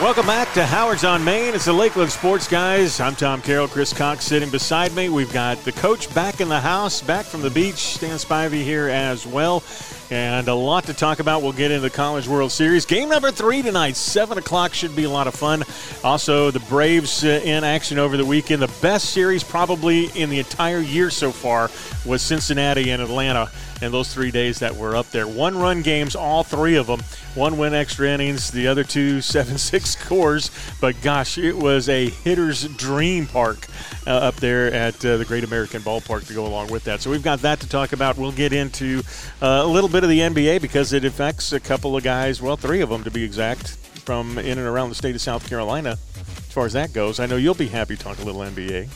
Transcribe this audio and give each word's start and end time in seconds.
Welcome 0.00 0.26
back 0.26 0.52
to 0.52 0.64
Howard's 0.64 1.02
on 1.02 1.24
Main. 1.24 1.54
It's 1.54 1.64
the 1.64 1.72
Lakeland 1.72 2.12
Sports 2.12 2.46
Guys. 2.46 3.00
I'm 3.00 3.16
Tom 3.16 3.42
Carroll. 3.42 3.66
Chris 3.66 3.92
Cox 3.92 4.24
sitting 4.24 4.48
beside 4.48 4.94
me. 4.94 5.08
We've 5.08 5.32
got 5.32 5.58
the 5.64 5.72
coach 5.72 6.14
back 6.14 6.40
in 6.40 6.48
the 6.48 6.60
house, 6.60 7.02
back 7.02 7.26
from 7.26 7.42
the 7.42 7.50
beach. 7.50 7.74
Stan 7.74 8.14
Spivey 8.14 8.62
here 8.62 8.88
as 8.88 9.26
well. 9.26 9.64
And 10.12 10.46
a 10.46 10.54
lot 10.54 10.84
to 10.84 10.94
talk 10.94 11.18
about. 11.18 11.42
We'll 11.42 11.52
get 11.52 11.72
into 11.72 11.80
the 11.80 11.90
College 11.90 12.28
World 12.28 12.52
Series. 12.52 12.86
Game 12.86 13.08
number 13.08 13.32
three 13.32 13.60
tonight, 13.60 13.96
7 13.96 14.38
o'clock, 14.38 14.72
should 14.72 14.94
be 14.94 15.02
a 15.02 15.10
lot 15.10 15.26
of 15.26 15.34
fun. 15.34 15.64
Also, 16.04 16.52
the 16.52 16.60
Braves 16.60 17.24
uh, 17.24 17.40
in 17.44 17.64
action 17.64 17.98
over 17.98 18.16
the 18.16 18.24
weekend. 18.24 18.62
The 18.62 18.72
best 18.80 19.10
series 19.10 19.42
probably 19.42 20.04
in 20.16 20.30
the 20.30 20.38
entire 20.38 20.78
year 20.78 21.10
so 21.10 21.32
far 21.32 21.70
was 22.06 22.22
Cincinnati 22.22 22.90
and 22.90 23.02
Atlanta 23.02 23.50
in 23.80 23.92
those 23.92 24.12
three 24.12 24.30
days 24.30 24.58
that 24.60 24.76
were 24.76 24.96
up 24.96 25.10
there. 25.10 25.26
One 25.26 25.56
run 25.56 25.82
games, 25.82 26.16
all 26.16 26.42
three 26.42 26.76
of 26.76 26.86
them. 26.86 27.00
One 27.34 27.58
win 27.58 27.74
extra 27.74 28.08
innings, 28.08 28.50
the 28.50 28.66
other 28.66 28.84
two 28.84 29.20
7 29.20 29.58
6 29.58 29.90
scores. 29.90 30.50
But 30.80 31.00
gosh, 31.02 31.38
it 31.38 31.56
was 31.56 31.88
a 31.88 32.08
hitter's 32.08 32.66
dream 32.68 33.26
park 33.26 33.66
uh, 34.06 34.10
up 34.10 34.36
there 34.36 34.72
at 34.72 35.04
uh, 35.04 35.16
the 35.16 35.24
Great 35.24 35.44
American 35.44 35.82
Ballpark 35.82 36.26
to 36.26 36.34
go 36.34 36.46
along 36.46 36.68
with 36.68 36.84
that. 36.84 37.00
So 37.00 37.10
we've 37.10 37.22
got 37.22 37.40
that 37.42 37.60
to 37.60 37.68
talk 37.68 37.92
about. 37.92 38.16
We'll 38.16 38.32
get 38.32 38.52
into 38.52 39.02
uh, 39.40 39.62
a 39.64 39.66
little 39.66 39.90
bit 39.90 40.02
of 40.04 40.10
the 40.10 40.20
NBA 40.20 40.60
because 40.60 40.92
it 40.92 41.04
affects 41.04 41.52
a 41.52 41.60
couple 41.60 41.96
of 41.96 42.02
guys, 42.02 42.42
well, 42.42 42.56
three 42.56 42.80
of 42.80 42.88
them 42.88 43.04
to 43.04 43.10
be 43.10 43.22
exact, 43.22 43.68
from 44.04 44.38
in 44.38 44.58
and 44.58 44.66
around 44.66 44.88
the 44.88 44.94
state 44.94 45.14
of 45.14 45.20
South 45.20 45.48
Carolina. 45.48 45.90
As 45.90 46.52
far 46.52 46.66
as 46.66 46.72
that 46.72 46.92
goes, 46.92 47.20
I 47.20 47.26
know 47.26 47.36
you'll 47.36 47.54
be 47.54 47.68
happy 47.68 47.96
to 47.96 48.02
talk 48.02 48.18
a 48.18 48.24
little 48.24 48.40
NBA. 48.40 48.88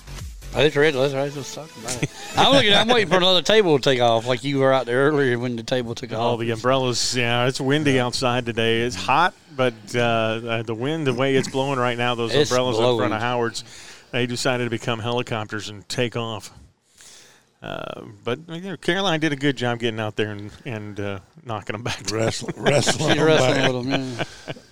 That's 0.53 0.77
right. 0.77 0.93
That's 0.93 1.15
right. 1.15 1.35
Let's 1.35 1.55
talk 1.55 1.71
about. 1.77 2.05
I'm 2.37 2.53
looking. 2.53 2.75
I'm 2.75 2.89
waiting 2.89 3.09
for 3.09 3.17
another 3.17 3.43
table 3.43 3.79
to 3.79 3.83
take 3.83 4.01
off, 4.01 4.27
like 4.27 4.45
you 4.45 4.59
were 4.59 4.73
out 4.73 4.87
there 4.87 5.07
earlier 5.09 5.39
when 5.39 5.57
the 5.57 5.63
table 5.63 5.95
took 5.95 6.13
Oh, 6.13 6.35
off. 6.35 6.41
the 6.41 6.51
umbrellas. 6.51 7.17
Yeah, 7.17 7.47
it's 7.47 7.61
windy 7.61 7.99
outside 7.99 8.45
today. 8.47 8.83
It's 8.83 8.97
hot, 8.97 9.35
but 9.57 9.73
uh, 9.95 9.99
uh, 10.01 10.63
the 10.63 10.75
wind, 10.75 11.07
the 11.07 11.15
way 11.15 11.37
it's 11.37 11.49
blowing 11.49 11.79
right 11.79 11.97
now, 11.97 12.15
those 12.15 12.35
It's 12.35 12.51
umbrellas 12.51 12.79
in 12.79 12.97
front 12.99 13.15
of 13.15 13.21
Howard's, 13.21 13.65
they 14.11 14.27
decided 14.27 14.65
to 14.65 14.71
become 14.71 14.99
helicopters 14.99 15.69
and 15.71 15.89
take 15.89 16.17
off. 16.17 16.51
Uh, 17.63 18.03
but 18.25 18.41
you 18.49 18.61
know, 18.61 18.77
Caroline 18.77 19.21
did 19.21 19.33
a 19.33 19.37
good 19.37 19.57
job 19.57 19.79
getting 19.79 20.01
out 20.01 20.17
there 20.17 20.33
and, 20.33 20.51
and 20.65 20.99
uh, 20.99 21.21
knocking 21.47 21.73
them 21.75 21.83
back 21.85 22.11
Wrestling, 22.11 22.55
wrestling, 22.63 23.21
wrestling 23.21 23.75
with 23.75 23.89
them. 23.89 24.27
Yeah. 24.47 24.72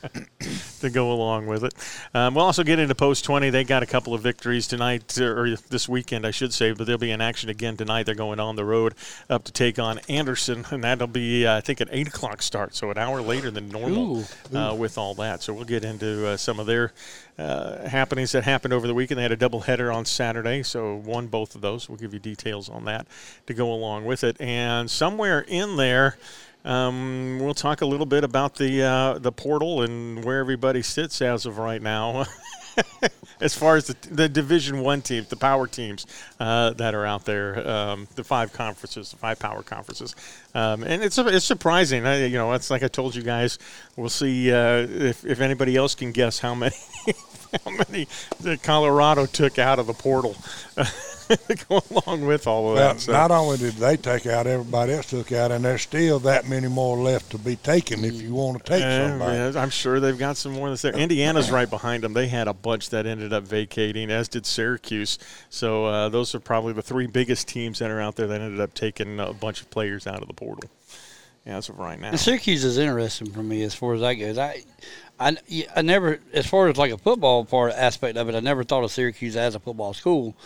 To 0.81 0.91
go 0.91 1.12
along 1.12 1.47
with 1.47 1.64
it. 1.64 1.75
Um, 2.14 2.34
we'll 2.34 2.45
also 2.45 2.62
get 2.62 2.78
into 2.78 2.95
post 2.95 3.25
20. 3.25 3.50
They 3.50 3.64
got 3.64 3.83
a 3.83 3.86
couple 3.86 4.14
of 4.14 4.23
victories 4.23 4.67
tonight, 4.67 5.19
or 5.19 5.56
this 5.56 5.89
weekend, 5.89 6.27
I 6.27 6.31
should 6.31 6.53
say, 6.53 6.73
but 6.73 6.86
they'll 6.86 6.98
be 6.98 7.11
in 7.11 7.20
action 7.20 7.48
again 7.48 7.77
tonight. 7.77 8.05
They're 8.05 8.14
going 8.14 8.41
on 8.41 8.56
the 8.56 8.64
road 8.64 8.95
up 9.28 9.45
to 9.45 9.53
take 9.53 9.78
on 9.78 10.01
Anderson, 10.08 10.67
and 10.70 10.84
that'll 10.84 11.06
be, 11.06 11.47
uh, 11.47 11.58
I 11.58 11.61
think, 11.61 11.81
an 11.81 11.89
8 11.91 12.08
o'clock 12.08 12.42
start, 12.42 12.75
so 12.75 12.91
an 12.91 12.98
hour 12.98 13.20
later 13.23 13.51
than 13.51 13.69
normal 13.69 14.25
Ooh. 14.53 14.56
uh, 14.56 14.75
with 14.75 14.98
all 14.98 15.14
that. 15.14 15.42
So 15.42 15.53
we'll 15.53 15.64
get 15.64 15.84
into 15.84 16.27
uh, 16.27 16.36
some 16.36 16.58
of 16.58 16.67
their 16.67 16.92
uh, 17.39 17.89
happenings 17.89 18.33
that 18.33 18.45
happened 18.45 18.75
over 18.75 18.86
the 18.86 18.95
weekend. 18.95 19.19
They 19.19 19.23
had 19.23 19.33
a 19.33 19.36
doubleheader 19.36 19.95
on 19.95 20.05
Saturday, 20.05 20.62
so 20.62 20.97
won 20.97 21.27
both 21.28 21.55
of 21.55 21.61
those. 21.61 21.89
We'll 21.89 21.98
give 21.98 22.12
you 22.12 22.20
details 22.20 22.69
on 22.69 22.84
that 22.84 23.06
to 23.47 23.55
go 23.55 23.73
along 23.73 24.05
with 24.05 24.25
it. 24.25 24.39
And 24.41 24.91
somewhere 24.91 25.41
in 25.41 25.77
there, 25.77 26.19
um, 26.64 27.39
we'll 27.41 27.55
talk 27.55 27.80
a 27.80 27.86
little 27.86 28.06
bit 28.06 28.25
about 28.25 28.56
the 28.56 28.83
uh, 28.83 29.19
the 29.19 29.33
portal 29.33 29.83
and 29.83 30.25
where 30.25 30.41
everybody 30.41 30.83
sits 30.83 31.22
as 31.22 31.47
of 31.47 31.58
right 31.58 31.80
now. 31.80 32.27
as 33.41 33.55
far 33.55 33.77
as 33.77 33.86
the, 33.86 34.08
the 34.08 34.28
Division 34.28 34.80
One 34.80 35.02
teams, 35.02 35.28
the 35.28 35.36
power 35.36 35.67
teams 35.67 36.06
uh, 36.39 36.70
that 36.75 36.94
are 36.94 37.06
out 37.06 37.25
there, 37.25 37.67
um, 37.69 38.08
the 38.14 38.25
five 38.25 38.52
conferences, 38.52 39.11
the 39.11 39.17
five 39.17 39.39
power 39.39 39.62
conferences, 39.62 40.14
um, 40.55 40.83
and 40.83 41.02
it's 41.02 41.19
it's 41.19 41.44
surprising. 41.44 42.06
I, 42.06 42.27
you 42.27 42.36
know, 42.36 42.52
it's 42.52 42.70
like 42.70 42.83
I 42.83 42.89
told 42.89 43.14
you 43.14 43.22
guys. 43.22 43.58
We'll 43.96 44.08
see 44.08 44.52
uh, 44.52 44.86
if 44.89 45.24
if 45.24 45.40
anybody 45.40 45.77
else 45.77 45.95
can 45.95 46.12
guess 46.12 46.39
how 46.39 46.55
many 46.55 46.77
how 47.64 47.70
many 47.70 48.06
the 48.40 48.56
Colorado 48.56 49.27
took 49.27 49.58
out 49.58 49.79
of 49.79 49.86
the 49.86 49.95
portal 49.95 50.36
go 51.68 51.83
along 51.91 52.27
with 52.27 52.46
all 52.46 52.70
of 52.70 52.74
Well, 52.77 52.95
that. 52.95 53.01
So. 53.01 53.13
not 53.13 53.30
only 53.30 53.57
did 53.58 53.74
they 53.74 53.96
take 53.96 54.27
out, 54.27 54.46
everybody 54.46 54.92
else 54.92 55.11
took 55.11 55.33
out, 55.33 55.51
and 55.52 55.64
there's 55.64 55.83
still 55.83 56.18
that 56.20 56.48
many 56.48 56.68
more 56.68 56.96
left 56.98 57.30
to 57.30 57.39
be 57.39 57.57
taken 57.57 58.05
if 58.05 58.14
you 58.20 58.35
want 58.35 58.58
to 58.64 58.70
take 58.73 58.83
Uh, 58.83 59.08
somebody. 59.08 59.36
yeah, 59.36 59.63
I'm 59.63 59.70
sure 59.70 60.01
they've 60.01 60.18
got 60.18 60.36
some 60.36 60.52
more 60.52 60.68
that's 60.68 60.83
there. 60.83 60.92
Indiana's 60.92 61.51
right 61.51 61.68
behind 61.70 62.02
them. 62.02 62.13
They 62.13 62.29
had 62.29 62.48
a 62.48 62.55
bunch 62.55 62.91
that 62.91 63.07
ended 63.07 63.33
up 63.33 63.45
vacating, 63.45 64.11
as 64.11 64.29
did 64.29 64.46
Syracuse. 64.46 65.18
So 65.48 65.85
uh, 65.86 66.08
those 66.08 66.35
are 66.35 66.41
probably 66.41 66.73
the 66.73 66.83
three 66.83 67.07
biggest 67.07 67.48
teams 67.48 67.79
that 67.79 67.91
are 67.91 68.01
out 68.01 68.17
there 68.17 68.27
that 68.27 68.41
ended 68.41 68.61
up 68.61 68.74
taking 68.74 69.18
a 69.20 69.33
bunch 69.33 69.61
of 69.61 69.70
players 69.70 70.07
out 70.07 70.20
of 70.23 70.29
the 70.29 70.35
portal. 70.35 70.68
As 71.47 71.70
of 71.70 71.79
right 71.79 71.98
now. 71.98 72.14
Syracuse 72.17 72.64
is 72.64 72.77
interesting 72.77 73.30
for 73.30 73.42
me 73.42 73.62
as 73.62 73.74
far 73.74 73.95
as 73.95 74.02
that 74.02 74.12
goes. 74.14 74.36
I, 74.36 74.62
I, 75.18 75.36
I 75.74 75.80
never, 75.80 76.20
as 76.35 76.47
far 76.47 76.68
as 76.68 76.77
like 76.77 76.92
a 76.92 76.98
football 76.98 77.47
part 77.47 77.73
aspect 77.73 78.18
of 78.18 78.29
it, 78.29 78.35
I 78.35 78.41
never 78.41 78.62
thought 78.62 78.85
of 78.85 78.91
Syracuse 78.92 79.36
as 79.36 79.55
a 79.55 79.58
football 79.58 79.95
school. 79.95 80.36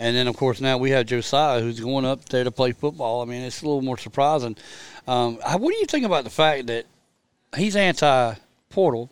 And 0.00 0.16
then, 0.16 0.28
of 0.28 0.36
course, 0.36 0.62
now 0.62 0.78
we 0.78 0.92
have 0.92 1.04
Josiah 1.04 1.60
who's 1.60 1.78
going 1.78 2.06
up 2.06 2.24
there 2.30 2.42
to 2.42 2.50
play 2.50 2.72
football. 2.72 3.20
I 3.20 3.26
mean, 3.26 3.42
it's 3.42 3.60
a 3.60 3.66
little 3.66 3.82
more 3.82 3.98
surprising. 3.98 4.56
Um, 5.06 5.36
what 5.36 5.72
do 5.72 5.76
you 5.76 5.84
think 5.84 6.06
about 6.06 6.24
the 6.24 6.30
fact 6.30 6.68
that 6.68 6.86
he's 7.54 7.76
anti 7.76 8.34
portal? 8.70 9.10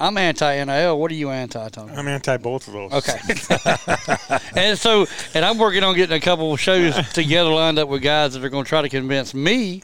I'm 0.00 0.16
anti 0.16 0.64
NIL. 0.64 0.98
What 0.98 1.10
are 1.10 1.14
you 1.14 1.28
anti, 1.28 1.68
Tom? 1.68 1.90
I'm 1.90 2.08
anti 2.08 2.38
both 2.38 2.66
of 2.66 2.72
those. 2.72 2.92
Okay. 2.92 4.38
and 4.56 4.78
so, 4.78 5.06
and 5.34 5.44
I'm 5.44 5.58
working 5.58 5.84
on 5.84 5.94
getting 5.94 6.16
a 6.16 6.20
couple 6.20 6.50
of 6.50 6.60
shows 6.60 6.94
together 7.12 7.50
lined 7.50 7.78
up 7.78 7.90
with 7.90 8.00
guys 8.00 8.32
that 8.32 8.42
are 8.42 8.48
going 8.48 8.64
to 8.64 8.68
try 8.68 8.80
to 8.80 8.88
convince 8.88 9.34
me 9.34 9.82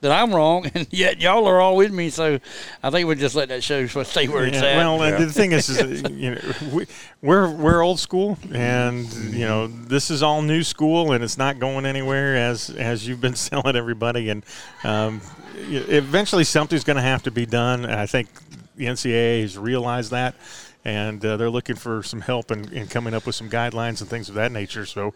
that 0.00 0.10
I'm 0.12 0.34
wrong, 0.34 0.66
and 0.74 0.86
yet 0.90 1.20
y'all 1.20 1.46
are 1.46 1.60
all 1.60 1.76
with 1.76 1.92
me. 1.92 2.10
So, 2.10 2.38
I 2.82 2.90
think 2.90 3.06
we'll 3.06 3.16
just 3.16 3.34
let 3.34 3.48
that 3.48 3.62
show 3.62 3.86
stay 4.04 4.28
where 4.28 4.44
it's 4.46 4.60
Yeah, 4.60 4.64
at. 4.64 4.76
well, 4.76 5.02
and 5.02 5.28
the 5.28 5.32
thing 5.32 5.52
is, 5.52 5.68
is 5.68 6.02
you 6.10 6.34
know, 6.34 6.40
we, 6.72 6.86
we're 7.22 7.50
we're 7.50 7.82
old 7.82 8.00
school, 8.00 8.38
and 8.52 9.12
you 9.12 9.46
know 9.46 9.66
this 9.66 10.10
is 10.10 10.22
all 10.22 10.42
new 10.42 10.62
school, 10.62 11.12
and 11.12 11.22
it's 11.22 11.38
not 11.38 11.58
going 11.58 11.86
anywhere 11.86 12.36
as 12.36 12.70
as 12.70 13.06
you've 13.06 13.20
been 13.20 13.34
telling 13.34 13.76
everybody. 13.76 14.30
And 14.30 14.44
um, 14.84 15.20
eventually, 15.56 16.44
something's 16.44 16.84
going 16.84 16.96
to 16.96 17.02
have 17.02 17.22
to 17.24 17.30
be 17.30 17.46
done. 17.46 17.84
And 17.84 17.94
I 17.94 18.06
think 18.06 18.28
the 18.76 18.86
NCAA 18.86 19.42
has 19.42 19.58
realized 19.58 20.10
that, 20.12 20.34
and 20.84 21.24
uh, 21.24 21.36
they're 21.36 21.50
looking 21.50 21.76
for 21.76 22.02
some 22.02 22.22
help 22.22 22.50
in, 22.50 22.72
in 22.72 22.86
coming 22.86 23.14
up 23.14 23.26
with 23.26 23.34
some 23.34 23.50
guidelines 23.50 24.00
and 24.00 24.08
things 24.08 24.28
of 24.28 24.34
that 24.36 24.52
nature. 24.52 24.86
So. 24.86 25.14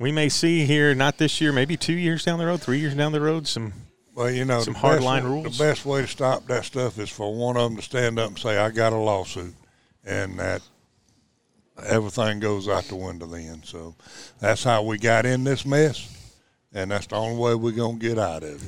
We 0.00 0.12
may 0.12 0.28
see 0.28 0.64
here, 0.64 0.94
not 0.94 1.18
this 1.18 1.40
year, 1.40 1.52
maybe 1.52 1.76
two 1.76 1.92
years 1.92 2.24
down 2.24 2.38
the 2.38 2.46
road, 2.46 2.62
three 2.62 2.78
years 2.78 2.94
down 2.94 3.10
the 3.10 3.20
road, 3.20 3.48
some 3.48 3.72
Well, 4.18 4.32
you 4.32 4.44
know, 4.44 4.60
Some 4.62 4.72
the 4.72 4.80
hard 4.80 4.96
best 4.96 5.04
line 5.04 5.22
way- 5.22 5.30
rules. 5.30 5.56
The 5.58 5.64
best 5.64 5.86
way 5.86 6.00
to 6.02 6.08
stop 6.08 6.44
that 6.48 6.64
stuff 6.64 6.98
is 6.98 7.08
for 7.08 7.32
one 7.32 7.56
of 7.56 7.62
them 7.70 7.76
to 7.76 7.82
stand 7.82 8.18
up 8.18 8.26
and 8.30 8.36
say, 8.38 8.58
"I 8.58 8.70
got 8.70 8.92
a 8.92 8.96
lawsuit," 8.96 9.54
and 10.04 10.36
that 10.40 10.60
everything 11.86 12.40
goes 12.40 12.66
out 12.68 12.82
the 12.88 12.96
window. 12.96 13.26
Then, 13.26 13.62
so 13.64 13.94
that's 14.40 14.64
how 14.64 14.82
we 14.82 14.98
got 14.98 15.24
in 15.24 15.44
this 15.44 15.64
mess, 15.64 16.08
and 16.74 16.90
that's 16.90 17.06
the 17.06 17.14
only 17.14 17.38
way 17.38 17.54
we're 17.54 17.70
gonna 17.70 17.96
get 17.98 18.18
out 18.18 18.42
of 18.42 18.60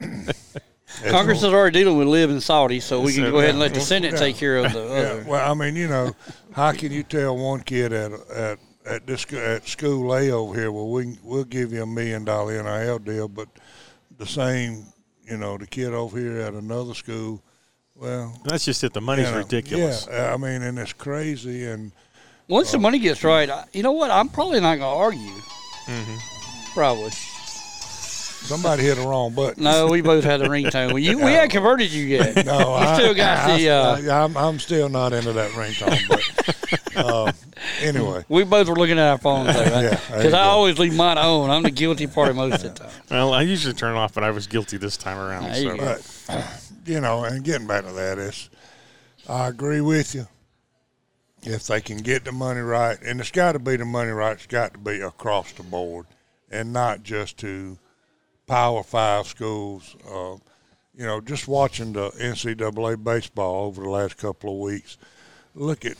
it. 0.00 0.36
Congress 1.10 1.38
is 1.42 1.44
already 1.52 1.80
dealing 1.80 1.98
with 1.98 2.08
LIV 2.08 2.30
in 2.30 2.40
Saudi, 2.40 2.80
so 2.80 3.02
we 3.02 3.12
can 3.12 3.24
So, 3.24 3.32
go 3.32 3.38
ahead 3.40 3.50
and 3.50 3.58
let 3.58 3.74
the 3.74 3.80
Senate 3.82 4.12
Yeah. 4.12 4.18
take 4.18 4.36
care 4.38 4.56
of 4.56 4.72
the 4.72 4.78
Yeah, 4.80 4.86
other. 4.86 5.24
well, 5.28 5.50
I 5.50 5.52
mean, 5.52 5.76
you 5.76 5.88
know, 5.88 6.16
how 6.52 6.72
can 6.72 6.90
you 6.90 7.02
tell 7.02 7.36
one 7.36 7.60
kid 7.60 7.92
at 7.92 8.12
at 8.30 8.58
at 8.86 9.06
this 9.06 9.26
at 9.34 9.68
school 9.68 10.14
A 10.14 10.30
over 10.30 10.58
here, 10.58 10.72
well, 10.72 10.88
we 10.88 11.18
we'll 11.22 11.44
give 11.44 11.70
you 11.70 11.82
a 11.82 11.86
million 11.86 12.24
dollar 12.24 12.62
NIL 12.62 12.98
deal, 12.98 13.28
but 13.28 13.48
the 14.22 14.28
same, 14.28 14.84
you 15.28 15.36
know, 15.36 15.58
the 15.58 15.66
kid 15.66 15.92
over 15.92 16.16
here 16.16 16.38
at 16.38 16.54
another 16.54 16.94
school, 16.94 17.42
well, 17.96 18.40
that's 18.44 18.64
just 18.64 18.84
it. 18.84 18.92
The 18.92 19.00
money's 19.00 19.26
you 19.26 19.32
know, 19.32 19.38
ridiculous. 19.38 20.06
Yeah, 20.08 20.32
I 20.32 20.36
mean, 20.36 20.62
and 20.62 20.78
it's 20.78 20.92
crazy, 20.92 21.66
and 21.66 21.92
Once 22.48 22.70
the 22.70 22.78
money 22.78 23.00
gets 23.00 23.24
right, 23.24 23.50
I, 23.50 23.64
you 23.72 23.82
know 23.82 23.92
what? 23.92 24.12
I'm 24.12 24.28
probably 24.28 24.60
not 24.60 24.76
going 24.76 24.80
to 24.80 24.86
argue. 24.86 25.42
Mm-hmm. 25.86 26.72
Probably. 26.72 27.10
somebody 27.10 28.84
hit 28.84 28.96
the 28.96 29.06
wrong 29.06 29.34
button. 29.34 29.64
No, 29.64 29.88
we 29.88 30.02
both 30.02 30.22
had 30.22 30.40
the 30.40 30.46
ringtone. 30.46 31.02
You, 31.02 31.18
we 31.18 31.32
hadn't 31.32 31.50
converted 31.50 31.90
you 31.90 32.04
yet. 32.04 32.46
No, 32.46 32.58
you 32.58 32.74
I, 32.74 32.94
still 32.94 33.14
got 33.14 33.50
I, 33.50 33.58
the. 33.58 33.70
Uh, 33.70 34.14
I, 34.14 34.24
am 34.24 34.36
I'm 34.36 34.60
still 34.60 34.88
not 34.88 35.12
into 35.12 35.32
that 35.32 35.50
ringtone, 35.50 36.08
but 36.08 36.96
uh, 36.96 37.32
anyway, 37.82 38.24
we 38.28 38.44
both 38.44 38.68
were 38.68 38.74
looking 38.76 38.98
at 38.98 39.08
our 39.10 39.18
phones 39.18 39.54
though, 39.54 39.60
right? 39.62 39.70
there 39.70 39.90
Because 39.90 40.24
you 40.24 40.28
I 40.30 40.44
go. 40.44 40.50
always 40.50 40.78
leave 40.78 40.94
mine 40.94 41.18
on. 41.18 41.50
I'm 41.50 41.62
the 41.62 41.70
guilty 41.70 42.06
party 42.06 42.32
most 42.34 42.64
of 42.64 42.74
the 42.74 42.80
time. 42.84 42.90
Well, 43.10 43.32
I 43.34 43.42
usually 43.42 43.74
turn 43.74 43.94
it 43.94 43.98
off, 43.98 44.14
but 44.14 44.24
I 44.24 44.30
was 44.30 44.46
guilty 44.46 44.76
this 44.78 44.96
time 44.96 45.18
around. 45.18 45.44
There 45.52 45.62
you 45.62 45.76
but 45.76 46.70
you 46.86 47.00
know, 47.00 47.24
and 47.24 47.44
getting 47.44 47.66
back 47.66 47.84
to 47.84 47.92
that 47.92 48.18
is, 48.18 48.48
I 49.28 49.48
agree 49.48 49.80
with 49.80 50.14
you. 50.14 50.26
If 51.44 51.66
they 51.66 51.80
can 51.80 51.98
get 51.98 52.24
the 52.24 52.32
money 52.32 52.60
right, 52.60 52.96
and 53.02 53.20
it's 53.20 53.30
got 53.32 53.52
to 53.52 53.58
be 53.58 53.76
the 53.76 53.84
money 53.84 54.10
right, 54.12 54.32
it's 54.32 54.46
got 54.46 54.74
to 54.74 54.78
be 54.78 55.00
across 55.00 55.52
the 55.52 55.64
board, 55.64 56.06
and 56.50 56.72
not 56.72 57.02
just 57.02 57.36
to 57.38 57.78
Power 58.46 58.82
Five 58.82 59.26
schools. 59.26 59.96
Uh, 60.08 60.36
you 60.94 61.06
know, 61.06 61.20
just 61.20 61.48
watching 61.48 61.94
the 61.94 62.10
NCAA 62.10 63.02
baseball 63.02 63.64
over 63.66 63.82
the 63.82 63.88
last 63.88 64.18
couple 64.18 64.52
of 64.54 64.60
weeks, 64.60 64.98
look 65.54 65.84
at 65.84 65.96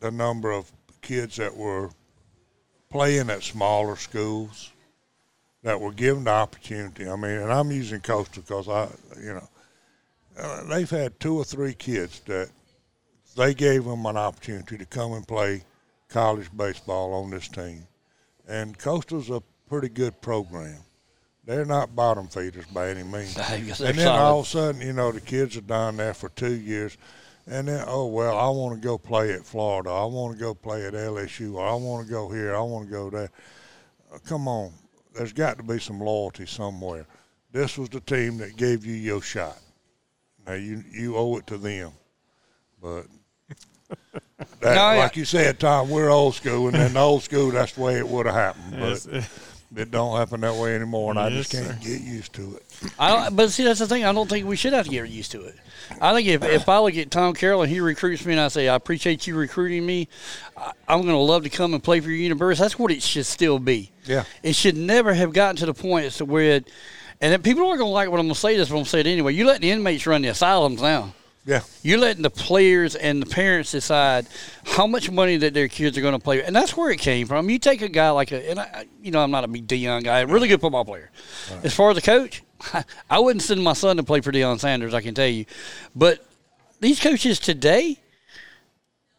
the 0.00 0.10
number 0.10 0.50
of 0.50 0.72
kids 1.00 1.36
that 1.36 1.56
were 1.56 1.90
playing 2.90 3.30
at 3.30 3.42
smaller 3.42 3.96
schools 3.96 4.72
that 5.62 5.80
were 5.80 5.92
given 5.92 6.24
the 6.24 6.30
opportunity. 6.30 7.08
I 7.08 7.16
mean, 7.16 7.32
and 7.32 7.52
I'm 7.52 7.70
using 7.70 8.00
Coastal 8.00 8.42
because 8.42 8.68
I, 8.68 8.88
you 9.20 9.34
know, 9.34 9.48
uh, 10.38 10.64
they've 10.64 10.88
had 10.90 11.18
two 11.20 11.36
or 11.36 11.44
three 11.44 11.74
kids 11.74 12.20
that 12.26 12.48
they 13.36 13.54
gave 13.54 13.84
them 13.84 14.06
an 14.06 14.16
opportunity 14.16 14.78
to 14.78 14.86
come 14.86 15.12
and 15.12 15.26
play 15.26 15.62
college 16.08 16.48
baseball 16.56 17.12
on 17.12 17.30
this 17.30 17.48
team. 17.48 17.86
And 18.48 18.76
Coastal's 18.78 19.30
a 19.30 19.42
pretty 19.68 19.88
good 19.88 20.20
program. 20.20 20.78
They're 21.44 21.64
not 21.64 21.94
bottom 21.94 22.26
feeders 22.28 22.66
by 22.66 22.90
any 22.90 23.02
means. 23.02 23.36
I 23.38 23.60
guess 23.60 23.78
they're 23.80 23.90
And 23.90 23.98
then 23.98 24.06
solid. 24.06 24.20
all 24.20 24.40
of 24.40 24.46
a 24.46 24.48
sudden, 24.48 24.80
you 24.80 24.92
know, 24.92 25.12
the 25.12 25.20
kids 25.20 25.56
are 25.56 25.60
down 25.62 25.96
there 25.96 26.14
for 26.14 26.28
two 26.30 26.54
years. 26.54 26.96
And 27.46 27.68
then, 27.68 27.84
oh, 27.86 28.06
well, 28.06 28.38
I 28.38 28.48
want 28.48 28.74
to 28.74 28.86
go 28.86 28.98
play 28.98 29.32
at 29.32 29.44
Florida. 29.44 29.90
I 29.90 30.04
want 30.04 30.36
to 30.36 30.40
go 30.40 30.54
play 30.54 30.86
at 30.86 30.94
LSU. 30.94 31.54
Or 31.54 31.66
I 31.66 31.74
want 31.74 32.06
to 32.06 32.10
go 32.10 32.28
here. 32.28 32.54
I 32.54 32.60
want 32.60 32.86
to 32.86 32.90
go 32.90 33.10
there. 33.10 33.30
Uh, 34.12 34.18
come 34.26 34.46
on. 34.46 34.72
There's 35.14 35.32
got 35.32 35.56
to 35.56 35.64
be 35.64 35.80
some 35.80 36.00
loyalty 36.00 36.46
somewhere. 36.46 37.06
This 37.52 37.76
was 37.76 37.88
the 37.88 38.00
team 38.00 38.38
that 38.38 38.56
gave 38.56 38.86
you 38.86 38.94
your 38.94 39.20
shot. 39.22 39.58
Now, 40.46 40.52
you, 40.54 40.84
you 40.92 41.16
owe 41.16 41.36
it 41.38 41.46
to 41.48 41.58
them. 41.58 41.92
But 42.80 43.06
that, 44.60 44.74
No, 44.74 44.98
like 44.98 45.16
you 45.16 45.24
said, 45.24 45.58
Tom, 45.58 45.90
we're 45.90 46.10
old 46.10 46.36
school. 46.36 46.68
And 46.68 46.76
in 46.76 46.92
the 46.92 47.00
old 47.00 47.22
school, 47.22 47.50
that's 47.50 47.72
the 47.72 47.80
way 47.80 47.96
it 47.98 48.06
would 48.06 48.26
have 48.26 48.34
happened. 48.34 48.76
But 48.78 49.28
it 49.76 49.90
don't 49.90 50.16
happen 50.16 50.40
that 50.40 50.54
way 50.54 50.74
anymore. 50.74 51.10
And 51.10 51.20
I 51.20 51.30
just 51.30 51.52
can't 51.52 51.66
sir. 51.66 51.78
get 51.80 52.00
used 52.00 52.32
to 52.34 52.56
it. 52.56 52.92
I 52.98 53.08
don't, 53.10 53.36
but 53.36 53.50
see, 53.50 53.64
that's 53.64 53.78
the 53.78 53.86
thing. 53.86 54.04
I 54.04 54.12
don't 54.12 54.28
think 54.28 54.46
we 54.46 54.56
should 54.56 54.72
have 54.72 54.86
to 54.86 54.90
get 54.90 55.08
used 55.08 55.30
to 55.32 55.42
it. 55.44 55.54
I 56.00 56.12
think 56.14 56.28
if, 56.28 56.42
if 56.42 56.68
I 56.68 56.78
look 56.80 56.96
at 56.96 57.10
Tom 57.10 57.34
Carroll 57.34 57.62
and 57.62 57.70
he 57.70 57.80
recruits 57.80 58.24
me 58.24 58.32
and 58.32 58.40
I 58.40 58.48
say, 58.48 58.68
I 58.68 58.74
appreciate 58.74 59.26
you 59.26 59.36
recruiting 59.36 59.86
me, 59.86 60.08
I, 60.56 60.72
I'm 60.88 61.02
going 61.02 61.14
to 61.14 61.18
love 61.18 61.44
to 61.44 61.50
come 61.50 61.74
and 61.74 61.82
play 61.82 62.00
for 62.00 62.08
your 62.08 62.18
university. 62.18 62.62
That's 62.62 62.78
what 62.78 62.90
it 62.90 63.02
should 63.02 63.26
still 63.26 63.58
be. 63.58 63.92
Yeah. 64.04 64.24
It 64.42 64.54
should 64.54 64.76
never 64.76 65.14
have 65.14 65.32
gotten 65.32 65.56
to 65.56 65.66
the 65.66 65.74
point 65.74 66.06
as 66.06 66.16
to 66.16 66.24
where 66.24 66.56
it, 66.56 66.70
and 67.20 67.32
then 67.32 67.42
people 67.42 67.66
aren't 67.66 67.78
going 67.78 67.90
to 67.90 67.94
like 67.94 68.10
what 68.10 68.18
I'm 68.18 68.26
going 68.26 68.34
to 68.34 68.40
say 68.40 68.56
this, 68.56 68.68
but 68.68 68.74
I'm 68.74 68.78
going 68.78 68.84
to 68.84 68.90
say 68.90 69.00
it 69.00 69.06
anyway. 69.06 69.34
You 69.34 69.46
let 69.46 69.60
the 69.60 69.70
inmates 69.70 70.06
run 70.06 70.22
the 70.22 70.28
asylums 70.28 70.82
now. 70.82 71.14
Yeah. 71.46 71.62
You're 71.82 71.98
letting 71.98 72.22
the 72.22 72.30
players 72.30 72.94
and 72.94 73.22
the 73.22 73.26
parents 73.26 73.72
decide 73.72 74.26
how 74.64 74.86
much 74.86 75.10
money 75.10 75.38
that 75.38 75.54
their 75.54 75.68
kids 75.68 75.96
are 75.96 76.02
going 76.02 76.12
to 76.12 76.18
play, 76.18 76.42
and 76.42 76.54
that's 76.54 76.76
where 76.76 76.90
it 76.90 76.98
came 76.98 77.26
from. 77.26 77.48
You 77.48 77.58
take 77.58 77.80
a 77.82 77.88
guy 77.88 78.10
like 78.10 78.30
a, 78.30 78.50
and 78.50 78.60
I, 78.60 78.84
you 79.02 79.10
know, 79.10 79.22
I'm 79.22 79.30
not 79.30 79.44
a 79.44 79.48
big 79.48 79.66
Deion 79.66 80.04
guy, 80.04 80.20
a 80.20 80.26
really 80.26 80.48
good 80.48 80.60
football 80.60 80.84
player. 80.84 81.10
As 81.62 81.74
far 81.74 81.90
as 81.90 81.96
a 81.96 82.02
coach, 82.02 82.42
I 83.10 83.18
wouldn't 83.18 83.42
send 83.42 83.62
my 83.62 83.72
son 83.72 83.96
to 83.96 84.02
play 84.02 84.20
for 84.20 84.32
Deion 84.32 84.60
Sanders. 84.60 84.92
I 84.92 85.00
can 85.00 85.14
tell 85.14 85.26
you, 85.26 85.46
but 85.96 86.24
these 86.80 87.00
coaches 87.00 87.38
today, 87.38 87.98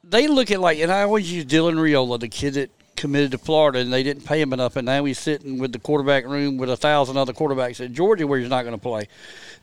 they 0.03 0.27
look 0.27 0.51
at 0.51 0.59
like, 0.59 0.79
and 0.79 0.91
I 0.91 1.01
always 1.03 1.31
use 1.31 1.45
Dylan 1.45 1.75
Raiola, 1.75 2.19
the 2.19 2.27
kid 2.27 2.53
that 2.53 2.69
committed 2.95 3.31
to 3.31 3.39
Florida, 3.39 3.79
and 3.79 3.91
they 3.91 4.03
didn't 4.03 4.25
pay 4.25 4.39
him 4.39 4.53
enough, 4.53 4.75
and 4.75 4.85
now 4.85 5.03
he's 5.06 5.18
sitting 5.18 5.57
with 5.57 5.71
the 5.71 5.79
quarterback 5.79 6.25
room 6.25 6.57
with 6.57 6.69
a 6.69 6.77
thousand 6.77 7.18
other 7.18 7.33
quarterbacks 7.33 7.83
at 7.83 7.94
Georgia 7.94 8.27
where 8.27 8.39
he's 8.39 8.50
not 8.50 8.62
going 8.62 8.75
to 8.75 8.81
play. 8.81 9.07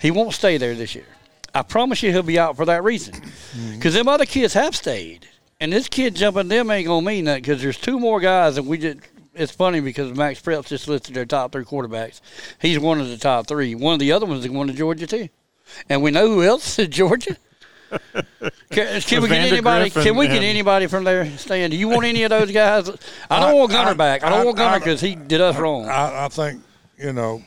He 0.00 0.10
won't 0.10 0.34
stay 0.34 0.56
there 0.56 0.74
this 0.74 0.96
year. 0.96 1.06
I 1.54 1.62
promise 1.62 2.02
you, 2.02 2.12
he'll 2.12 2.22
be 2.22 2.38
out 2.38 2.56
for 2.56 2.64
that 2.66 2.84
reason, 2.84 3.14
mm-hmm. 3.14 3.76
because 3.76 3.94
them 3.94 4.08
other 4.08 4.26
kids 4.26 4.54
have 4.54 4.76
stayed, 4.76 5.28
and 5.60 5.72
this 5.72 5.88
kid 5.88 6.14
jumping 6.14 6.48
them 6.48 6.70
ain't 6.70 6.86
gonna 6.86 7.04
mean 7.04 7.24
that 7.24 7.42
because 7.42 7.62
there's 7.62 7.78
two 7.78 7.98
more 7.98 8.20
guys, 8.20 8.56
and 8.58 8.66
we 8.66 8.78
just. 8.78 8.98
It's 9.34 9.52
funny 9.52 9.78
because 9.78 10.16
Max 10.16 10.42
Preps 10.42 10.66
just 10.66 10.88
listed 10.88 11.14
their 11.14 11.24
top 11.24 11.52
three 11.52 11.64
quarterbacks. 11.64 12.20
He's 12.60 12.80
one 12.80 13.00
of 13.00 13.08
the 13.08 13.16
top 13.16 13.46
three. 13.46 13.76
One 13.76 13.92
of 13.92 14.00
the 14.00 14.10
other 14.10 14.26
ones 14.26 14.44
is 14.44 14.50
going 14.50 14.66
to 14.66 14.74
Georgia 14.74 15.06
too, 15.06 15.28
and 15.88 16.02
we 16.02 16.10
know 16.10 16.26
who 16.26 16.42
else 16.42 16.76
is 16.78 16.88
Georgia. 16.88 17.36
Can, 18.70 19.00
can 19.00 19.22
we 19.22 19.28
get 19.28 19.50
anybody? 19.50 19.88
Griff 19.88 20.04
Can 20.04 20.16
we 20.16 20.26
get 20.26 20.42
anybody 20.42 20.86
from 20.88 21.04
there? 21.04 21.38
Stan, 21.38 21.70
do 21.70 21.76
you 21.76 21.88
want 21.88 22.04
any 22.04 22.22
of 22.22 22.30
those 22.30 22.52
guys? 22.52 22.88
I 23.30 23.40
don't 23.40 23.50
I- 23.50 23.52
want 23.54 23.70
Gunner 23.70 23.90
I- 23.90 23.94
back. 23.94 24.24
I 24.24 24.28
don't 24.28 24.40
I- 24.40 24.44
want 24.44 24.56
Gunner 24.58 24.78
because 24.78 25.00
he 25.00 25.14
did 25.14 25.40
us 25.40 25.56
wrong. 25.56 25.88
I, 25.88 26.26
I 26.26 26.28
think 26.28 26.62
you 26.98 27.12
know. 27.12 27.42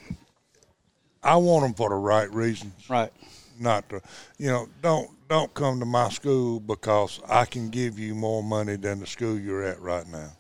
I 1.24 1.36
want 1.36 1.64
them 1.64 1.74
for 1.76 1.90
the 1.90 1.96
right 1.96 2.32
reasons, 2.34 2.90
right. 2.90 3.12
Not 3.62 3.90
to, 3.90 4.02
you 4.38 4.48
know, 4.48 4.68
don't 4.82 5.10
don't 5.30 5.54
come 5.54 5.80
to 5.80 5.86
my 5.86 6.10
school 6.10 6.60
because 6.60 7.22
I 7.30 7.46
can 7.46 7.70
give 7.70 7.98
you 7.98 8.14
more 8.14 8.44
money 8.44 8.76
than 8.76 9.00
the 9.00 9.08
school 9.08 9.40
you're 9.40 9.64
at 9.64 9.80
right 9.80 10.06
now. 10.08 10.32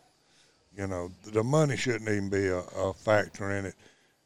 You 0.75 0.87
know, 0.87 1.11
the 1.31 1.43
money 1.43 1.77
shouldn't 1.77 2.09
even 2.09 2.29
be 2.29 2.47
a, 2.47 2.59
a 2.59 2.93
factor 2.93 3.51
in 3.51 3.65
it. 3.65 3.75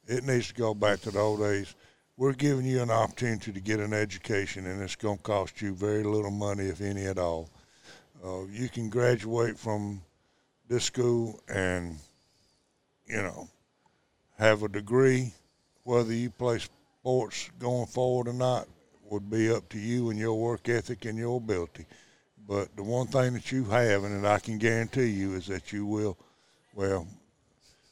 It 0.08 0.24
needs 0.24 0.48
to 0.48 0.54
go 0.54 0.74
back 0.74 1.02
to 1.02 1.12
the 1.12 1.20
old 1.20 1.40
days. 1.40 1.76
We're 2.18 2.34
giving 2.34 2.66
you 2.66 2.82
an 2.82 2.92
opportunity 2.92 3.52
to 3.52 3.60
get 3.60 3.80
an 3.80 3.94
education, 3.94 4.66
and 4.66 4.82
it's 4.82 4.96
going 4.96 5.18
to 5.18 5.24
cost 5.24 5.62
you 5.62 5.76
very 5.76 6.04
little 6.04 6.32
money, 6.32 6.66
if 6.66 6.82
any 6.82 7.06
at 7.06 7.18
all. 7.18 7.50
Uh, 8.24 8.46
you 8.46 8.70
can 8.70 8.90
graduate 8.90 9.60
from 9.60 10.02
this 10.68 10.86
school 10.86 11.40
and, 11.48 11.98
you 13.06 13.22
know, 13.22 13.50
have 14.38 14.64
a 14.64 14.70
degree. 14.70 15.34
Whether 15.84 16.14
you 16.14 16.30
play 16.30 16.60
sports 16.60 17.52
going 17.60 17.86
forward 17.88 18.28
or 18.28 18.34
not 18.34 18.68
would 19.16 19.30
be 19.30 19.50
up 19.50 19.70
to 19.70 19.80
you 19.80 20.10
and 20.10 20.20
your 20.20 20.36
work 20.36 20.68
ethic 20.68 21.06
and 21.06 21.18
your 21.18 21.38
ability. 21.38 21.86
But 22.46 22.76
the 22.76 22.84
one 22.84 23.08
thing 23.08 23.34
that 23.34 23.50
you 23.50 23.64
have, 23.66 24.04
and 24.04 24.24
that 24.24 24.30
I 24.30 24.40
can 24.40 24.58
guarantee 24.58 25.08
you, 25.08 25.36
is 25.36 25.48
that 25.48 25.72
you 25.72 25.86
will. 25.86 26.18
Well, 26.76 27.08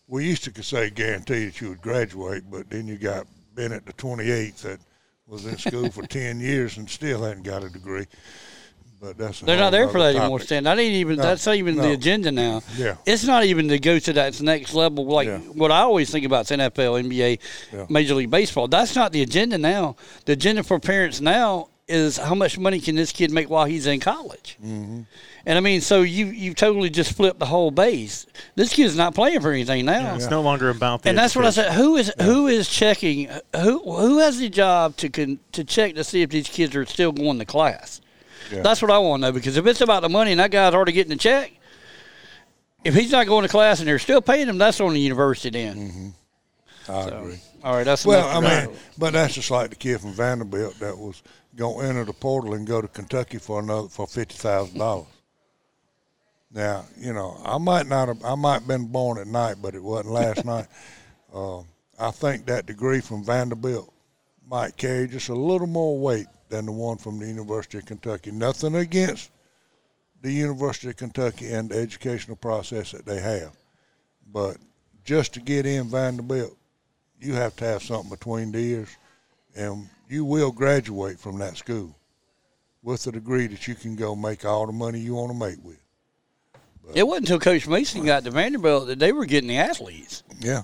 we 0.09 0.25
used 0.25 0.43
to 0.43 0.63
say 0.63 0.89
guarantee 0.89 1.45
that 1.45 1.61
you 1.61 1.69
would 1.69 1.81
graduate, 1.81 2.43
but 2.51 2.69
then 2.69 2.87
you 2.87 2.97
got 2.97 3.25
Bennett 3.55 3.85
the 3.85 3.93
28th 3.93 4.63
that 4.63 4.79
was 5.25 5.45
in 5.45 5.57
school 5.57 5.89
for 5.89 6.03
10 6.07 6.41
years 6.41 6.75
and 6.75 6.89
still 6.89 7.23
hadn't 7.23 7.43
got 7.43 7.63
a 7.63 7.69
degree. 7.69 8.05
But 9.03 9.17
that's 9.17 9.41
They're 9.41 9.57
not 9.57 9.71
there 9.71 9.89
for 9.89 9.97
nother 9.97 10.13
that 10.13 10.19
anymore, 10.19 10.39
topic. 10.39 10.47
Stan. 10.47 10.63
That 10.63 10.79
ain't 10.79 10.93
even. 10.93 11.17
No, 11.17 11.23
that's 11.23 11.45
not 11.45 11.55
even 11.55 11.75
the 11.75 11.91
agenda 11.91 12.31
now. 12.31 12.61
Yeah. 12.77 12.95
It's 13.05 13.25
not 13.25 13.43
even 13.43 13.67
to 13.67 13.77
go 13.77 13.99
to 13.99 14.13
that 14.13 14.39
next 14.41 14.73
level. 14.73 15.05
Like 15.05 15.27
Yeah. 15.27 15.39
what 15.39 15.71
I 15.71 15.79
always 15.81 16.09
think 16.09 16.25
about 16.25 16.49
is 16.49 16.57
NFL, 16.57 17.03
NBA, 17.03 17.39
Yeah. 17.73 17.85
Major 17.89 18.15
League 18.15 18.31
Baseball. 18.31 18.69
That's 18.69 18.95
not 18.95 19.11
the 19.11 19.21
agenda 19.21 19.57
now. 19.57 19.97
The 20.23 20.33
agenda 20.33 20.63
for 20.63 20.79
parents 20.79 21.19
now 21.19 21.67
is 21.85 22.15
how 22.15 22.33
much 22.33 22.57
money 22.57 22.79
can 22.79 22.95
this 22.95 23.11
kid 23.11 23.29
make 23.29 23.49
while 23.49 23.65
he's 23.65 23.87
in 23.87 23.99
college. 23.99 24.57
Mm-hmm. 24.63 25.01
And 25.45 25.57
I 25.57 25.59
mean, 25.59 25.81
so 25.81 26.01
you 26.01 26.27
you 26.27 26.53
totally 26.53 26.89
just 26.89 27.11
flipped 27.11 27.39
the 27.39 27.45
whole 27.45 27.71
base. 27.71 28.25
This 28.55 28.71
kid's 28.71 28.95
not 28.95 29.13
playing 29.13 29.41
for 29.41 29.51
anything 29.51 29.83
now. 29.83 30.15
It's 30.15 30.29
no 30.29 30.41
longer 30.41 30.69
about 30.69 31.01
the 31.01 31.09
And 31.09 31.17
that's 31.17 31.35
what 31.35 31.43
I 31.43 31.49
said. 31.49 31.73
Who 31.73 31.97
is 31.97 32.09
who 32.21 32.47
is 32.47 32.69
checking? 32.69 33.29
Who 33.53 33.79
who 33.79 34.19
has 34.19 34.39
the 34.39 34.47
job 34.47 34.95
to 34.97 35.09
con, 35.09 35.39
to 35.51 35.65
check 35.65 35.95
to 35.95 36.05
see 36.05 36.21
if 36.21 36.29
these 36.29 36.47
kids 36.47 36.73
are 36.73 36.85
still 36.85 37.11
going 37.11 37.37
to 37.39 37.45
class? 37.45 37.99
Yeah. 38.51 38.61
That's 38.61 38.81
what 38.81 38.91
I 38.91 38.97
want 38.99 39.21
to 39.21 39.27
know 39.27 39.31
because 39.31 39.57
if 39.57 39.65
it's 39.65 39.81
about 39.81 40.01
the 40.01 40.09
money 40.09 40.31
and 40.31 40.39
that 40.39 40.51
guy's 40.51 40.73
already 40.73 40.91
getting 40.91 41.13
a 41.13 41.17
check, 41.17 41.51
if 42.83 42.93
he's 42.93 43.11
not 43.11 43.27
going 43.27 43.43
to 43.43 43.49
class 43.49 43.79
and 43.79 43.87
they're 43.87 43.99
still 43.99 44.21
paying 44.21 44.47
him, 44.47 44.57
that's 44.57 44.79
on 44.81 44.93
the 44.93 44.99
university 44.99 45.49
then. 45.49 46.13
I 46.87 47.05
So, 47.05 47.17
agree. 47.19 47.39
All 47.63 47.75
right, 47.75 47.83
that's 47.85 48.05
Well, 48.05 48.27
I 48.27 48.41
mean, 48.65 48.75
but 48.97 49.13
that's 49.13 49.35
just 49.35 49.49
like 49.49 49.69
the 49.69 49.75
kid 49.77 50.01
from 50.01 50.11
Vanderbilt 50.13 50.79
that 50.79 50.97
was 50.97 51.23
going 51.55 51.79
to 51.79 51.89
enter 51.89 52.03
the 52.03 52.13
portal 52.13 52.53
and 52.55 52.67
go 52.67 52.81
to 52.81 52.87
Kentucky 52.89 53.37
for 53.37 53.59
another 53.61 53.87
for 53.87 54.05
fifty 54.07 54.35
thousand 54.35 54.79
dollars. 54.79 55.07
Now, 56.55 56.85
you 56.99 57.13
know, 57.13 57.41
I 57.43 57.57
might 57.57 57.87
not 57.87 58.09
have, 58.09 58.23
I 58.23 58.35
might 58.35 58.59
have 58.59 58.67
been 58.67 58.85
born 58.85 59.17
at 59.17 59.25
night, 59.25 59.55
but 59.59 59.73
it 59.73 59.81
wasn't 59.81 60.13
last 60.13 60.45
night. 60.45 60.67
Uh, 61.33 61.61
I 61.99 62.11
think 62.11 62.45
that 62.45 62.65
degree 62.67 63.01
from 63.01 63.23
Vanderbilt 63.23 63.91
might 64.53 64.77
carry 64.77 65.07
just 65.07 65.29
a 65.29 65.33
little 65.33 65.65
more 65.65 65.97
weight 65.97 66.27
than 66.49 66.67
the 66.67 66.71
one 66.71 66.95
from 66.95 67.17
the 67.17 67.25
University 67.25 67.79
of 67.79 67.87
Kentucky. 67.87 68.29
Nothing 68.29 68.75
against 68.75 69.31
the 70.21 70.31
University 70.31 70.89
of 70.89 70.95
Kentucky 70.95 71.51
and 71.51 71.71
the 71.71 71.79
educational 71.79 72.37
process 72.37 72.91
that 72.91 73.03
they 73.03 73.19
have, 73.19 73.57
but 74.31 74.57
just 75.03 75.33
to 75.33 75.39
get 75.39 75.65
in 75.65 75.89
Vanderbilt, 75.89 76.55
you 77.19 77.33
have 77.33 77.55
to 77.55 77.65
have 77.65 77.81
something 77.81 78.11
between 78.11 78.51
the 78.51 78.59
ears, 78.59 78.95
and 79.55 79.89
you 80.07 80.23
will 80.23 80.51
graduate 80.51 81.17
from 81.19 81.39
that 81.39 81.57
school 81.57 81.95
with 82.83 83.07
a 83.07 83.11
degree 83.11 83.47
that 83.47 83.67
you 83.67 83.73
can 83.73 83.95
go 83.95 84.15
make 84.15 84.45
all 84.45 84.67
the 84.67 84.71
money 84.71 84.99
you 84.99 85.15
want 85.15 85.31
to 85.31 85.37
make 85.37 85.57
with. 85.63 85.81
it 86.93 87.07
wasn't 87.07 87.27
until 87.27 87.39
Coach 87.39 87.65
Mason 87.65 88.05
got 88.05 88.23
to 88.23 88.29
Vanderbilt 88.29 88.85
that 88.85 88.99
they 88.99 89.11
were 89.11 89.25
getting 89.25 89.49
the 89.49 89.57
athletes. 89.57 90.21
Yeah, 90.39 90.61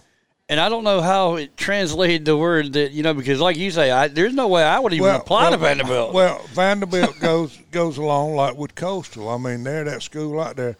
And 0.49 0.59
I 0.59 0.67
don't 0.67 0.83
know 0.83 0.99
how 0.99 1.35
it 1.35 1.55
translated 1.55 2.25
the 2.25 2.35
word 2.35 2.73
that 2.73 2.91
you 2.91 3.03
know 3.03 3.13
because, 3.13 3.39
like 3.39 3.55
you 3.55 3.69
say, 3.69 3.91
I, 3.91 4.07
there's 4.07 4.33
no 4.33 4.47
way 4.47 4.63
I 4.63 4.79
would 4.79 4.93
even 4.93 5.13
apply 5.13 5.51
to 5.51 5.57
Vanderbilt. 5.57 6.11
Well, 6.11 6.39
Vanderbilt 6.53 7.19
goes 7.19 7.55
goes 7.71 7.99
along 7.99 8.33
like 8.35 8.57
with 8.57 8.73
Coastal. 8.73 9.29
I 9.29 9.37
mean, 9.37 9.63
they're 9.63 9.83
that 9.83 10.01
school 10.01 10.39
out 10.39 10.55
there. 10.55 10.75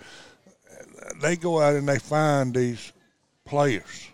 They 1.22 1.36
go 1.36 1.62
out 1.62 1.76
and 1.76 1.88
they 1.88 2.00
find 2.00 2.54
these 2.56 2.92
players. 3.46 4.10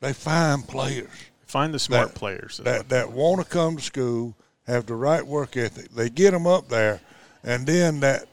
They 0.00 0.12
find 0.12 0.66
players. 0.66 1.10
Find 1.46 1.74
the 1.74 1.80
smart 1.80 2.10
that- 2.10 2.18
players. 2.18 2.58
that 2.58 2.88
that 2.90 3.10
want 3.10 3.42
to 3.42 3.48
come 3.48 3.76
to 3.76 3.82
school, 3.82 4.36
have 4.68 4.86
the 4.86 4.94
right 4.94 5.26
work 5.26 5.56
ethic. 5.56 5.90
They 5.90 6.10
get 6.10 6.30
them 6.30 6.46
up 6.46 6.68
there, 6.68 7.00
and 7.42 7.66
then 7.66 7.98
that 8.00 8.28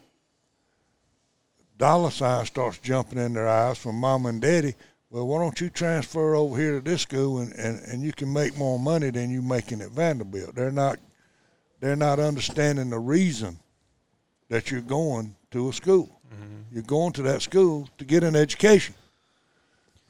dollar 1.79 2.11
sign 2.11 2.45
starts 2.45 2.77
jumping 2.77 3.17
in 3.17 3.33
their 3.33 3.49
eyes 3.49 3.79
from 3.79 3.95
mom 3.95 4.27
and 4.27 4.39
daddy. 4.39 4.75
Well, 5.13 5.27
why 5.27 5.41
don't 5.41 5.61
you 5.61 5.69
transfer 5.69 6.33
over 6.33 6.59
here 6.59 6.71
to 6.71 6.81
this 6.81 7.03
school 7.03 7.37
and, 7.37 7.53
and, 7.53 7.79
and 7.81 8.01
you 8.01 8.11
can 8.11 8.33
make 8.33 8.57
more 8.57 8.79
money 8.79 9.11
than 9.11 9.29
you 9.29 9.43
making 9.43 9.79
at 9.81 9.91
Vanderbilt? 9.91 10.55
They're 10.55 10.71
not 10.71 10.97
they're 11.79 11.95
not 11.95 12.19
understanding 12.19 12.89
the 12.89 12.97
reason 12.97 13.59
that 14.49 14.71
you're 14.71 14.81
going 14.81 15.35
to 15.51 15.69
a 15.69 15.73
school. 15.73 16.19
You're 16.71 16.81
going 16.81 17.13
to 17.13 17.21
that 17.23 17.43
school 17.43 17.87
to 17.99 18.05
get 18.05 18.23
an 18.23 18.35
education. 18.35 18.95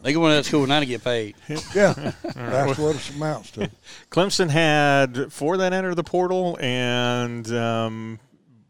they 0.01 0.13
go 0.13 0.25
to 0.29 0.36
that 0.36 0.45
school 0.45 0.65
now 0.65 0.79
to 0.79 0.86
get 0.86 1.03
paid. 1.03 1.36
Yeah, 1.75 2.13
that's 2.36 2.79
what 2.79 2.95
it 2.95 3.10
amounts 3.13 3.51
to. 3.51 3.69
Clemson 4.10 4.50
had 4.50 5.33
four 5.33 5.57
that 5.57 5.74
entered 5.74 5.95
the 5.95 6.03
portal, 6.05 6.57
and 6.62 7.51
um, 7.51 8.19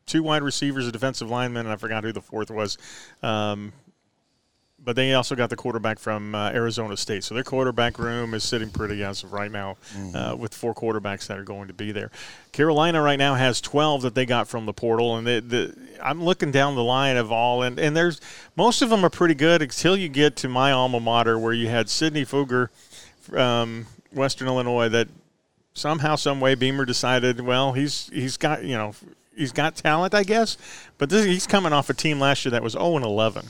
two 0.08 0.24
wide 0.24 0.42
receivers, 0.42 0.88
a 0.88 0.92
defensive 0.92 1.30
lineman, 1.30 1.68
and 1.68 1.74
I 1.74 1.76
forgot 1.76 2.04
who 2.04 2.12
the 2.12 2.22
fourth 2.22 2.50
was. 2.50 2.80
Um, 3.22 3.74
but 4.84 4.96
they 4.96 5.14
also 5.14 5.36
got 5.36 5.50
the 5.50 5.56
quarterback 5.56 6.00
from 6.00 6.36
uh, 6.36 6.50
Arizona 6.52 6.98
State. 6.98 7.24
So 7.24 7.34
their 7.34 7.44
quarterback 7.44 7.98
room 7.98 8.34
is 8.34 8.44
sitting 8.44 8.70
pretty 8.70 9.04
as 9.04 9.24
of 9.24 9.32
right 9.34 9.52
now 9.52 9.78
mm-hmm. 9.96 10.16
uh, 10.16 10.36
with 10.36 10.54
four 10.54 10.76
quarterbacks 10.76 11.28
that 11.28 11.38
are 11.38 11.44
going 11.44 11.68
to 11.68 11.74
be 11.74 11.92
there. 11.92 12.12
Carolina 12.52 13.02
right 13.02 13.18
now 13.18 13.36
has 13.36 13.62
12 13.62 14.02
that 14.02 14.16
they 14.16 14.26
got 14.26 14.48
from 14.48 14.66
the 14.66 14.74
portal, 14.74 15.16
and 15.16 15.26
the, 15.26 15.40
the, 15.40 15.78
I'm 16.02 16.24
looking 16.24 16.52
down 16.52 16.76
the 16.76 16.84
line 16.84 17.18
of 17.18 17.32
all, 17.32 17.64
and, 17.64 17.80
and 17.80 17.96
there's 17.96 18.20
most 18.56 18.82
of 18.82 18.90
them 18.90 19.06
are 19.06 19.10
pretty 19.10 19.36
good 19.36 19.62
until 19.62 19.96
you 19.96 20.10
get 20.10 20.36
to 20.38 20.50
my 20.50 20.72
alma 20.72 21.00
mater 21.00 21.40
where 21.40 21.54
you 21.54 21.70
had 21.70 21.90
Sidney 21.90 22.26
Fugar 22.26 22.70
from 23.22 23.88
Western 24.12 24.48
Illinois 24.48 24.90
that 24.90 25.08
somehow, 25.74 26.16
some 26.16 26.40
way, 26.40 26.56
Beamer 26.56 26.86
decided, 26.86 27.42
well, 27.42 27.74
he's 27.74 28.10
he's 28.14 28.38
got 28.38 28.64
you 28.64 28.76
know 28.76 28.94
he's 29.36 29.52
got 29.52 29.76
talent, 29.76 30.14
I 30.14 30.24
guess, 30.24 30.58
but 30.98 31.10
this, 31.10 31.26
he's 31.26 31.48
coming 31.48 31.74
off 31.74 31.90
a 31.90 31.94
team 31.94 32.20
last 32.20 32.46
year 32.46 32.52
that 32.52 32.62
was 32.62 32.74
0 32.74 32.98
and 32.98 33.06
11 33.06 33.48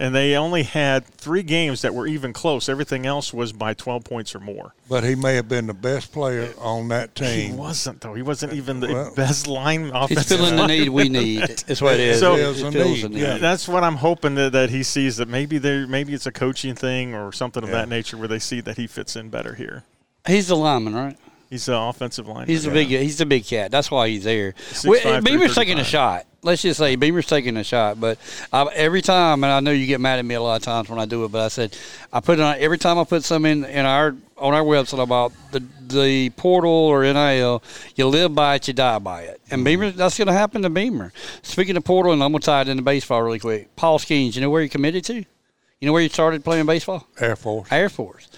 and 0.00 0.14
they 0.14 0.34
only 0.34 0.62
had 0.62 1.04
three 1.04 1.42
games 1.42 1.82
that 1.82 1.94
were 1.94 2.06
even 2.06 2.32
close. 2.32 2.70
Everything 2.70 3.04
else 3.04 3.34
was 3.34 3.52
by 3.52 3.74
12 3.74 4.02
points 4.02 4.34
or 4.34 4.40
more. 4.40 4.74
But 4.88 5.04
he 5.04 5.14
may 5.14 5.34
have 5.34 5.46
been 5.46 5.66
the 5.66 5.74
best 5.74 6.10
player 6.10 6.54
on 6.58 6.88
that 6.88 7.14
team. 7.14 7.50
He 7.50 7.56
wasn't 7.56 8.00
though. 8.00 8.14
He 8.14 8.22
wasn't 8.22 8.54
even 8.54 8.80
the 8.80 8.88
well, 8.88 9.14
best 9.14 9.46
line 9.46 9.90
offensive. 9.90 10.16
He's 10.16 10.28
filling 10.28 10.56
the 10.56 10.66
need 10.66 10.88
we 10.88 11.10
need. 11.10 11.40
That's 11.66 11.82
what 11.82 11.94
it 11.94 12.00
is. 12.00 12.20
So 12.20 12.34
it, 12.34 12.40
it 12.40 12.72
fills 12.72 13.04
need. 13.04 13.20
Yeah. 13.20 13.36
That's 13.36 13.68
what 13.68 13.84
I'm 13.84 13.96
hoping 13.96 14.36
that, 14.36 14.52
that 14.52 14.70
he 14.70 14.82
sees 14.82 15.18
that 15.18 15.28
maybe 15.28 15.58
there 15.58 15.86
maybe 15.86 16.14
it's 16.14 16.26
a 16.26 16.32
coaching 16.32 16.74
thing 16.74 17.14
or 17.14 17.30
something 17.30 17.62
of 17.62 17.68
yeah. 17.68 17.76
that 17.76 17.90
nature 17.90 18.16
where 18.16 18.28
they 18.28 18.38
see 18.38 18.62
that 18.62 18.78
he 18.78 18.86
fits 18.86 19.16
in 19.16 19.28
better 19.28 19.54
here. 19.54 19.84
He's 20.26 20.48
a 20.48 20.56
lineman, 20.56 20.94
right? 20.94 21.16
He's 21.50 21.68
an 21.68 21.74
offensive 21.74 22.26
line. 22.26 22.46
He's 22.46 22.64
a 22.64 22.70
big. 22.70 22.88
He's 22.88 23.20
a 23.20 23.26
big 23.26 23.44
cat. 23.44 23.70
That's 23.70 23.90
why 23.90 24.08
he's 24.08 24.24
there. 24.24 24.54
Six, 24.70 25.00
five, 25.00 25.24
Beamer's 25.24 25.54
taking 25.54 25.78
a 25.78 25.84
shot. 25.84 26.24
Let's 26.42 26.62
just 26.62 26.78
say 26.78 26.96
Beamer's 26.96 27.26
taking 27.26 27.56
a 27.56 27.64
shot. 27.64 28.00
But 28.00 28.18
I, 28.52 28.64
every 28.74 29.02
time, 29.02 29.44
and 29.44 29.52
I 29.52 29.60
know 29.60 29.72
you 29.72 29.86
get 29.86 30.00
mad 30.00 30.18
at 30.18 30.24
me 30.24 30.34
a 30.34 30.42
lot 30.42 30.56
of 30.56 30.62
times 30.62 30.88
when 30.88 30.98
I 30.98 31.04
do 31.04 31.24
it, 31.24 31.32
but 31.32 31.42
I 31.42 31.48
said 31.48 31.76
I 32.12 32.20
put 32.20 32.38
it 32.38 32.42
on 32.42 32.56
every 32.58 32.78
time 32.78 32.98
I 32.98 33.04
put 33.04 33.24
something 33.24 33.64
in, 33.64 33.64
in 33.64 33.84
our 33.84 34.16
on 34.38 34.54
our 34.54 34.62
website 34.62 35.02
about 35.02 35.32
the 35.52 35.62
the 35.86 36.30
portal 36.30 36.70
or 36.70 37.02
NIL. 37.02 37.62
You 37.94 38.06
live 38.06 38.34
by 38.34 38.54
it, 38.54 38.68
you 38.68 38.74
die 38.74 38.98
by 38.98 39.22
it. 39.22 39.40
And 39.50 39.58
mm-hmm. 39.58 39.64
Beamer, 39.64 39.90
that's 39.90 40.16
going 40.16 40.28
to 40.28 40.32
happen 40.32 40.62
to 40.62 40.70
Beamer. 40.70 41.12
Speaking 41.42 41.76
of 41.76 41.84
portal, 41.84 42.12
and 42.12 42.22
I'm 42.22 42.32
going 42.32 42.40
to 42.40 42.46
tie 42.46 42.62
it 42.62 42.68
into 42.68 42.82
baseball 42.82 43.22
really 43.22 43.38
quick. 43.38 43.74
Paul 43.76 43.98
Skenes, 43.98 44.34
you 44.34 44.40
know 44.40 44.50
where 44.50 44.62
he 44.62 44.68
committed 44.68 45.04
to? 45.04 45.14
You 45.14 45.86
know 45.86 45.92
where 45.92 46.02
he 46.02 46.08
started 46.08 46.44
playing 46.44 46.66
baseball? 46.66 47.06
Air 47.18 47.36
Force. 47.36 47.68
Air 47.70 47.88
Force. 47.88 48.28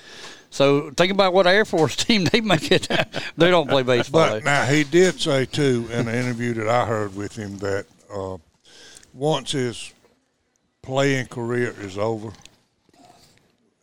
So 0.53 0.91
think 0.91 1.11
about 1.11 1.33
what 1.33 1.47
Air 1.47 1.65
Force 1.65 1.97
team 2.05 2.25
they 2.27 2.43
make 2.43 2.71
it. 2.71 2.87
they 3.37 3.51
don't 3.51 3.69
play 3.69 3.83
baseball. 3.83 4.29
But 4.29 4.45
now 4.45 4.65
he 4.67 4.85
did 4.85 5.19
say 5.21 5.47
too 5.47 5.89
in 5.91 6.07
an 6.07 6.15
interview 6.15 6.53
that 6.55 6.69
I 6.69 6.85
heard 6.87 7.17
with 7.17 7.35
him 7.35 7.57
that 7.59 7.87
uh, 8.15 8.37
once 9.15 9.53
his 9.53 9.93
playing 10.83 11.27
career 11.27 11.75
is 11.81 11.97
over, 11.97 12.33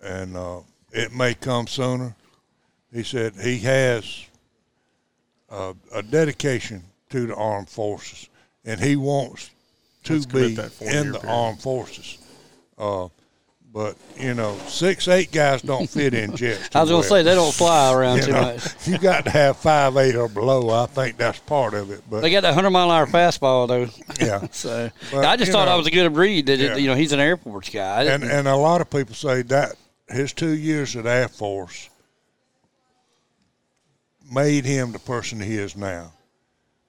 and 0.02 0.38
uh, 0.38 0.60
it 0.92 1.12
may 1.14 1.34
come 1.34 1.66
sooner. 1.66 2.16
He 2.94 3.02
said 3.04 3.34
he 3.36 3.58
has 3.60 4.26
uh, 5.50 5.74
a 5.94 6.04
dedication 6.04 6.84
to 7.10 7.26
the 7.26 7.36
armed 7.36 7.70
forces, 7.70 8.30
and 8.64 8.80
he 8.80 8.96
wants 8.96 9.50
to 10.04 10.14
Let's 10.14 10.26
be 10.28 10.46
in 10.50 10.56
the 10.56 10.70
period. 11.20 11.26
armed 11.26 11.62
forces. 11.62 12.20
But 13.72 13.98
you 14.18 14.34
know, 14.34 14.58
six 14.68 15.08
eight 15.08 15.32
guys 15.32 15.62
don't 15.62 15.88
fit 15.88 16.16
in 16.16 16.36
jets. 16.36 16.76
I 16.76 16.82
was 16.82 16.90
going 16.90 17.04
to 17.04 17.08
say 17.08 17.22
they 17.22 17.36
don't 17.36 17.54
fly 17.54 17.94
around 17.94 18.18
you 18.18 18.24
too 18.24 18.32
know, 18.32 18.42
much. 18.42 18.88
You 18.88 18.98
got 18.98 19.26
to 19.26 19.32
have 19.32 19.58
five 19.58 19.96
eight 19.98 20.16
or 20.16 20.28
below. 20.28 20.70
I 20.72 20.88
think 20.88 21.18
that's 21.18 21.40
part 21.40 21.76
of 21.76 21.92
it. 21.92 22.02
But 22.10 22.22
they 22.22 22.32
got 22.32 22.42
that 22.42 22.56
hundred 22.56 22.72
mile 22.72 22.90
an 22.90 22.98
hour 22.98 23.06
fastball 23.06 23.68
though. 23.68 23.88
Yeah. 24.26 24.48
so 24.52 24.90
but, 25.12 25.24
I 25.24 25.38
just 25.38 25.52
thought 25.52 25.66
know, 25.66 25.74
I 25.74 25.76
was 25.76 25.88
a 25.88 25.92
good 25.92 26.12
breed. 26.14 26.48
That 26.48 26.58
yeah. 26.58 26.76
it, 26.76 26.82
you 26.82 26.88
know 26.88 26.96
he's 26.96 27.12
an 27.12 27.20
Air 27.20 27.38
Force 27.38 27.70
guy. 27.70 28.04
And 28.06 28.24
and 28.24 28.48
a 28.48 28.56
lot 28.56 28.82
of 28.82 28.90
people 28.90 29.14
say 29.14 29.44
that 29.44 29.76
his 30.08 30.34
two 30.34 30.56
years 30.56 30.96
at 30.96 31.06
Air 31.06 31.28
Force 31.28 31.90
made 34.32 34.66
him 34.66 34.92
the 34.92 35.00
person 35.00 35.40
he 35.40 35.56
is 35.56 35.76
now. 35.76 36.12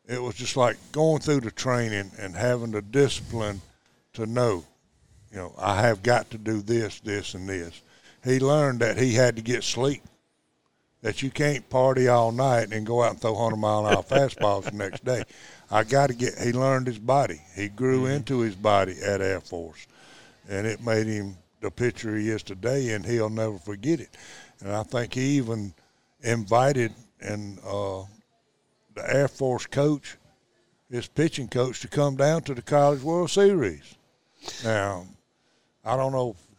It 0.08 0.20
was 0.20 0.34
just 0.34 0.56
like 0.56 0.76
going 0.92 1.20
through 1.20 1.40
the 1.40 1.50
training 1.50 2.10
and 2.18 2.34
having 2.34 2.72
the 2.72 2.82
discipline 2.82 3.60
to 4.14 4.26
know 4.26 4.64
you 5.30 5.38
know, 5.38 5.54
I 5.58 5.80
have 5.82 6.02
got 6.02 6.30
to 6.30 6.38
do 6.38 6.60
this, 6.60 7.00
this, 7.00 7.34
and 7.34 7.48
this. 7.48 7.82
He 8.24 8.40
learned 8.40 8.80
that 8.80 8.98
he 8.98 9.14
had 9.14 9.36
to 9.36 9.42
get 9.42 9.64
sleep. 9.64 10.02
That 11.02 11.22
you 11.22 11.30
can't 11.30 11.68
party 11.70 12.08
all 12.08 12.30
night 12.30 12.72
and 12.72 12.84
go 12.84 13.02
out 13.02 13.12
and 13.12 13.20
throw 13.20 13.34
hundred 13.34 13.56
mile 13.56 13.86
an 13.86 13.94
hour 13.94 14.02
fastballs 14.02 14.64
the 14.64 14.72
next 14.72 15.02
day. 15.02 15.22
I 15.70 15.82
got 15.84 16.08
to 16.08 16.14
get. 16.14 16.38
He 16.38 16.52
learned 16.52 16.88
his 16.88 16.98
body. 16.98 17.40
He 17.56 17.68
grew 17.68 18.02
mm-hmm. 18.02 18.16
into 18.16 18.40
his 18.40 18.54
body 18.54 18.96
at 19.02 19.22
Air 19.22 19.40
Force, 19.40 19.86
and 20.46 20.66
it 20.66 20.84
made 20.84 21.06
him 21.06 21.38
the 21.62 21.70
pitcher 21.70 22.18
he 22.18 22.28
is 22.28 22.42
today. 22.42 22.90
And 22.90 23.06
he'll 23.06 23.30
never 23.30 23.58
forget 23.58 24.00
it. 24.00 24.14
And 24.60 24.72
I 24.72 24.82
think 24.82 25.14
he 25.14 25.38
even 25.38 25.72
invited 26.20 26.92
and 27.22 27.58
uh, 27.60 28.02
the 28.94 29.14
Air 29.14 29.28
Force 29.28 29.66
coach, 29.66 30.16
his 30.90 31.08
pitching 31.08 31.48
coach, 31.48 31.80
to 31.80 31.88
come 31.88 32.16
down 32.16 32.42
to 32.42 32.54
the 32.54 32.62
College 32.62 33.02
World 33.02 33.30
Series. 33.30 33.94
Now, 34.64 35.06
I 35.84 35.96
don't 35.96 36.12
know. 36.12 36.30
If 36.30 36.50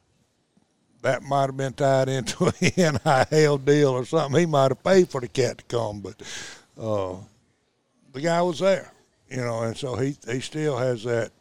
that 1.02 1.24
might 1.24 1.48
have 1.48 1.58
been 1.58 1.74
tied 1.74 2.10
into 2.10 2.46
an 2.78 3.00
NIL 3.32 3.58
deal 3.58 3.90
or 3.90 4.06
something. 4.06 4.40
He 4.40 4.46
might 4.46 4.72
have 4.72 4.84
paid 4.84 5.10
for 5.10 5.22
the 5.22 5.28
cat 5.28 5.60
to 5.60 5.64
come, 5.66 6.02
but 6.02 6.22
uh, 6.80 7.16
the 8.14 8.22
guy 8.22 8.42
was 8.42 8.60
there, 8.60 8.92
you 9.30 9.38
know, 9.38 9.62
and 9.64 9.76
so 9.76 9.96
he 9.96 10.16
he 10.28 10.40
still 10.40 10.78
has 10.78 11.04
that 11.04 11.32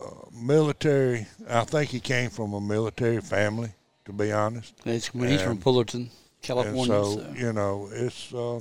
uh, 0.00 0.10
military. 0.32 1.26
I 1.48 1.64
think 1.64 1.90
he 1.90 2.00
came 2.00 2.30
from 2.30 2.54
a 2.54 2.60
military 2.60 3.20
family, 3.20 3.70
to 4.04 4.12
be 4.12 4.32
honest. 4.32 4.74
He's, 4.84 5.08
he's 5.08 5.42
from 5.42 5.58
Fullerton, 5.58 6.10
California. 6.42 6.86
So, 6.86 7.16
so, 7.16 7.34
you 7.36 7.52
know, 7.52 7.88
it's. 7.92 8.32
Uh, 8.32 8.60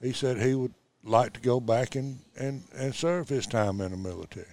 he 0.00 0.12
said 0.12 0.38
he 0.38 0.54
would 0.54 0.74
like 1.04 1.32
to 1.32 1.40
go 1.40 1.60
back 1.60 1.94
and, 1.94 2.18
and, 2.36 2.62
and 2.74 2.94
serve 2.94 3.28
his 3.28 3.46
time 3.46 3.80
in 3.80 3.92
the 3.92 3.96
military. 3.96 4.46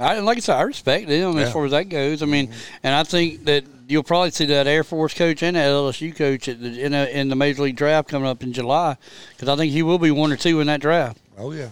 I 0.00 0.20
like 0.20 0.38
I 0.38 0.40
said, 0.40 0.56
I 0.56 0.62
respect 0.62 1.08
them 1.08 1.36
yeah. 1.36 1.44
as 1.44 1.52
far 1.52 1.64
as 1.64 1.72
that 1.72 1.88
goes. 1.88 2.22
I 2.22 2.26
mean, 2.26 2.48
mm-hmm. 2.48 2.76
and 2.82 2.94
I 2.94 3.02
think 3.04 3.44
that 3.44 3.64
you'll 3.88 4.02
probably 4.02 4.30
see 4.30 4.46
that 4.46 4.66
Air 4.66 4.84
Force 4.84 5.14
coach 5.14 5.42
and 5.42 5.56
that 5.56 5.68
LSU 5.68 6.14
coach 6.14 6.46
the, 6.46 6.80
in, 6.80 6.94
a, 6.94 7.06
in 7.06 7.28
the 7.28 7.36
Major 7.36 7.62
League 7.62 7.76
draft 7.76 8.08
coming 8.08 8.28
up 8.28 8.42
in 8.42 8.52
July, 8.52 8.96
because 9.30 9.48
I 9.48 9.56
think 9.56 9.72
he 9.72 9.82
will 9.82 9.98
be 9.98 10.10
one 10.10 10.30
or 10.30 10.36
two 10.36 10.60
in 10.60 10.66
that 10.68 10.80
draft. 10.80 11.18
Oh 11.36 11.52
yeah. 11.52 11.70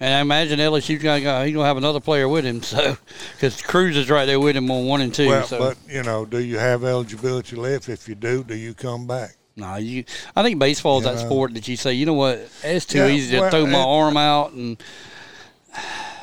And 0.00 0.12
I 0.12 0.20
imagine 0.20 0.58
LSU 0.58 1.00
gonna 1.00 1.44
he's 1.44 1.54
gonna 1.54 1.66
have 1.66 1.76
another 1.76 2.00
player 2.00 2.28
with 2.28 2.44
him, 2.44 2.62
so 2.62 2.96
because 3.34 3.60
Crews 3.62 3.96
is 3.96 4.10
right 4.10 4.24
there 4.24 4.40
with 4.40 4.56
him 4.56 4.70
on 4.70 4.86
one 4.86 5.00
and 5.00 5.14
two. 5.14 5.28
Well, 5.28 5.46
so. 5.46 5.58
but 5.58 5.78
you 5.88 6.02
know, 6.02 6.24
do 6.24 6.38
you 6.38 6.58
have 6.58 6.84
eligibility 6.84 7.56
left? 7.56 7.88
If 7.88 8.08
you 8.08 8.14
do, 8.14 8.42
do 8.42 8.56
you 8.56 8.74
come 8.74 9.06
back? 9.06 9.36
No, 9.54 9.76
you. 9.76 10.04
I 10.34 10.42
think 10.42 10.58
baseball 10.58 10.98
is 10.98 11.04
that 11.04 11.16
know? 11.16 11.26
sport 11.26 11.54
that 11.54 11.68
you 11.68 11.76
say, 11.76 11.92
you 11.92 12.06
know 12.06 12.14
what, 12.14 12.48
it's 12.64 12.86
too 12.86 12.98
yeah, 12.98 13.08
easy 13.08 13.32
to 13.32 13.40
well, 13.42 13.50
throw 13.50 13.66
my 13.66 13.78
arm 13.78 14.16
out 14.16 14.52
and 14.52 14.82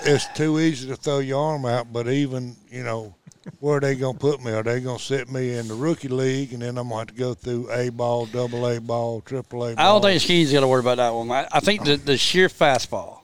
it's 0.02 0.28
too 0.34 0.60
easy 0.60 0.88
to 0.88 0.96
throw 0.96 1.20
your 1.20 1.42
arm 1.42 1.66
out. 1.66 1.92
But 1.92 2.08
even 2.08 2.56
you 2.70 2.84
know, 2.84 3.16
where 3.60 3.78
are 3.78 3.80
they 3.80 3.96
gonna 3.96 4.18
put 4.18 4.44
me? 4.44 4.52
Are 4.52 4.64
they 4.64 4.80
gonna 4.80 5.00
sit 5.00 5.30
me 5.30 5.56
in 5.56 5.68
the 5.68 5.74
rookie 5.74 6.08
league, 6.08 6.54
and 6.54 6.62
then 6.62 6.78
I'm 6.78 6.90
gonna 6.90 7.00
have 7.00 7.08
to 7.08 7.14
go 7.14 7.34
through 7.34 7.72
A 7.72 7.90
ball, 7.90 8.26
double 8.26 8.68
A 8.68 8.80
ball, 8.80 9.22
triple 9.22 9.66
A? 9.66 9.72
I 9.72 9.84
don't 9.84 10.02
think 10.02 10.22
Skenes 10.22 10.52
got 10.52 10.62
to 10.62 10.68
worry 10.68 10.82
about 10.82 10.98
that 10.98 11.14
one. 11.14 11.32
I, 11.32 11.48
I 11.52 11.60
think 11.60 11.84
the 11.86 11.98
the 11.98 12.18
sheer 12.18 12.48
fastball, 12.48 13.20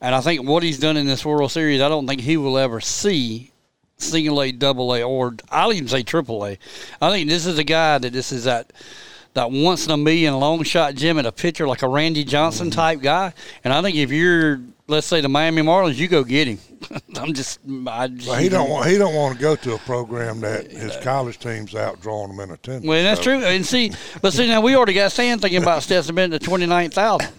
and 0.00 0.14
I 0.14 0.20
think 0.20 0.46
what 0.46 0.62
he's 0.62 0.78
done 0.78 0.96
in 0.96 1.06
this 1.06 1.24
World 1.24 1.50
Series, 1.50 1.80
I 1.80 1.88
don't 1.88 2.06
think 2.06 2.20
he 2.20 2.36
will 2.36 2.58
ever 2.58 2.80
see 2.80 3.50
single 3.98 4.42
A, 4.42 4.52
double 4.52 4.94
A, 4.94 5.02
or 5.02 5.36
I'll 5.50 5.72
even 5.72 5.88
say 5.88 6.02
triple 6.02 6.44
A. 6.46 6.58
I 7.00 7.10
think 7.10 7.28
this 7.28 7.46
is 7.46 7.58
a 7.58 7.64
guy 7.64 7.98
that 7.98 8.12
this 8.12 8.32
is 8.32 8.44
that 8.44 8.72
that 9.34 9.50
once 9.50 9.86
in 9.86 9.92
a 9.92 9.96
million 9.96 10.38
long 10.38 10.62
shot 10.64 10.94
Jim 10.94 11.18
at 11.18 11.26
a 11.26 11.32
pitcher 11.32 11.68
like 11.68 11.82
a 11.82 11.88
Randy 11.88 12.24
Johnson 12.24 12.70
type 12.70 13.00
guy. 13.00 13.32
And 13.62 13.72
I 13.72 13.80
think 13.82 13.96
if 13.96 14.10
you're 14.10 14.60
let's 14.90 15.06
say 15.06 15.20
the 15.20 15.28
Miami 15.28 15.62
Marlins, 15.62 15.96
you 15.96 16.08
go 16.08 16.24
get 16.24 16.48
him. 16.48 16.58
I'm 17.16 17.32
just, 17.32 17.60
I 17.86 18.08
just 18.08 18.28
well, 18.28 18.38
he 18.38 18.48
don't 18.48 18.68
want 18.68 18.88
he 18.88 18.98
don't 18.98 19.14
want 19.14 19.36
to 19.36 19.40
go 19.40 19.56
to 19.56 19.74
a 19.74 19.78
program 19.78 20.40
that 20.40 20.70
his 20.70 20.96
college 20.96 21.38
team's 21.38 21.74
out 21.74 22.00
drawing 22.00 22.32
him 22.32 22.40
in 22.40 22.50
attendance. 22.50 22.86
Well, 22.86 23.02
that's 23.02 23.20
so. 23.20 23.24
true. 23.24 23.44
And 23.44 23.64
see, 23.64 23.92
but 24.20 24.32
see 24.32 24.48
now 24.48 24.60
we 24.60 24.74
already 24.76 24.94
got 24.94 25.12
Stan 25.12 25.38
thinking 25.38 25.62
about 25.62 25.82
Stetson 25.82 26.14
Bennett 26.14 26.40
to 26.40 26.46
twenty 26.46 26.66
nine 26.66 26.90
thousand. 26.90 27.32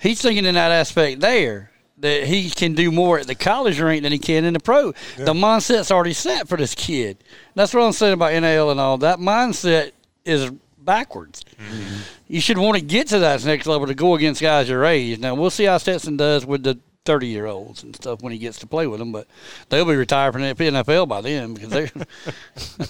He's 0.00 0.20
thinking 0.20 0.44
in 0.44 0.54
that 0.54 0.70
aspect 0.70 1.20
there 1.20 1.70
that 1.98 2.24
he 2.24 2.50
can 2.50 2.74
do 2.74 2.92
more 2.92 3.18
at 3.18 3.26
the 3.26 3.34
college 3.34 3.80
rank 3.80 4.02
than 4.02 4.12
he 4.12 4.18
can 4.18 4.44
in 4.44 4.54
the 4.54 4.60
pro. 4.60 4.94
Yeah. 5.18 5.24
The 5.24 5.34
mindset's 5.34 5.90
already 5.90 6.12
set 6.12 6.48
for 6.48 6.56
this 6.56 6.74
kid. 6.74 7.22
That's 7.54 7.74
what 7.74 7.82
I'm 7.82 7.92
saying 7.92 8.14
about 8.14 8.40
NAL 8.40 8.70
and 8.70 8.80
all. 8.80 8.98
That 8.98 9.18
mindset 9.18 9.92
is 10.24 10.50
backwards. 10.78 11.44
Mm-hmm. 11.44 12.00
You 12.28 12.40
should 12.40 12.58
want 12.58 12.76
to 12.76 12.84
get 12.84 13.08
to 13.08 13.18
that 13.20 13.44
next 13.44 13.66
level 13.66 13.86
to 13.86 13.94
go 13.94 14.14
against 14.14 14.40
guys 14.40 14.68
your 14.68 14.84
age. 14.84 15.18
Now 15.18 15.34
we'll 15.34 15.50
see 15.50 15.64
how 15.64 15.78
Stetson 15.78 16.16
does 16.16 16.44
with 16.44 16.62
the 16.62 16.78
thirty 17.04 17.26
year 17.26 17.46
olds 17.46 17.82
and 17.82 17.96
stuff 17.96 18.22
when 18.22 18.32
he 18.32 18.38
gets 18.38 18.58
to 18.60 18.66
play 18.66 18.86
with 18.86 18.98
them, 18.98 19.12
but 19.12 19.26
they'll 19.70 19.86
be 19.86 19.96
retired 19.96 20.32
from 20.32 20.42
the 20.42 20.54
NFL 20.54 21.08
by 21.08 21.22
then 21.22 21.54
because 21.54 21.70
they're. 21.70 21.90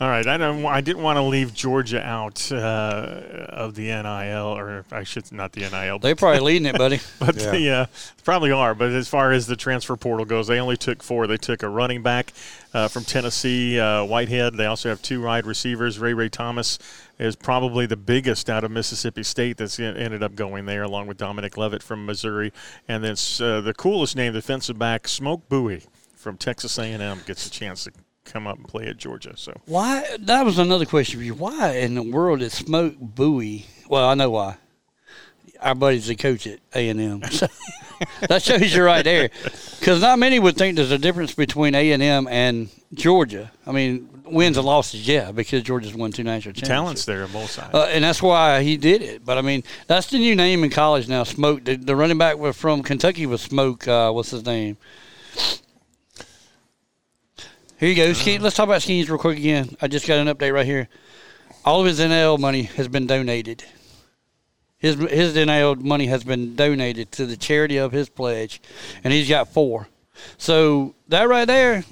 All 0.00 0.08
right, 0.08 0.26
I 0.26 0.36
don't. 0.36 0.64
I 0.66 0.80
didn't 0.80 1.04
want 1.04 1.18
to 1.18 1.22
leave 1.22 1.54
Georgia 1.54 2.04
out 2.04 2.50
uh, 2.50 3.20
of 3.48 3.76
the 3.76 3.84
NIL, 3.84 4.58
or 4.58 4.84
I 4.90 5.04
should 5.04 5.30
not 5.30 5.52
the 5.52 5.60
NIL. 5.70 6.00
They're 6.00 6.16
probably 6.16 6.40
leading 6.52 6.66
it, 6.66 6.76
buddy. 6.76 6.98
but 7.20 7.36
Yeah. 7.36 7.50
the, 7.52 7.70
uh, 7.70 7.86
probably 8.24 8.50
are. 8.50 8.74
But 8.74 8.90
as 8.90 9.06
far 9.08 9.30
as 9.30 9.46
the 9.46 9.54
transfer 9.54 9.96
portal 9.96 10.26
goes, 10.26 10.48
they 10.48 10.58
only 10.58 10.76
took 10.76 11.00
four. 11.00 11.28
They 11.28 11.36
took 11.36 11.62
a 11.62 11.68
running 11.68 12.02
back 12.02 12.32
uh, 12.74 12.88
from 12.88 13.04
Tennessee, 13.04 13.78
uh, 13.78 14.04
Whitehead. 14.04 14.54
They 14.54 14.66
also 14.66 14.88
have 14.88 15.00
two 15.00 15.22
wide 15.22 15.46
receivers. 15.46 16.00
Ray 16.00 16.12
Ray 16.12 16.28
Thomas 16.28 16.80
is 17.20 17.36
probably 17.36 17.86
the 17.86 17.96
biggest 17.96 18.50
out 18.50 18.64
of 18.64 18.72
Mississippi 18.72 19.22
State 19.22 19.58
that's 19.58 19.78
en- 19.78 19.96
ended 19.96 20.24
up 20.24 20.34
going 20.34 20.66
there, 20.66 20.82
along 20.82 21.06
with 21.06 21.18
Dominic 21.18 21.56
Lovett 21.56 21.84
from 21.84 22.04
Missouri, 22.04 22.52
and 22.88 23.04
then 23.04 23.12
uh, 23.12 23.60
the 23.60 23.72
coolest 23.78 24.16
name, 24.16 24.32
defensive 24.32 24.76
back 24.76 25.06
Smoke 25.06 25.48
Bouie 25.48 25.86
from 26.16 26.36
Texas 26.36 26.76
A&M, 26.78 27.20
gets 27.26 27.46
a 27.46 27.50
chance 27.50 27.84
to 27.84 27.92
come 28.24 28.46
up 28.46 28.56
and 28.56 28.66
play 28.66 28.86
at 28.86 28.96
Georgia. 28.96 29.34
So. 29.36 29.52
Why? 29.66 30.04
That 30.18 30.44
was 30.44 30.58
another 30.58 30.86
question 30.86 31.20
for 31.20 31.24
you. 31.24 31.34
Why 31.34 31.76
in 31.76 31.94
the 31.94 32.02
world 32.02 32.40
did 32.40 32.52
Smoke 32.52 32.96
Bouie? 32.98 33.66
Well, 33.88 34.08
I 34.08 34.14
know 34.14 34.30
why. 34.30 34.56
Our 35.60 35.74
buddy's 35.74 36.06
the 36.06 36.16
coach 36.16 36.46
at 36.46 36.60
A 36.74 36.88
and 36.88 37.00
M. 37.00 37.22
That 38.28 38.42
shows 38.42 38.74
you 38.74 38.82
right 38.84 39.04
there. 39.04 39.30
Because 39.78 40.00
not 40.00 40.18
many 40.18 40.38
would 40.38 40.56
think 40.56 40.76
there's 40.76 40.90
a 40.90 40.98
difference 40.98 41.34
between 41.34 41.74
A 41.74 41.92
and 41.92 42.02
M 42.02 42.26
and 42.28 42.68
Georgia. 42.92 43.52
I 43.66 43.72
mean, 43.72 44.08
wins 44.24 44.56
and 44.56 44.66
losses, 44.66 45.06
yeah, 45.06 45.32
because 45.32 45.62
Georgia's 45.62 45.94
won 45.94 46.12
two 46.12 46.24
national 46.24 46.54
championships. 46.54 46.68
Talents 46.68 47.04
there 47.04 47.24
on 47.24 47.32
both 47.32 47.50
sides. 47.50 47.74
Uh, 47.74 47.88
and 47.92 48.04
that's 48.04 48.22
why 48.22 48.62
he 48.62 48.76
did 48.76 49.02
it. 49.02 49.24
But 49.24 49.38
I 49.38 49.42
mean, 49.42 49.62
that's 49.86 50.08
the 50.08 50.18
new 50.18 50.34
name 50.34 50.64
in 50.64 50.70
college 50.70 51.08
now. 51.08 51.24
Smoke. 51.24 51.64
The, 51.64 51.76
the 51.76 51.96
running 51.96 52.18
back 52.18 52.38
was 52.38 52.56
from 52.56 52.82
Kentucky 52.82 53.26
was 53.26 53.42
Smoke. 53.42 53.86
Uh, 53.86 54.10
what's 54.10 54.30
his 54.30 54.44
name? 54.44 54.76
Here 57.84 57.92
you 57.92 58.14
go. 58.14 58.42
Let's 58.42 58.56
talk 58.56 58.64
about 58.64 58.80
Skenes 58.80 59.10
real 59.10 59.18
quick 59.18 59.36
again. 59.36 59.76
I 59.78 59.88
just 59.88 60.06
got 60.06 60.16
an 60.16 60.34
update 60.34 60.54
right 60.54 60.64
here. 60.64 60.88
All 61.66 61.80
of 61.80 61.86
his 61.86 61.98
NIL 61.98 62.38
money 62.38 62.62
has 62.62 62.88
been 62.88 63.06
donated. 63.06 63.62
His 64.78 64.94
his 64.94 65.34
NIL 65.34 65.74
money 65.74 66.06
has 66.06 66.24
been 66.24 66.56
donated 66.56 67.12
to 67.12 67.26
the 67.26 67.36
charity 67.36 67.76
of 67.76 67.92
his 67.92 68.08
pledge, 68.08 68.62
and 69.04 69.12
he's 69.12 69.28
got 69.28 69.52
four. 69.52 69.86
So 70.38 70.94
that 71.08 71.28
right 71.28 71.44
there, 71.44 71.84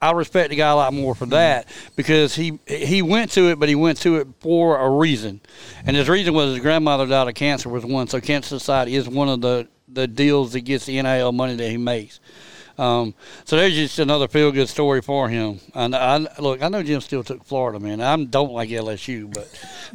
I 0.00 0.12
respect 0.12 0.48
the 0.48 0.56
guy 0.56 0.70
a 0.70 0.74
lot 0.74 0.94
more 0.94 1.14
for 1.14 1.26
that 1.26 1.68
because 1.94 2.34
he 2.34 2.58
he 2.66 3.02
went 3.02 3.30
to 3.32 3.50
it, 3.50 3.58
but 3.60 3.68
he 3.68 3.74
went 3.74 3.98
to 3.98 4.16
it 4.16 4.28
for 4.40 4.78
a 4.78 4.88
reason, 4.88 5.42
and 5.84 5.94
his 5.94 6.08
reason 6.08 6.32
was 6.32 6.54
his 6.54 6.62
grandmother 6.62 7.06
died 7.06 7.28
of 7.28 7.34
cancer 7.34 7.68
was 7.68 7.84
one. 7.84 8.08
So 8.08 8.18
Cancer 8.18 8.58
Society 8.58 8.94
is 8.94 9.06
one 9.06 9.28
of 9.28 9.42
the 9.42 9.68
the 9.88 10.06
deals 10.06 10.54
that 10.54 10.62
gets 10.62 10.86
the 10.86 11.02
NIL 11.02 11.32
money 11.32 11.54
that 11.54 11.70
he 11.70 11.76
makes. 11.76 12.18
Um, 12.78 13.14
so 13.44 13.56
there's 13.56 13.74
just 13.74 13.98
another 13.98 14.28
feel 14.28 14.52
good 14.52 14.68
story 14.68 15.02
for 15.02 15.28
him. 15.28 15.60
And 15.74 15.94
I 15.94 16.18
look, 16.38 16.62
I 16.62 16.68
know 16.68 16.82
Jim 16.82 17.00
still 17.00 17.24
took 17.24 17.44
Florida, 17.44 17.80
man. 17.80 18.00
I 18.00 18.16
don't 18.24 18.52
like 18.52 18.68
LSU, 18.70 19.32
but 19.32 19.48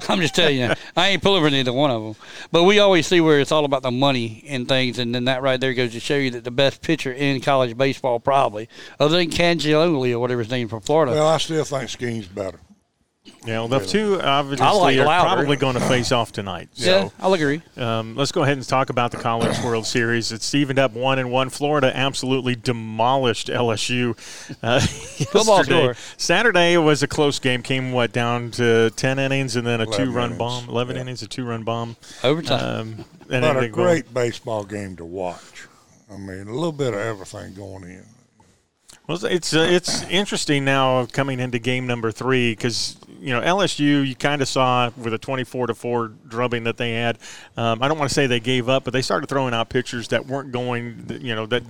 I'm 0.09 0.19
just 0.19 0.35
telling 0.35 0.57
you, 0.57 0.73
I 0.95 1.09
ain't 1.09 1.23
pulling 1.23 1.43
for 1.43 1.49
neither 1.49 1.71
one 1.73 1.91
of 1.91 2.03
them. 2.03 2.15
But 2.51 2.63
we 2.63 2.79
always 2.79 3.07
see 3.07 3.21
where 3.21 3.39
it's 3.39 3.51
all 3.51 3.65
about 3.65 3.83
the 3.83 3.91
money 3.91 4.43
and 4.47 4.67
things, 4.67 4.99
and 4.99 5.15
then 5.15 5.25
that 5.25 5.41
right 5.41 5.59
there 5.59 5.73
goes 5.73 5.93
to 5.93 5.99
show 5.99 6.17
you 6.17 6.31
that 6.31 6.43
the 6.43 6.51
best 6.51 6.81
pitcher 6.81 7.11
in 7.11 7.39
college 7.41 7.77
baseball, 7.77 8.19
probably, 8.19 8.67
other 8.99 9.17
than 9.17 9.29
Caglianone 9.29 10.11
or 10.13 10.19
whatever 10.19 10.41
his 10.41 10.51
name 10.51 10.67
from 10.67 10.81
Florida. 10.81 11.13
Well, 11.13 11.27
I 11.27 11.37
still 11.37 11.63
think 11.63 11.89
Skeen's 11.89 12.27
better. 12.27 12.59
Yeah, 13.45 13.59
well, 13.59 13.67
the 13.69 13.79
two 13.79 14.19
obviously 14.21 14.65
I 14.65 14.71
like 14.71 14.97
are 14.99 15.05
Lauder. 15.05 15.35
probably 15.35 15.55
going 15.57 15.75
to 15.75 15.79
face 15.81 16.11
off 16.11 16.31
tonight. 16.33 16.67
yeah, 16.75 16.85
So 17.07 17.13
I'll 17.19 17.33
agree. 17.33 17.61
um, 17.77 18.15
let's 18.15 18.33
go 18.33 18.43
ahead 18.43 18.57
and 18.57 18.67
talk 18.67 18.89
about 18.89 19.11
the 19.11 19.17
College 19.17 19.57
World 19.63 19.85
Series. 19.85 20.31
It's 20.33 20.53
evened 20.53 20.77
up 20.79 20.91
one 20.93 21.19
and 21.19 21.31
one. 21.31 21.49
Florida 21.49 21.91
absolutely 21.95 22.55
demolished 22.55 23.47
LSU 23.47 24.17
uh, 24.61 24.81
yesterday. 25.33 25.93
Saturday 26.17 26.77
was 26.77 27.01
a 27.03 27.07
close 27.07 27.39
game. 27.39 27.61
Came 27.63 27.93
what 27.93 28.11
down 28.11 28.51
to 28.51 28.89
ten 28.91 29.19
innings 29.19 29.55
and 29.55 29.65
then 29.65 29.79
a 29.79 29.85
two-run 29.85 30.25
innings. 30.31 30.37
bomb. 30.39 30.69
Eleven 30.69 30.95
Yeah. 30.97 31.03
innings, 31.03 31.21
a 31.21 31.27
two-run 31.27 31.63
bomb. 31.63 31.95
Overtime. 32.25 32.59
Um, 32.99 33.05
and 33.29 33.41
But 33.41 33.57
a 33.57 33.61
then 33.61 33.71
go- 33.71 33.83
great 33.83 34.13
baseball 34.13 34.65
game 34.65 34.97
to 34.97 35.05
watch. 35.05 35.67
I 36.11 36.17
mean, 36.17 36.47
a 36.47 36.53
little 36.53 36.71
bit 36.73 36.93
of 36.93 36.99
everything 36.99 37.53
going 37.53 37.83
in. 37.83 38.05
Well, 39.05 39.25
it's 39.25 39.53
uh, 39.53 39.67
it's 39.69 40.03
interesting 40.03 40.63
now 40.63 41.05
coming 41.07 41.41
into 41.41 41.59
game 41.59 41.85
number 41.85 42.09
three 42.09 42.53
because 42.53 42.95
you 43.19 43.33
know 43.33 43.41
LSU 43.41 44.07
you 44.07 44.15
kind 44.15 44.41
of 44.41 44.47
saw 44.47 44.91
with 44.95 45.13
a 45.13 45.17
twenty-four 45.17 45.67
to 45.67 45.75
four 45.75 46.13
drubbing 46.25 46.63
that 46.63 46.77
they 46.77 46.93
had. 46.93 47.17
Um, 47.57 47.83
I 47.83 47.89
don't 47.89 47.99
want 47.99 48.09
to 48.09 48.13
say 48.13 48.27
they 48.27 48.39
gave 48.39 48.69
up, 48.69 48.85
but 48.85 48.93
they 48.93 49.01
started 49.01 49.27
throwing 49.27 49.53
out 49.53 49.67
pitchers 49.67 50.07
that 50.09 50.25
weren't 50.25 50.53
going. 50.53 51.19
You 51.21 51.35
know 51.35 51.45
that 51.47 51.63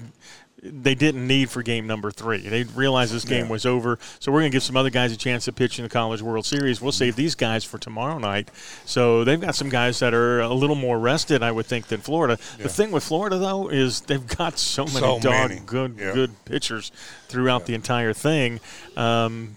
they 0.66 0.96
didn't 0.96 1.28
need 1.28 1.50
for 1.50 1.62
game 1.62 1.86
number 1.88 2.10
three. 2.10 2.38
They 2.48 2.64
realized 2.64 3.14
this 3.14 3.26
game 3.26 3.46
Yeah. 3.46 3.52
was 3.52 3.66
over, 3.66 4.00
so 4.20 4.32
we're 4.32 4.40
going 4.40 4.52
to 4.52 4.56
give 4.56 4.64
some 4.64 4.78
other 4.78 4.90
guys 4.90 5.12
a 5.12 5.18
chance 5.18 5.46
to 5.46 5.52
pitch 5.52 5.78
in 5.78 5.84
the 5.84 5.90
College 5.90 6.22
World 6.22 6.46
Series. 6.46 6.82
We'll 6.82 6.92
save 6.94 7.16
these 7.18 7.36
guys 7.36 7.64
for 7.66 7.78
tomorrow 7.78 8.18
night. 8.18 8.50
So 8.86 9.24
they've 9.26 9.42
got 9.42 9.56
some 9.56 9.68
guys 9.70 10.00
that 10.00 10.14
are 10.14 10.40
a 10.40 10.54
little 10.54 10.76
more 10.78 10.98
rested, 10.98 11.44
I 11.44 11.52
would 11.52 11.66
think, 11.66 11.88
than 11.88 12.00
Florida. 12.00 12.38
The 12.60 12.70
thing 12.70 12.92
with 12.92 13.04
Florida 13.04 13.38
though 13.38 13.68
is 13.70 14.02
they've 14.02 14.26
got 14.26 14.58
so 14.58 14.86
many 14.86 15.00
So 15.00 15.20
dog 15.20 15.50
many. 15.50 15.60
good 15.66 15.98
Yeah. 16.00 16.14
good 16.14 16.32
pitchers 16.46 16.92
throughout 17.28 17.66
the 17.66 17.74
entire 17.74 18.14
thing 18.14 18.60
um, 18.96 19.56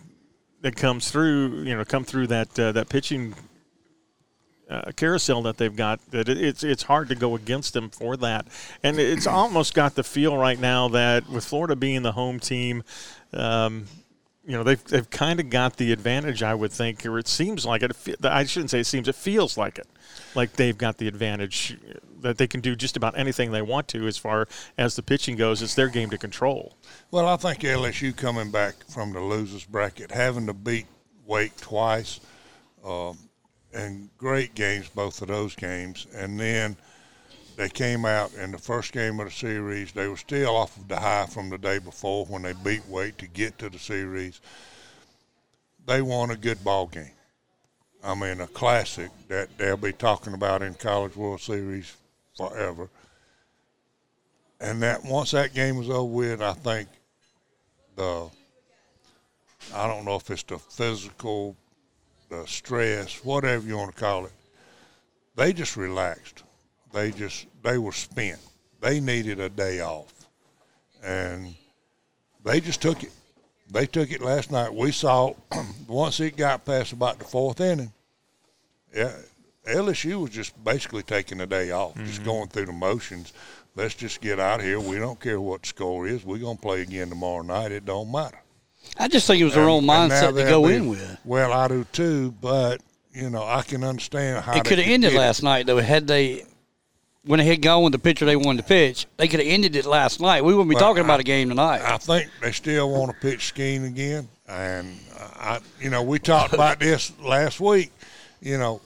that 0.62 0.74
comes 0.76 1.10
through. 1.10 1.62
You 1.62 1.76
know, 1.76 1.84
come 1.84 2.04
through 2.04 2.26
that 2.28 2.58
uh, 2.58 2.72
that 2.72 2.88
pitching 2.88 3.34
uh, 4.68 4.90
carousel 4.96 5.42
that 5.42 5.56
they've 5.56 5.74
got. 5.74 6.00
That 6.10 6.28
it's 6.28 6.62
it's 6.64 6.84
hard 6.84 7.08
to 7.08 7.14
go 7.14 7.34
against 7.34 7.72
them 7.72 7.90
for 7.90 8.16
that, 8.18 8.46
and 8.82 8.98
it's 8.98 9.26
almost 9.26 9.74
got 9.74 9.94
the 9.94 10.04
feel 10.04 10.36
right 10.36 10.58
now 10.58 10.88
that 10.88 11.28
with 11.28 11.44
Florida 11.44 11.76
being 11.76 12.02
the 12.02 12.12
home 12.12 12.40
team. 12.40 12.82
Um, 13.32 13.86
you 14.46 14.52
know 14.52 14.62
they've, 14.62 14.82
they've 14.84 15.10
kind 15.10 15.40
of 15.40 15.50
got 15.50 15.76
the 15.76 15.90
advantage, 15.90 16.40
I 16.40 16.54
would 16.54 16.70
think, 16.70 17.04
or 17.04 17.18
it 17.18 17.26
seems 17.26 17.66
like 17.66 17.82
it. 17.82 17.96
It 18.06 18.24
I 18.24 18.44
shouldn't 18.44 18.70
say 18.70 18.78
it 18.80 18.86
seems; 18.86 19.08
it 19.08 19.16
feels 19.16 19.58
like 19.58 19.76
it, 19.76 19.88
like 20.36 20.52
they've 20.52 20.78
got 20.78 20.98
the 20.98 21.08
advantage 21.08 21.76
that 22.20 22.38
they 22.38 22.46
can 22.46 22.60
do 22.60 22.76
just 22.76 22.96
about 22.96 23.18
anything 23.18 23.50
they 23.50 23.62
want 23.62 23.88
to 23.88 24.06
as 24.06 24.16
far 24.16 24.46
as 24.78 24.94
the 24.94 25.02
pitching 25.02 25.34
goes. 25.36 25.62
It's 25.62 25.74
their 25.74 25.88
game 25.88 26.10
to 26.10 26.18
control. 26.18 26.76
Well, 27.10 27.26
I 27.26 27.36
think 27.36 27.60
LSU 27.60 28.16
coming 28.16 28.52
back 28.52 28.74
from 28.88 29.12
the 29.12 29.20
losers 29.20 29.64
bracket, 29.64 30.12
having 30.12 30.46
to 30.46 30.54
beat 30.54 30.86
Wake 31.26 31.56
twice, 31.56 32.20
um, 32.84 33.18
and 33.76 34.08
great 34.16 34.54
games, 34.54 34.88
both 34.88 35.20
of 35.20 35.28
those 35.28 35.54
games, 35.54 36.06
and 36.14 36.40
then 36.40 36.76
they 37.56 37.68
came 37.68 38.04
out 38.04 38.32
in 38.34 38.50
the 38.50 38.58
first 38.58 38.92
game 38.92 39.20
of 39.20 39.26
the 39.26 39.32
series. 39.32 39.92
They 39.92 40.08
were 40.08 40.16
still 40.16 40.56
off 40.56 40.76
of 40.76 40.88
the 40.88 40.98
high 40.98 41.26
from 41.26 41.50
the 41.50 41.58
day 41.58 41.78
before 41.78 42.24
when 42.26 42.42
they 42.42 42.54
beat 42.54 42.86
Wake 42.88 43.18
to 43.18 43.26
get 43.26 43.58
to 43.58 43.68
the 43.68 43.78
series. 43.78 44.40
They 45.86 46.02
won 46.02 46.30
a 46.30 46.36
good 46.36 46.64
ball 46.64 46.86
game. 46.86 47.12
I 48.02 48.14
mean, 48.14 48.40
a 48.40 48.46
classic 48.46 49.10
that 49.28 49.56
they'll 49.58 49.76
be 49.76 49.92
talking 49.92 50.34
about 50.34 50.62
in 50.62 50.74
College 50.74 51.16
World 51.16 51.40
Series 51.40 51.96
forever. 52.36 52.88
And 54.60 54.82
that 54.82 55.04
once 55.04 55.32
that 55.32 55.54
game 55.54 55.76
was 55.76 55.90
over 55.90 56.04
with, 56.04 56.42
I 56.42 56.52
think 56.54 56.88
the 57.94 58.30
I 59.74 59.86
don't 59.86 60.04
know 60.04 60.16
if 60.16 60.30
it's 60.30 60.44
the 60.44 60.58
physical, 60.58 61.56
the 62.28 62.46
stress, 62.46 63.24
whatever 63.24 63.66
you 63.66 63.76
want 63.76 63.94
to 63.94 64.00
call 64.00 64.26
it. 64.26 64.32
They 65.36 65.52
just 65.52 65.76
relaxed. 65.76 66.42
They 66.92 67.10
just 67.10 67.46
they 67.62 67.78
were 67.78 67.92
spent. 67.92 68.38
They 68.80 69.00
needed 69.00 69.40
a 69.40 69.48
day 69.48 69.80
off, 69.80 70.12
and 71.02 71.54
they 72.44 72.60
just 72.60 72.80
took 72.80 73.02
it. 73.02 73.12
They 73.70 73.86
took 73.86 74.10
it 74.10 74.22
last 74.22 74.50
night. 74.50 74.72
We 74.72 74.92
saw 74.92 75.34
once 75.88 76.20
it 76.20 76.36
got 76.36 76.64
past 76.64 76.92
about 76.92 77.18
the 77.18 77.24
fourth 77.24 77.60
inning. 77.60 77.92
Yeah, 78.94 79.12
LSU 79.68 80.20
was 80.20 80.30
just 80.30 80.62
basically 80.64 81.02
taking 81.02 81.40
a 81.40 81.46
day 81.46 81.70
off, 81.70 81.96
just 81.96 82.14
mm-hmm. 82.14 82.24
going 82.24 82.48
through 82.48 82.66
the 82.66 82.72
motions. 82.72 83.32
Let's 83.74 83.94
just 83.94 84.20
get 84.20 84.40
out 84.40 84.62
here. 84.62 84.80
We 84.80 84.96
don't 84.96 85.20
care 85.20 85.40
what 85.40 85.62
the 85.62 85.68
score 85.68 86.06
is. 86.06 86.24
We're 86.24 86.38
gonna 86.38 86.56
play 86.56 86.82
again 86.82 87.10
tomorrow 87.10 87.42
night. 87.42 87.72
It 87.72 87.84
don't 87.84 88.10
matter. 88.10 88.40
I 88.98 89.08
just 89.08 89.26
think 89.26 89.40
it 89.40 89.44
was 89.44 89.54
their 89.54 89.68
own 89.68 89.88
And- 89.88 89.90
and 89.90 90.08
now 90.10 90.16
mindset 90.30 90.36
to 90.36 90.44
go 90.44 90.66
be- 90.68 90.74
in 90.74 90.88
with. 90.88 91.18
Well, 91.24 91.52
I 91.52 91.68
do 91.68 91.84
too, 91.92 92.32
but 92.40 92.80
you 93.12 93.30
know 93.30 93.44
I 93.44 93.62
can 93.62 93.82
understand 93.84 94.44
how 94.44 94.52
It 94.54 94.64
could 94.64 94.78
have 94.78 94.88
ended 94.88 95.14
last 95.14 95.42
night 95.42 95.66
though. 95.66 95.78
Had 95.78 96.06
they, 96.06 96.44
when 97.24 97.38
they 97.38 97.44
had 97.46 97.62
gone 97.62 97.82
with 97.82 97.92
the 97.92 97.98
pitcher 97.98 98.24
they 98.24 98.36
wanted 98.36 98.62
to 98.62 98.68
pitch, 98.68 99.06
they 99.16 99.26
could 99.28 99.40
have 99.40 99.48
ended 99.48 99.74
it 99.76 99.84
last 99.86 100.20
night. 100.20 100.44
We 100.44 100.54
wouldn't 100.54 100.70
be 100.70 100.74
Well, 100.76 100.84
talking 100.84 101.04
about 101.04 101.18
I- 101.18 101.22
a 101.22 101.24
game 101.24 101.48
tonight. 101.48 101.82
I 101.82 101.96
think 101.98 102.30
they 102.42 102.52
still 102.52 102.90
want 102.90 103.10
to 103.12 103.16
pitch 103.20 103.54
Skeen 103.54 103.86
again, 103.86 104.28
and 104.48 104.98
I, 105.38 105.60
you 105.80 105.90
know, 105.90 106.02
we 106.02 106.18
talked 106.18 106.52
about 106.54 106.78
this 106.80 107.12
last 107.20 107.60
week. 107.60 107.90
You 108.40 108.58
know, 108.58 108.80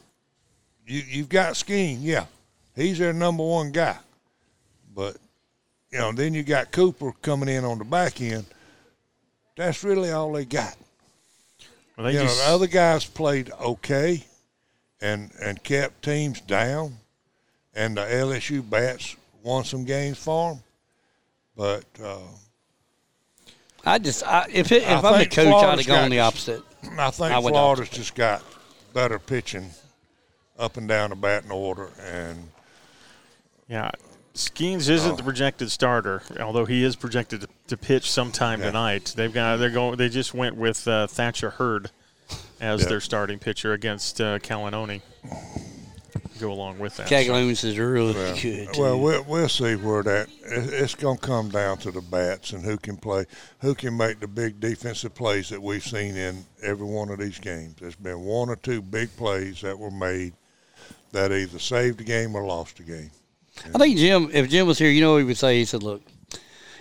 you 0.86 1.02
you've 1.08 1.28
got 1.28 1.54
Skeen, 1.54 1.98
yeah, 2.00 2.24
he's 2.74 2.98
their 2.98 3.12
number 3.12 3.42
one 3.44 3.70
guy, 3.72 3.96
but 4.94 5.16
you 5.92 5.98
know, 5.98 6.12
then 6.12 6.34
you 6.34 6.42
got 6.44 6.70
Cooper 6.70 7.12
coming 7.20 7.48
in 7.48 7.64
on 7.64 7.78
the 7.78 7.84
back 7.84 8.20
end. 8.20 8.46
That's 9.60 9.84
really 9.84 10.10
all 10.10 10.32
they 10.32 10.46
got. 10.46 10.74
Well, 11.94 12.06
they 12.06 12.14
you 12.14 12.20
know, 12.20 12.34
the 12.34 12.44
other 12.46 12.66
guys 12.66 13.04
played 13.04 13.50
okay, 13.60 14.24
and 15.02 15.30
and 15.38 15.62
kept 15.62 16.02
teams 16.02 16.40
down, 16.40 16.96
and 17.74 17.98
the 17.98 18.00
LSU 18.00 18.68
bats 18.68 19.16
won 19.42 19.64
some 19.64 19.84
games 19.84 20.16
for 20.16 20.54
them, 20.54 20.62
but. 21.54 21.84
Uh, 22.02 22.20
I 23.84 23.98
just, 23.98 24.22
I, 24.26 24.46
if 24.50 24.72
it, 24.72 24.82
if 24.82 24.88
I'm 24.88 25.02
the 25.02 25.18
think 25.18 25.32
coach, 25.32 25.46
I'd 25.46 25.50
Florida's 25.50 25.86
have 25.86 25.94
gone 25.94 26.04
got- 26.04 26.10
the 26.10 26.20
opposite. 26.20 26.62
I 26.98 27.10
think 27.10 27.32
I 27.32 27.38
would 27.38 27.52
Florida's 27.52 27.90
just 27.90 28.14
got 28.14 28.42
better 28.94 29.18
pitching 29.18 29.68
up 30.58 30.78
and 30.78 30.88
down 30.88 31.10
the 31.10 31.16
batting 31.16 31.50
order, 31.50 31.90
and 32.02 32.48
Yeah. 33.68 33.90
Skenes 34.34 34.88
isn't 34.88 35.16
the 35.16 35.22
projected 35.22 35.70
starter, 35.70 36.22
although 36.38 36.64
he 36.64 36.84
is 36.84 36.94
projected 36.96 37.42
to, 37.42 37.48
to 37.68 37.76
pitch 37.76 38.10
sometime 38.10 38.60
Yeah. 38.60 38.66
tonight. 38.66 39.12
They've 39.16 39.32
got 39.32 39.56
they're 39.56 39.70
going. 39.70 39.96
They 39.96 40.08
just 40.08 40.34
went 40.34 40.56
with 40.56 40.86
uh, 40.86 41.06
Thatcher 41.08 41.50
Hurd 41.50 41.90
as 42.60 42.82
Yeah. 42.82 42.88
their 42.88 43.00
starting 43.00 43.38
pitcher 43.38 43.72
against 43.72 44.20
uh, 44.20 44.38
Caglianone. 44.38 45.02
Go 46.38 46.52
along 46.52 46.78
with 46.78 46.96
that. 46.96 47.06
Cagaloons 47.08 47.64
is 47.64 47.76
really 47.76 48.14
good. 48.14 48.68
well, 48.78 48.94
too. 48.96 49.02
we'll 49.02 49.24
we'll 49.24 49.48
see 49.48 49.74
where 49.74 50.02
that. 50.04 50.28
It's 50.46 50.94
going 50.94 51.18
to 51.18 51.26
come 51.26 51.50
down 51.50 51.76
to 51.78 51.90
the 51.90 52.00
bats 52.00 52.52
and 52.52 52.64
who 52.64 52.78
can 52.78 52.96
play, 52.96 53.26
who 53.60 53.74
can 53.74 53.94
make 53.96 54.20
the 54.20 54.28
big 54.28 54.58
defensive 54.58 55.14
plays 55.14 55.50
that 55.50 55.60
we've 55.60 55.84
seen 55.84 56.16
in 56.16 56.44
every 56.62 56.86
one 56.86 57.10
of 57.10 57.18
these 57.18 57.38
games. 57.38 57.74
There's 57.80 57.96
been 57.96 58.20
one 58.20 58.48
or 58.48 58.56
two 58.56 58.80
big 58.80 59.14
plays 59.16 59.60
that 59.60 59.78
were 59.78 59.90
made 59.90 60.32
that 61.12 61.30
either 61.32 61.58
saved 61.58 61.98
the 61.98 62.04
game 62.04 62.34
or 62.34 62.44
lost 62.46 62.78
the 62.78 62.84
game. 62.84 63.10
I 63.74 63.78
think 63.78 63.96
Jim, 63.98 64.30
if 64.32 64.48
Jim 64.48 64.66
was 64.66 64.78
here, 64.78 64.90
you 64.90 65.00
know 65.00 65.12
what 65.12 65.18
he 65.18 65.24
would 65.24 65.38
say? 65.38 65.58
He 65.58 65.64
said, 65.64 65.82
"Look, 65.82 66.02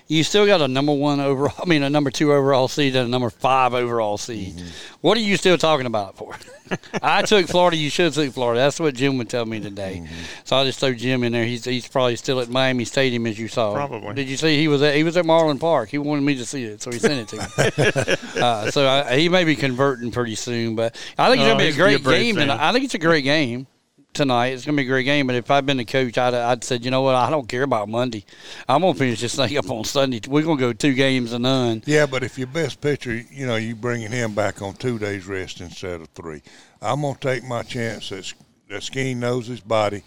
you 0.08 0.24
still 0.24 0.46
got 0.46 0.62
a 0.62 0.68
number 0.68 0.94
one 0.94 1.20
overall. 1.20 1.54
I 1.62 1.66
mean, 1.66 1.84
a 1.84 1.90
number 1.90 2.10
two 2.12 2.34
overall 2.34 2.68
seed 2.68 2.96
and 2.96 3.06
a 3.08 3.10
number 3.10 3.30
five 3.30 3.74
overall 3.74 4.18
seed. 4.18 4.56
Mm-hmm. 4.56 4.68
What 5.02 5.18
are 5.18 5.22
you 5.22 5.38
still 5.38 5.58
talking 5.58 5.86
about 5.86 6.18
for?" 6.18 6.36
I 7.02 7.24
took 7.24 7.48
Florida. 7.48 7.76
You 7.78 7.90
should 7.90 8.06
have 8.06 8.14
took 8.14 8.32
Florida. 8.32 8.60
That's 8.62 8.80
what 8.80 8.94
Jim 8.94 9.18
would 9.18 9.28
tell 9.28 9.44
me 9.46 9.60
today. 9.60 10.02
Mm-hmm. 10.04 10.14
So 10.44 10.56
I 10.56 10.66
just 10.66 10.80
threw 10.80 10.94
Jim 10.94 11.24
in 11.24 11.32
there. 11.32 11.44
He's 11.46 11.66
he's 11.66 11.88
probably 11.88 12.16
still 12.16 12.40
at 12.42 12.50
Miami 12.50 12.86
Stadium 12.86 13.26
as 13.26 13.40
you 13.40 13.48
saw. 13.48 13.74
Probably. 13.74 14.14
Did 14.14 14.30
you 14.30 14.38
see 14.38 14.58
he 14.60 14.68
was 14.68 14.82
at 14.84 14.94
he 14.96 15.04
was 15.04 15.18
at 15.18 15.26
Marlin 15.26 15.58
Park? 15.58 15.90
He 15.90 15.98
wanted 15.98 16.22
me 16.22 16.36
to 16.36 16.46
see 16.46 16.64
it, 16.66 16.82
so 16.84 16.92
he 16.92 17.00
sent 17.00 17.32
it 17.34 17.40
to 17.40 18.16
me. 18.36 18.42
uh, 18.42 18.70
so 18.72 18.88
I, 18.88 19.18
he 19.18 19.30
may 19.30 19.44
be 19.46 19.56
converting 19.56 20.12
pretty 20.12 20.36
soon, 20.36 20.76
but 20.76 20.96
I 21.18 21.30
think 21.30 21.42
it's 21.42 21.48
Oh, 21.48 21.52
gonna 21.54 21.58
be 21.60 21.64
a 21.64 21.68
he's 21.68 21.76
be 21.76 21.82
a 21.96 22.00
great 22.00 22.20
game. 22.24 22.36
fan. 22.36 22.48
tonight. 22.50 22.70
I 22.70 22.72
think 22.72 22.86
it's 22.86 22.94
a 22.94 23.00
great 23.00 23.24
game 23.24 23.66
tonight. 24.14 24.48
It's 24.48 24.66
gonna 24.66 24.76
be 24.76 24.84
a 24.84 24.88
great 24.88 25.04
game. 25.04 25.28
But 25.28 25.36
if 25.36 25.50
I'd 25.50 25.66
been 25.66 25.78
the 25.78 25.86
coach, 25.86 26.18
I'd 26.18 26.34
I'd 26.34 26.64
said, 26.64 26.84
you 26.84 26.92
know 26.92 27.02
what, 27.02 27.16
I 27.16 27.30
don't 27.30 27.48
care 27.48 27.64
about 27.64 27.90
Monday. 27.90 28.26
I'm 28.68 28.82
gonna 28.82 28.94
finish 28.94 29.22
this 29.22 29.36
thing 29.38 29.58
up 29.58 29.70
on 29.70 29.84
Sunday. 29.86 30.22
We're 30.28 30.44
gonna 30.44 30.60
go 30.60 30.74
two 30.74 30.94
games 30.94 31.34
and 31.34 31.44
none. 31.44 31.84
Yeah, 31.86 32.06
but 32.06 32.24
if 32.24 32.38
your 32.38 32.48
best 32.48 32.82
pitcher, 32.82 33.14
you 33.14 33.46
know, 33.46 33.56
you 33.56 33.76
bringing 33.76 34.12
him 34.12 34.34
back 34.34 34.62
on 34.62 34.74
two 34.76 35.00
days 35.00 35.26
rest 35.26 35.62
instead 35.62 36.02
of 36.02 36.10
three. 36.10 36.42
I'm 36.82 37.02
gonna 37.02 37.18
take 37.20 37.44
my 37.44 37.64
chance 37.64 38.10
that 38.10 38.34
that 38.70 38.82
Skeen 38.82 39.18
knows 39.18 39.48
his 39.48 39.62
body, 39.62 40.04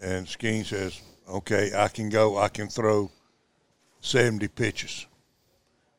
and 0.00 0.26
Skeen 0.26 0.64
says, 0.64 1.00
"Okay, 1.28 1.72
I 1.74 1.88
can 1.88 2.08
go. 2.08 2.38
I 2.38 2.48
can 2.48 2.68
throw 2.68 3.10
seventy 4.00 4.48
pitches." 4.48 5.06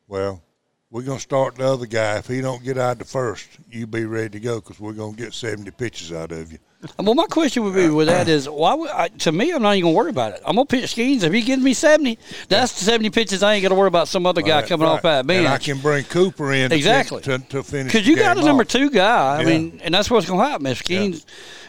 Well, 0.06 0.42
we're 0.90 1.02
gonna 1.02 1.20
start 1.20 1.56
the 1.56 1.66
other 1.66 1.86
guy. 1.86 2.16
If 2.16 2.28
he 2.28 2.40
don't 2.40 2.64
get 2.64 2.78
out 2.78 2.98
the 2.98 3.04
first, 3.04 3.46
you 3.70 3.86
be 3.86 4.06
ready 4.06 4.30
to 4.30 4.40
go 4.40 4.60
because 4.60 4.80
we're 4.80 4.94
gonna 4.94 5.16
get 5.16 5.34
seventy 5.34 5.70
pitches 5.70 6.12
out 6.12 6.32
of 6.32 6.50
you. 6.50 6.58
Well, 6.96 7.14
my 7.16 7.26
question 7.26 7.64
would 7.64 7.74
be 7.74 7.88
with 7.88 8.06
that 8.06 8.28
is 8.28 8.48
why 8.48 8.72
would 8.74 8.90
I, 8.90 9.08
to 9.08 9.32
me 9.32 9.50
I'm 9.50 9.62
not 9.62 9.74
even 9.74 9.88
gonna 9.90 9.96
worry 9.96 10.10
about 10.10 10.34
it. 10.34 10.42
I'm 10.46 10.54
gonna 10.54 10.64
pitch 10.66 10.94
Skenes 10.94 11.24
if 11.24 11.32
he 11.32 11.40
gives 11.42 11.60
me 11.60 11.74
seventy. 11.74 12.18
That's 12.48 12.78
the 12.78 12.84
seventy 12.84 13.10
pitches. 13.10 13.42
I 13.42 13.54
ain't 13.54 13.64
gonna 13.64 13.74
worry 13.74 13.88
about 13.88 14.06
some 14.06 14.26
other 14.26 14.42
guy 14.42 14.60
Right, 14.60 14.68
coming 14.68 14.86
off 14.86 15.02
that 15.02 15.26
bench. 15.26 15.38
and 15.44 15.48
I 15.48 15.58
can 15.58 15.78
bring 15.78 16.04
Cooper 16.04 16.52
in 16.52 16.70
Exactly. 16.70 17.20
to, 17.22 17.38
to 17.38 17.64
finish 17.64 17.92
Because 17.92 18.06
you 18.06 18.14
got 18.14 18.36
a 18.36 18.40
game 18.40 18.46
number 18.46 18.62
two 18.62 18.90
guy. 18.90 19.38
I 19.38 19.40
Yeah. 19.40 19.46
mean, 19.46 19.80
and 19.82 19.92
that's 19.92 20.08
what's 20.08 20.26
going 20.28 20.38
to 20.38 20.46
happen. 20.46 20.66
If 20.66 20.84
Skenes, 20.84 21.24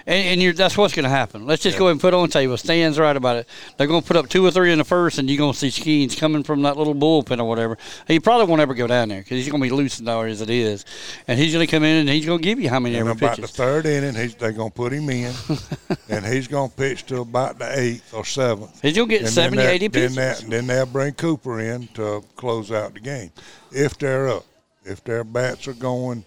and, 0.10 0.42
and 0.42 0.58
that's 0.58 0.76
what's 0.76 0.94
going 0.96 1.04
to 1.04 1.10
happen. 1.10 1.46
Let's 1.46 1.62
just 1.62 1.78
go 1.78 1.86
ahead 1.86 1.92
and 1.92 2.02
put 2.02 2.14
on 2.16 2.24
the 2.28 2.34
table. 2.34 2.58
Stan's 2.58 2.98
right 2.98 3.16
about 3.16 3.38
it. 3.38 3.48
They're 3.78 3.88
going 3.88 4.02
to 4.02 4.08
put 4.08 4.18
up 4.18 4.28
two 4.28 4.44
or 4.46 4.50
three 4.52 4.72
in 4.72 4.80
the 4.80 4.84
first, 4.84 5.20
and 5.20 5.30
you're 5.30 5.38
going 5.38 5.54
to 5.54 5.58
see 5.58 5.68
Skenes 6.08 6.18
coming 6.20 6.44
from 6.44 6.64
that 6.64 6.78
little 6.78 6.96
bullpen 6.96 7.40
or 7.40 7.44
whatever. 7.46 7.78
He 8.08 8.20
probably 8.20 8.48
won't 8.48 8.60
ever 8.62 8.74
go 8.74 8.88
down 8.88 9.10
there 9.10 9.20
because 9.20 9.38
he's 9.38 9.50
going 9.50 9.62
to 9.62 9.70
be 9.70 9.76
loosened 9.76 10.08
now 10.08 10.22
as 10.22 10.42
it 10.42 10.50
is, 10.50 10.84
and 11.28 11.40
he's 11.40 11.54
going 11.54 11.66
to 11.66 11.72
come 11.72 11.84
in 11.84 11.98
and 11.98 12.10
he's 12.10 12.26
going 12.26 12.40
to 12.40 12.44
give 12.44 12.60
you 12.60 12.70
how 12.70 12.80
many 12.80 12.96
And 12.96 13.08
ever 13.08 13.12
about 13.18 13.38
pitches. 13.38 13.52
the 13.52 13.58
third 13.58 13.86
inning, 13.86 14.16
he's, 14.16 14.34
they're 14.36 14.52
going 14.52 14.72
to 14.72 14.76
put 14.76 14.92
him 14.92 15.10
in, 15.12 15.34
and 16.10 16.26
he's 16.26 16.48
going 16.48 16.72
to 16.72 16.76
pitch 16.76 17.06
to 17.06 17.22
about 17.22 17.60
the 17.60 17.80
eighth 17.80 18.14
or 18.14 18.26
seventh. 18.26 18.82
He's 18.82 18.96
going 18.96 19.10
to 19.10 19.14
get 19.16 19.22
And 19.26 19.30
70, 19.32 19.58
then 19.58 19.66
that- 19.68 19.74
80 19.74 19.88
then 19.88 20.02
pitches. 20.02 20.16
that- 20.16 20.50
Then 20.50 20.68
they'll 20.68 20.86
bring 20.88 21.14
Cooper 21.14 21.60
in 21.60 21.88
to 21.90 22.24
close 22.36 22.72
out 22.72 22.96
the 22.96 23.00
game, 23.00 23.32
if 23.72 23.98
they're 24.00 24.28
up, 24.30 24.46
if 24.86 25.04
their 25.04 25.24
bats 25.24 25.68
are 25.68 25.74
going. 25.74 26.26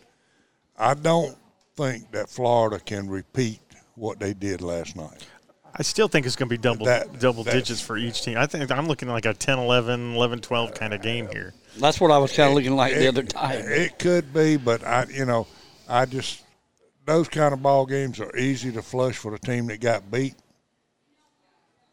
I 0.79 0.95
don't 0.95 1.37
think 1.77 2.11
that 2.13 2.29
Florida 2.29 2.79
can 2.79 3.09
repeat 3.09 3.59
what 3.95 4.19
they 4.19 4.35
did 4.35 4.61
last 4.61 4.97
night. 4.97 5.27
I 5.75 5.83
still 5.83 6.09
think 6.09 6.27
it's 6.27 6.37
going 6.37 6.49
to 6.49 6.53
be 6.55 6.59
double 6.59 6.87
That- 6.87 7.19
double 7.19 7.45
digits 7.45 7.81
for 7.81 7.97
each 7.97 8.23
team. 8.23 8.37
I 8.37 8.47
think 8.47 8.71
I'm 8.71 8.87
looking 8.87 9.09
at 9.09 9.13
like 9.13 9.25
a 9.25 9.33
10, 9.33 9.59
11, 9.59 10.15
11, 10.15 10.41
12 10.41 10.75
kind 10.75 10.93
of 10.93 11.01
game 11.01 11.29
here. 11.33 11.55
That's 11.79 12.01
what 12.01 12.11
I 12.11 12.19
was 12.19 12.37
kind 12.37 12.51
of 12.51 12.55
looking 12.55 12.77
like 12.77 12.95
the 12.95 13.09
other 13.09 13.23
time. 13.23 13.63
It 13.65 13.99
could 13.99 14.35
be, 14.35 14.59
but 14.59 14.85
I, 14.85 15.07
you 15.11 15.25
know, 15.25 15.47
I 15.89 16.05
just 16.05 16.43
those 17.07 17.29
kind 17.29 17.55
of 17.55 17.63
ball 17.63 17.87
games 17.87 18.21
are 18.21 18.37
easy 18.37 18.71
to 18.73 18.83
flush 18.83 19.17
for 19.17 19.33
the 19.33 19.39
team 19.39 19.67
that 19.69 19.81
got 19.81 20.11
beat 20.11 20.35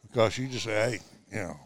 because 0.04 0.38
you 0.38 0.48
just 0.48 0.66
say, 0.66 1.00
hey, 1.32 1.38
you 1.38 1.44
know, 1.44 1.60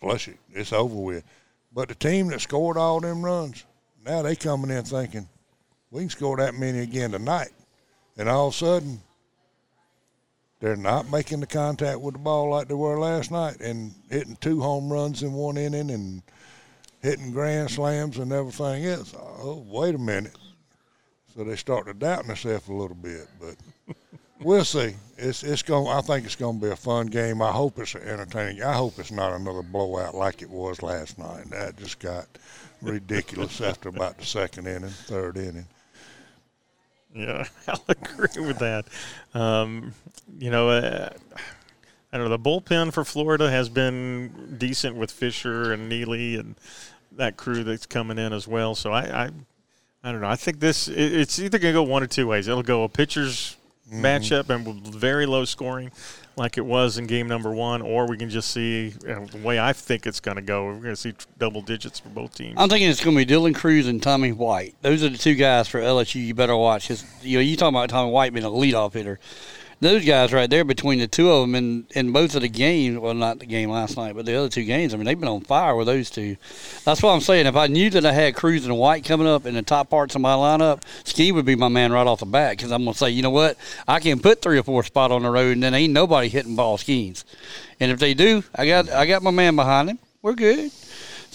flush 0.00 0.28
it, 0.28 0.38
it's 0.52 0.72
over 0.72 0.94
with. 0.94 1.24
But 1.72 1.88
the 1.88 1.94
team 1.94 2.28
that 2.28 2.40
scored 2.40 2.76
all 2.76 3.00
them 3.00 3.24
runs, 3.24 3.64
now 4.04 4.22
they 4.22 4.34
coming 4.34 4.70
in 4.76 4.84
thinking 4.84 5.28
we 5.90 6.00
can 6.02 6.10
score 6.10 6.36
that 6.38 6.54
many 6.54 6.80
again 6.80 7.12
tonight, 7.12 7.50
and 8.18 8.28
all 8.28 8.48
of 8.48 8.54
a 8.54 8.56
sudden 8.56 9.00
they're 10.60 10.76
not 10.76 11.10
making 11.10 11.40
the 11.40 11.46
contact 11.46 12.00
with 12.00 12.14
the 12.14 12.18
ball 12.18 12.50
like 12.50 12.68
they 12.68 12.74
were 12.74 12.98
last 12.98 13.30
night 13.30 13.60
and 13.60 13.94
hitting 14.10 14.36
two 14.40 14.60
home 14.60 14.90
runs 14.90 15.22
in 15.22 15.32
one 15.32 15.56
inning 15.56 15.90
and 15.90 16.22
hitting 17.02 17.30
grand 17.30 17.70
slams 17.70 18.18
and 18.18 18.32
everything 18.32 18.86
else. 18.86 19.14
Oh, 19.16 19.64
wait 19.68 19.94
a 19.94 19.98
minute. 19.98 20.36
So 21.34 21.44
they 21.44 21.56
start 21.56 21.86
to 21.86 21.94
doubt 21.94 22.26
themselves 22.26 22.68
a 22.68 22.72
little 22.72 22.96
bit, 22.96 23.28
but 23.38 23.56
we'll 24.40 24.64
see. 24.64 24.94
It's 25.18 25.42
it's 25.42 25.62
going. 25.62 25.86
I 25.86 26.00
think 26.00 26.24
it's 26.24 26.36
going 26.36 26.58
to 26.58 26.66
be 26.66 26.72
a 26.72 26.76
fun 26.76 27.06
game. 27.08 27.42
I 27.42 27.52
hope 27.52 27.78
it's 27.78 27.94
entertaining. 27.94 28.62
I 28.62 28.72
hope 28.72 28.98
it's 28.98 29.10
not 29.10 29.34
another 29.34 29.62
blowout 29.62 30.14
like 30.14 30.40
it 30.40 30.48
was 30.48 30.82
last 30.82 31.18
night. 31.18 31.50
That 31.50 31.76
just 31.76 31.98
got 31.98 32.26
ridiculous 32.80 33.60
after 33.60 33.90
about 33.90 34.16
the 34.16 34.24
second 34.24 34.66
inning, 34.66 34.88
third 34.88 35.36
inning. 35.36 35.66
Yeah, 37.16 37.46
I'll 37.68 37.82
agree 37.88 38.46
with 38.46 38.58
that. 38.58 38.86
Um, 39.34 39.94
you 40.38 40.50
know, 40.50 40.68
uh, 40.68 41.08
I 42.12 42.18
don't 42.18 42.28
know. 42.28 42.36
The 42.36 42.38
bullpen 42.38 42.92
for 42.92 43.04
Florida 43.04 43.50
has 43.50 43.68
been 43.68 44.56
decent 44.58 44.96
with 44.96 45.10
Fisher 45.10 45.72
and 45.72 45.88
Neely 45.88 46.36
and 46.36 46.56
that 47.12 47.36
crew 47.36 47.64
that's 47.64 47.86
coming 47.86 48.18
in 48.18 48.32
as 48.32 48.46
well. 48.46 48.74
So 48.74 48.92
I, 48.92 49.24
I, 49.24 49.30
I 50.04 50.12
don't 50.12 50.20
know. 50.20 50.28
I 50.28 50.36
think 50.36 50.60
this 50.60 50.88
it, 50.88 50.94
it's 50.98 51.38
either 51.38 51.58
going 51.58 51.72
to 51.72 51.78
go 51.78 51.82
one 51.82 52.02
or 52.02 52.06
two 52.06 52.26
ways. 52.26 52.48
It'll 52.48 52.62
go 52.62 52.84
a 52.84 52.88
pitcher's 52.88 53.56
matchup 53.92 54.50
and 54.50 54.66
with 54.66 54.94
very 54.94 55.26
low 55.26 55.44
scoring, 55.44 55.90
like 56.36 56.58
it 56.58 56.64
was 56.64 56.98
in 56.98 57.06
game 57.06 57.26
number 57.26 57.50
one, 57.50 57.80
or 57.80 58.06
we 58.06 58.18
can 58.18 58.28
just 58.28 58.50
see 58.50 58.94
you 59.02 59.08
know, 59.08 59.24
the 59.26 59.38
way 59.38 59.58
I 59.58 59.72
think 59.72 60.06
it's 60.06 60.20
going 60.20 60.36
to 60.36 60.42
go. 60.42 60.66
We're 60.66 60.72
going 60.74 60.94
to 60.94 60.96
see 60.96 61.14
double 61.38 61.62
digits 61.62 61.98
for 61.98 62.10
both 62.10 62.34
teams. 62.34 62.54
I'm 62.58 62.68
thinking 62.68 62.90
it's 62.90 63.02
going 63.02 63.16
to 63.16 63.24
be 63.24 63.32
Dylan 63.32 63.54
Crews 63.54 63.86
and 63.86 64.02
Tommy 64.02 64.32
White. 64.32 64.74
Those 64.82 65.02
are 65.02 65.08
the 65.08 65.16
two 65.16 65.34
guys 65.34 65.66
for 65.66 65.80
LSU 65.80 66.24
you 66.24 66.34
better 66.34 66.56
watch. 66.56 66.90
you 67.22 67.38
know, 67.38 67.42
you 67.42 67.56
talking 67.56 67.74
about 67.74 67.88
Tommy 67.88 68.10
White 68.10 68.34
being 68.34 68.44
a 68.44 68.50
leadoff 68.50 68.92
hitter. 68.92 69.18
Those 69.78 70.06
guys 70.06 70.32
right 70.32 70.48
there, 70.48 70.64
between 70.64 71.00
the 71.00 71.06
two 71.06 71.30
of 71.30 71.42
them 71.42 71.54
in, 71.54 71.86
in 71.90 72.10
both 72.10 72.34
of 72.34 72.40
the 72.40 72.48
games, 72.48 72.98
well, 72.98 73.12
not 73.12 73.40
the 73.40 73.46
game 73.46 73.68
last 73.68 73.98
night, 73.98 74.16
but 74.16 74.24
the 74.24 74.34
other 74.34 74.48
two 74.48 74.64
games, 74.64 74.94
I 74.94 74.96
mean, 74.96 75.04
they've 75.04 75.20
been 75.20 75.28
on 75.28 75.42
fire 75.42 75.76
with 75.76 75.86
those 75.86 76.08
two. 76.08 76.38
That's 76.84 77.02
what 77.02 77.10
I'm 77.10 77.20
saying. 77.20 77.46
If 77.46 77.56
I 77.56 77.66
knew 77.66 77.90
that 77.90 78.06
I 78.06 78.12
had 78.12 78.34
Crews 78.34 78.64
and 78.64 78.78
White 78.78 79.04
coming 79.04 79.26
up 79.26 79.44
in 79.44 79.52
the 79.52 79.60
top 79.60 79.90
parts 79.90 80.14
of 80.14 80.22
my 80.22 80.32
lineup, 80.32 80.82
Ski 81.04 81.30
would 81.30 81.44
be 81.44 81.56
my 81.56 81.68
man 81.68 81.92
right 81.92 82.06
off 82.06 82.20
the 82.20 82.26
bat 82.26 82.56
because 82.56 82.72
I'm 82.72 82.84
going 82.84 82.94
to 82.94 82.98
say, 82.98 83.10
you 83.10 83.20
know 83.20 83.30
what? 83.30 83.58
I 83.86 84.00
can 84.00 84.18
put 84.18 84.40
three 84.40 84.58
or 84.58 84.62
four 84.62 84.82
spot 84.82 85.12
on 85.12 85.24
the 85.24 85.30
road, 85.30 85.52
and 85.52 85.62
then 85.62 85.74
ain't 85.74 85.92
nobody 85.92 86.30
hitting 86.30 86.56
Paul 86.56 86.78
Skenes. 86.78 87.24
And 87.78 87.90
if 87.90 87.98
they 87.98 88.14
do, 88.14 88.44
I 88.54 88.66
got 88.66 88.88
I 88.90 89.04
got 89.04 89.22
my 89.22 89.30
man 89.30 89.56
behind 89.56 89.90
him. 89.90 89.98
We're 90.22 90.34
good. 90.34 90.70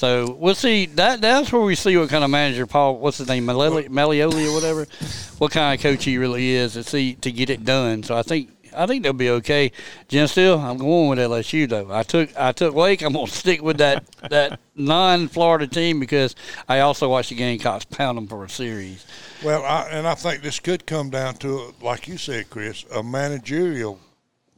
So 0.01 0.31
we'll 0.39 0.55
see. 0.55 0.87
That 0.87 1.21
that's 1.21 1.53
where 1.53 1.61
we 1.61 1.75
see 1.75 1.95
what 1.95 2.09
kind 2.09 2.23
of 2.23 2.31
manager 2.31 2.65
Paul, 2.65 2.97
what's 2.97 3.19
his 3.19 3.27
name, 3.27 3.45
Malioli, 3.45 3.87
Malioli 3.87 4.49
or 4.49 4.51
whatever, 4.51 4.87
what 5.37 5.51
kind 5.51 5.77
of 5.77 5.83
coach 5.83 6.05
he 6.05 6.17
really 6.17 6.49
is 6.49 6.73
to 6.73 6.83
see 6.83 7.13
to 7.13 7.31
get 7.31 7.51
it 7.51 7.63
done. 7.63 8.01
So 8.01 8.17
I 8.17 8.23
think 8.23 8.49
I 8.75 8.87
think 8.87 9.03
they'll 9.03 9.13
be 9.13 9.29
okay. 9.29 9.71
Jim, 10.07 10.25
still, 10.25 10.59
I'm 10.59 10.79
going 10.79 11.09
with 11.09 11.19
LSU 11.19 11.69
though. 11.69 11.93
I 11.93 12.01
took 12.01 12.35
I 12.35 12.51
took 12.51 12.73
Wake. 12.73 13.03
I'm 13.03 13.13
gonna 13.13 13.27
stick 13.27 13.61
with 13.61 13.77
that 13.77 14.03
that 14.27 14.59
non-Florida 14.75 15.67
team 15.67 15.99
because 15.99 16.35
I 16.67 16.79
also 16.79 17.07
watched 17.07 17.29
the 17.29 17.35
Gamecocks 17.35 17.85
pound 17.85 18.17
them 18.17 18.25
for 18.25 18.43
a 18.43 18.49
series. 18.49 19.05
Well, 19.43 19.63
I, 19.63 19.87
and 19.91 20.07
I 20.07 20.15
think 20.15 20.41
this 20.41 20.59
could 20.59 20.87
come 20.87 21.11
down 21.11 21.35
to, 21.35 21.75
like 21.79 22.07
you 22.07 22.17
said, 22.17 22.49
Chris, 22.49 22.85
a 22.91 23.03
managerial. 23.03 23.99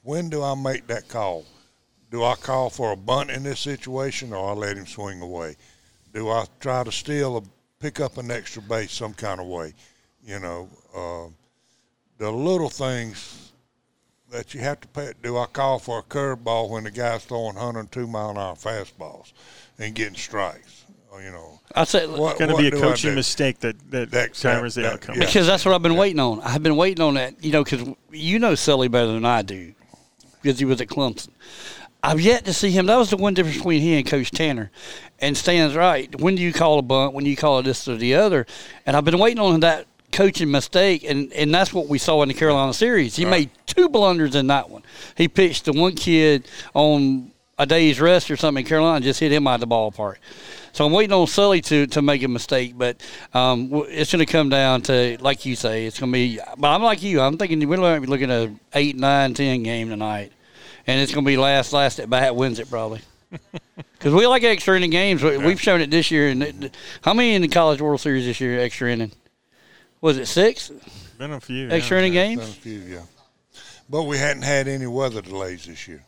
When 0.03 0.29
do 0.29 0.41
I 0.41 0.55
make 0.55 0.87
that 0.87 1.09
call? 1.09 1.43
Do 2.13 2.23
I 2.23 2.35
call 2.35 2.69
for 2.69 2.91
a 2.91 2.95
bunt 2.95 3.31
in 3.31 3.41
this 3.41 3.59
situation, 3.59 4.33
or 4.33 4.51
I 4.51 4.53
let 4.53 4.77
him 4.77 4.85
swing 4.85 5.19
away? 5.19 5.55
Do 6.13 6.29
I 6.29 6.45
try 6.59 6.83
to 6.83 6.91
steal 6.91 7.37
a 7.37 7.41
pick 7.79 7.99
up 7.99 8.19
an 8.19 8.29
extra 8.29 8.61
base 8.61 8.91
some 8.91 9.15
kind 9.15 9.39
of 9.41 9.47
way? 9.47 9.73
You 10.23 10.37
know, 10.39 10.69
uh, 10.95 11.31
the 12.19 12.29
little 12.29 12.69
things 12.69 13.51
that 14.29 14.53
you 14.53 14.59
have 14.59 14.79
to 14.81 14.87
pay. 14.89 15.13
Do 15.23 15.37
I 15.39 15.47
call 15.47 15.79
for 15.79 15.97
a 15.97 16.03
curveball 16.03 16.69
when 16.69 16.83
the 16.83 16.91
guy's 16.91 17.25
throwing 17.25 17.55
102 17.55 18.05
mile 18.05 18.29
an 18.29 18.37
hour 18.37 18.53
fastballs 18.53 19.33
and 19.79 19.95
getting 19.95 20.13
strikes? 20.15 20.85
you 21.23 21.31
know, 21.31 21.59
I 21.75 21.83
said 21.83 22.09
it's 22.09 22.17
Going 22.17 22.49
to 22.49 22.57
be 22.57 22.67
a 22.67 22.71
coaching 22.71 23.13
mistake 23.15 23.59
that 23.59 23.75
that 23.91 24.09
That- 24.11 24.33
timers 24.35 24.75
the 24.75 24.83
that- 24.83 24.93
outcome. 24.93 25.15
yeah. 25.19 25.25
because 25.25 25.47
that's 25.47 25.63
what 25.65 25.73
I've 25.73 25.81
been 25.83 25.95
waiting 25.95 26.19
on. 26.19 26.41
I've 26.41 26.61
been 26.63 26.75
waiting 26.75 27.03
on 27.03 27.15
that, 27.15 27.43
you 27.43 27.51
know, 27.51 27.63
because 27.63 27.87
you 28.11 28.37
know 28.39 28.53
Sully 28.55 28.87
better 28.87 29.11
than 29.13 29.23
I 29.25 29.41
do, 29.43 29.73
because 30.41 30.57
he 30.59 30.65
was 30.65 30.79
at 30.81 30.87
Clemson. 30.87 31.29
I've 32.03 32.19
yet 32.19 32.43
to 32.45 32.53
see 32.53 32.69
him. 32.69 32.85
That 32.87 32.97
was 32.97 33.09
the 33.09 33.17
one 33.17 33.33
difference 33.33 33.57
between 33.57 33.81
he 33.81 33.97
and 33.97 34.05
Coach 34.05 34.29
Tanner. 34.31 34.71
And 35.19 35.37
Stan's 35.37 35.73
right. 35.73 36.13
When 36.19 36.35
do 36.35 36.41
you 36.41 36.51
call 36.51 36.77
a 36.79 36.81
bunt? 36.81 37.13
When 37.13 37.23
do 37.23 37.29
you 37.29 37.37
call 37.37 37.63
this 37.63 37.87
or 37.87 37.95
the 37.95 38.15
other? 38.15 38.45
And 38.85 38.97
I've 38.97 39.05
been 39.05 39.19
waiting 39.19 39.39
on 39.39 39.61
that 39.61 39.87
coaching 40.11 40.51
mistake, 40.51 41.03
and, 41.03 41.31
and 41.33 41.53
that's 41.53 41.73
what 41.73 41.87
we 41.87 41.97
saw 41.97 42.21
in 42.21 42.27
the 42.27 42.33
Carolina 42.33 42.73
series. 42.73 43.15
He 43.15 43.25
made 43.25 43.49
two 43.65 43.89
blunders 43.89 44.35
in 44.35 44.47
that 44.47 44.69
one. 44.69 44.83
He 45.15 45.27
pitched 45.27 45.65
the 45.65 45.73
one 45.73 45.95
kid 45.95 46.47
on 46.73 47.31
a 47.57 47.65
day's 47.65 48.01
rest 48.01 48.29
or 48.29 48.35
something 48.35 48.63
in 48.63 48.67
Carolina, 48.67 48.97
and 48.97 49.03
just 49.03 49.19
hit 49.19 49.31
him 49.31 49.47
out 49.47 49.55
of 49.55 49.61
the 49.61 49.67
ballpark. 49.67 50.17
So 50.71 50.85
I'm 50.85 50.91
waiting 50.91 51.13
on 51.13 51.27
Sully 51.27 51.61
to, 51.61 51.87
to 51.87 52.01
make 52.01 52.21
a 52.23 52.27
mistake, 52.27 52.77
but 52.77 53.01
um, 53.33 53.69
it's 53.87 54.11
going 54.11 54.25
to 54.25 54.31
come 54.31 54.49
down 54.49 54.81
to, 54.83 55.17
like 55.21 55.45
you 55.45 55.55
say, 55.55 55.85
it's 55.85 55.99
going 55.99 56.11
to 56.11 56.13
be. 56.13 56.39
But 56.57 56.69
I'm 56.69 56.83
like 56.83 57.01
you. 57.01 57.21
I'm 57.21 57.37
thinking 57.37 57.59
we're 57.67 57.77
going 57.77 57.95
to 57.95 58.01
be 58.01 58.07
looking 58.07 58.31
at 58.31 58.41
an 58.49 58.59
eight, 58.73 58.95
nine, 58.95 59.33
ten 59.33 59.63
game 59.63 59.89
tonight, 59.89 60.31
and 60.87 60.99
it's 61.01 61.13
going 61.13 61.23
to 61.25 61.27
be 61.27 61.37
last 61.37 61.73
last 61.73 61.99
at 61.99 62.09
bat 62.09 62.35
wins 62.35 62.59
it 62.59 62.69
probably. 62.69 63.01
Because 63.97 64.13
we 64.13 64.27
like 64.27 64.43
extra 64.43 64.75
inning 64.75 64.89
games. 64.89 65.23
We- 65.23 65.37
We've 65.37 65.61
shown 65.61 65.79
it 65.79 65.89
this 65.89 66.11
year. 66.11 66.27
And 66.27 66.69
how 67.01 67.13
many 67.13 67.35
in 67.35 67.41
the 67.41 67.47
College 67.47 67.81
World 67.81 68.01
Series 68.01 68.25
this 68.25 68.41
year? 68.41 68.59
Extra 68.59 68.91
inning. 68.91 69.13
Was 70.01 70.17
it 70.17 70.25
six 70.27 70.69
Been 71.17 71.31
a 71.31 71.39
few. 71.39 71.69
extra 71.69 72.05
yeah. 72.05 72.23
inning 72.25 72.37
Done 72.37 72.47
a 72.47 72.51
few, 72.51 72.79
yeah. 72.79 73.01
But 73.89 74.03
we 74.03 74.17
hadn't 74.17 74.43
had 74.43 74.67
any 74.67 74.87
weather 74.87 75.21
delays 75.21 75.65
this 75.65 75.87
year. 75.87 76.03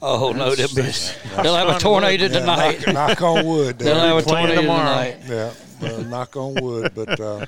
Oh 0.00 0.32
no, 0.32 0.54
they'll, 0.54 0.68
be, 0.68 0.82
they'll 1.42 1.56
have 1.56 1.76
a 1.76 1.80
tornado. 1.80 2.24
Yeah, 2.26 2.40
tonight. 2.40 2.86
knock, 2.86 2.94
knock 3.18 3.22
on 3.22 3.44
wood. 3.46 3.78
They'll 3.80 3.94
there. 3.96 4.06
have 4.08 4.16
a 4.18 4.22
tornado 4.22 4.60
tomorrow. 4.60 5.12
tonight. 5.26 5.52
yeah, 5.80 5.88
uh, 5.94 6.02
knock 6.02 6.36
on 6.36 6.54
wood. 6.62 6.92
But 6.94 7.18
uh, 7.20 7.46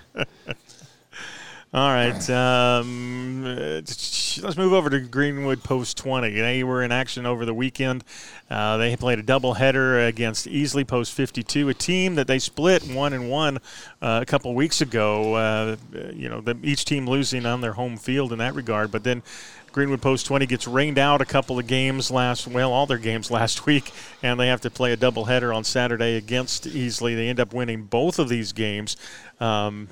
All 1.75 1.91
right. 1.91 2.31
Um, 2.31 3.43
let's 3.45 4.57
move 4.57 4.73
over 4.73 4.89
to 4.89 5.01
Greenwood 5.01 5.65
Post 5.65 5.97
20. 5.99 6.31
They 6.31 6.63
were 6.63 6.83
in 6.83 6.93
action 6.93 7.27
over 7.27 7.45
the 7.45 7.53
weekend. 7.53 8.05
Uh, 8.49 8.77
they 8.77 8.95
played 8.95 9.19
a 9.19 9.23
doubleheader 9.23 10.07
against 10.09 10.47
Easley 10.47 10.87
Post 10.87 11.13
52, 11.13 11.69
a 11.69 11.75
team 11.75 12.15
that 12.15 12.29
they 12.29 12.39
split 12.39 12.85
one 12.89 13.13
and 13.13 13.29
one 13.29 13.59
uh, 14.01 14.21
a 14.23 14.27
couple 14.27 14.55
weeks 14.55 14.81
ago. 14.81 15.35
Uh, 15.35 15.77
you 16.15 16.29
know, 16.29 16.41
the, 16.41 16.57
each 16.63 16.85
team 16.85 17.07
losing 17.09 17.45
on 17.45 17.61
their 17.61 17.73
home 17.73 17.97
field 17.97 18.33
in 18.33 18.39
that 18.39 18.55
regard. 18.55 18.93
But 18.93 19.03
then 19.03 19.25
Greenwood 19.73 20.01
Post 20.01 20.27
20 20.27 20.47
gets 20.47 20.69
rained 20.69 20.99
out 20.99 21.21
a 21.21 21.27
couple 21.27 21.59
of 21.59 21.67
games 21.67 22.13
last, 22.13 22.47
well, 22.47 22.73
all 22.73 22.87
their 22.87 22.97
games 22.97 23.29
last 23.33 23.67
week, 23.67 23.93
and 24.23 24.39
they 24.39 24.47
have 24.47 24.61
to 24.61 24.71
play 24.71 24.93
a 24.93 24.97
doubleheader 24.97 25.55
on 25.55 25.65
Saturday 25.65 26.17
against 26.17 26.65
Easley. 26.65 27.17
They 27.17 27.29
end 27.29 27.41
up 27.41 27.53
winning 27.53 27.83
both 27.83 28.21
of 28.21 28.29
these 28.29 28.53
games. 28.53 28.97
Um, 29.41 29.89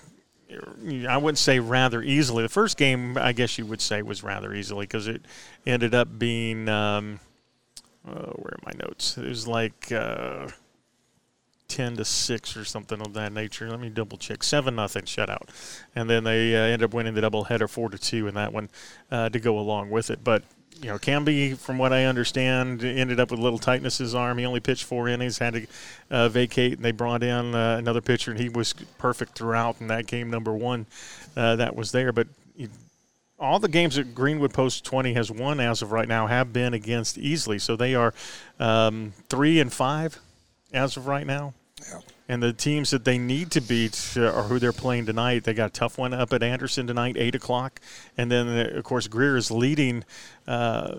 I 1.09 1.17
wouldn't 1.17 1.38
say 1.38 1.59
rather 1.61 2.03
easily. 2.03 2.43
The 2.43 2.49
first 2.49 2.77
game, 2.77 3.17
I 3.19 3.33
guess 3.33 3.59
you 3.59 3.67
would 3.67 3.81
say, 3.81 4.03
was 4.03 4.23
rather 4.23 4.55
easily 4.55 4.87
because 4.87 5.07
it 5.07 5.23
ended 5.67 5.95
up 5.95 6.19
being. 6.19 6.69
Um, 6.69 7.21
uh, 8.07 8.33
where 8.33 8.53
are 8.53 8.61
my 8.67 8.73
notes? 8.87 9.17
It 9.17 9.27
was 9.27 9.49
like 9.49 9.90
uh, 9.90 10.49
ten 11.69 11.97
to 11.97 12.05
six 12.05 12.57
or 12.57 12.64
something 12.64 13.01
of 13.01 13.14
that 13.14 13.33
nature. 13.33 13.71
Let 13.71 13.81
me 13.81 13.88
double 13.88 14.19
check. 14.19 14.43
Seven 14.43 14.77
nothing 14.77 15.05
shutout, 15.05 15.49
and 15.95 16.09
then 16.09 16.25
they 16.25 16.55
uh, 16.55 16.61
ended 16.61 16.85
up 16.85 16.95
winning 16.95 17.14
the 17.14 17.23
doubleheader 17.23 17.69
four 17.69 17.88
to 17.88 17.99
two 17.99 18.29
in 18.29 18.35
that 18.35 18.53
one 18.53 18.69
uh, 19.11 19.31
to 19.31 19.40
go 19.40 19.59
along 19.59 19.90
with 19.90 20.11
it. 20.11 20.23
But 20.23 20.45
you 20.81 20.89
know, 20.89 20.99
Camby, 20.99 21.57
from 21.57 21.79
what 21.79 21.93
I 21.93 22.05
understand, 22.05 22.83
ended 22.85 23.21
up 23.21 23.31
with 23.31 23.41
a 23.41 23.43
little 23.43 23.59
tightness 23.59 24.01
in 24.01 24.05
his 24.05 24.15
arm. 24.15 24.39
He 24.39 24.45
only 24.45 24.61
pitched 24.61 24.85
four 24.85 25.09
innings, 25.09 25.39
had 25.39 25.55
to 25.55 25.67
uh, 26.11 26.29
vacate, 26.29 26.75
and 26.75 26.85
they 26.85 26.93
brought 26.93 27.23
in 27.23 27.55
uh, 27.55 27.77
another 27.79 28.01
pitcher, 28.01 28.31
and 28.31 28.41
he 28.41 28.49
was 28.49 28.73
perfect 28.99 29.37
throughout 29.37 29.81
in 29.81 29.87
that 29.89 30.07
game 30.07 30.31
number 30.31 30.53
one 30.53 30.87
uh, 31.37 31.57
that 31.57 31.75
was 31.77 31.93
there. 31.93 32.13
But 32.13 32.29
you, 32.57 32.69
all 33.39 33.59
the 33.59 33.69
games 33.69 33.97
that 33.97 34.15
Greenwood 34.15 34.53
Post 34.53 34.85
20 34.85 35.15
has 35.15 35.31
won 35.31 35.61
as 35.61 35.83
of 35.83 35.93
right 35.93 36.09
now 36.09 36.27
have 36.27 36.53
been 36.53 36.75
against 36.75 37.19
Easley, 37.19 37.61
so 37.61 37.77
they 37.77 37.95
are 37.95 38.13
um, 38.59 39.13
three 39.29 39.61
and 39.61 39.73
five 39.73 40.19
as 40.73 40.97
of 40.97 41.07
right 41.07 41.27
now. 41.27 41.55
And 42.29 42.42
the 42.42 42.53
teams 42.53 42.90
that 42.90 43.05
they 43.05 43.18
need 43.18 43.51
to 43.51 43.61
beat 43.61 44.14
uh, 44.16 44.33
are 44.33 44.44
who 44.44 44.59
they're 44.59 44.73
playing 44.73 45.07
tonight. 45.07 45.44
They 45.44 45.53
got 45.53 45.70
a 45.70 45.73
tough 45.73 45.99
one 45.99 46.14
up 46.14 46.33
at 46.33 46.42
Anderson 46.42 46.87
tonight, 46.87 47.16
eight 47.18 47.35
o'clock, 47.35 47.81
and 48.16 48.31
then 48.31 48.49
uh, 48.49 48.79
of 48.79 48.85
course 48.85 49.09
Greer 49.09 49.37
is 49.37 49.51
leading 49.51 50.05
uh, 50.47 50.97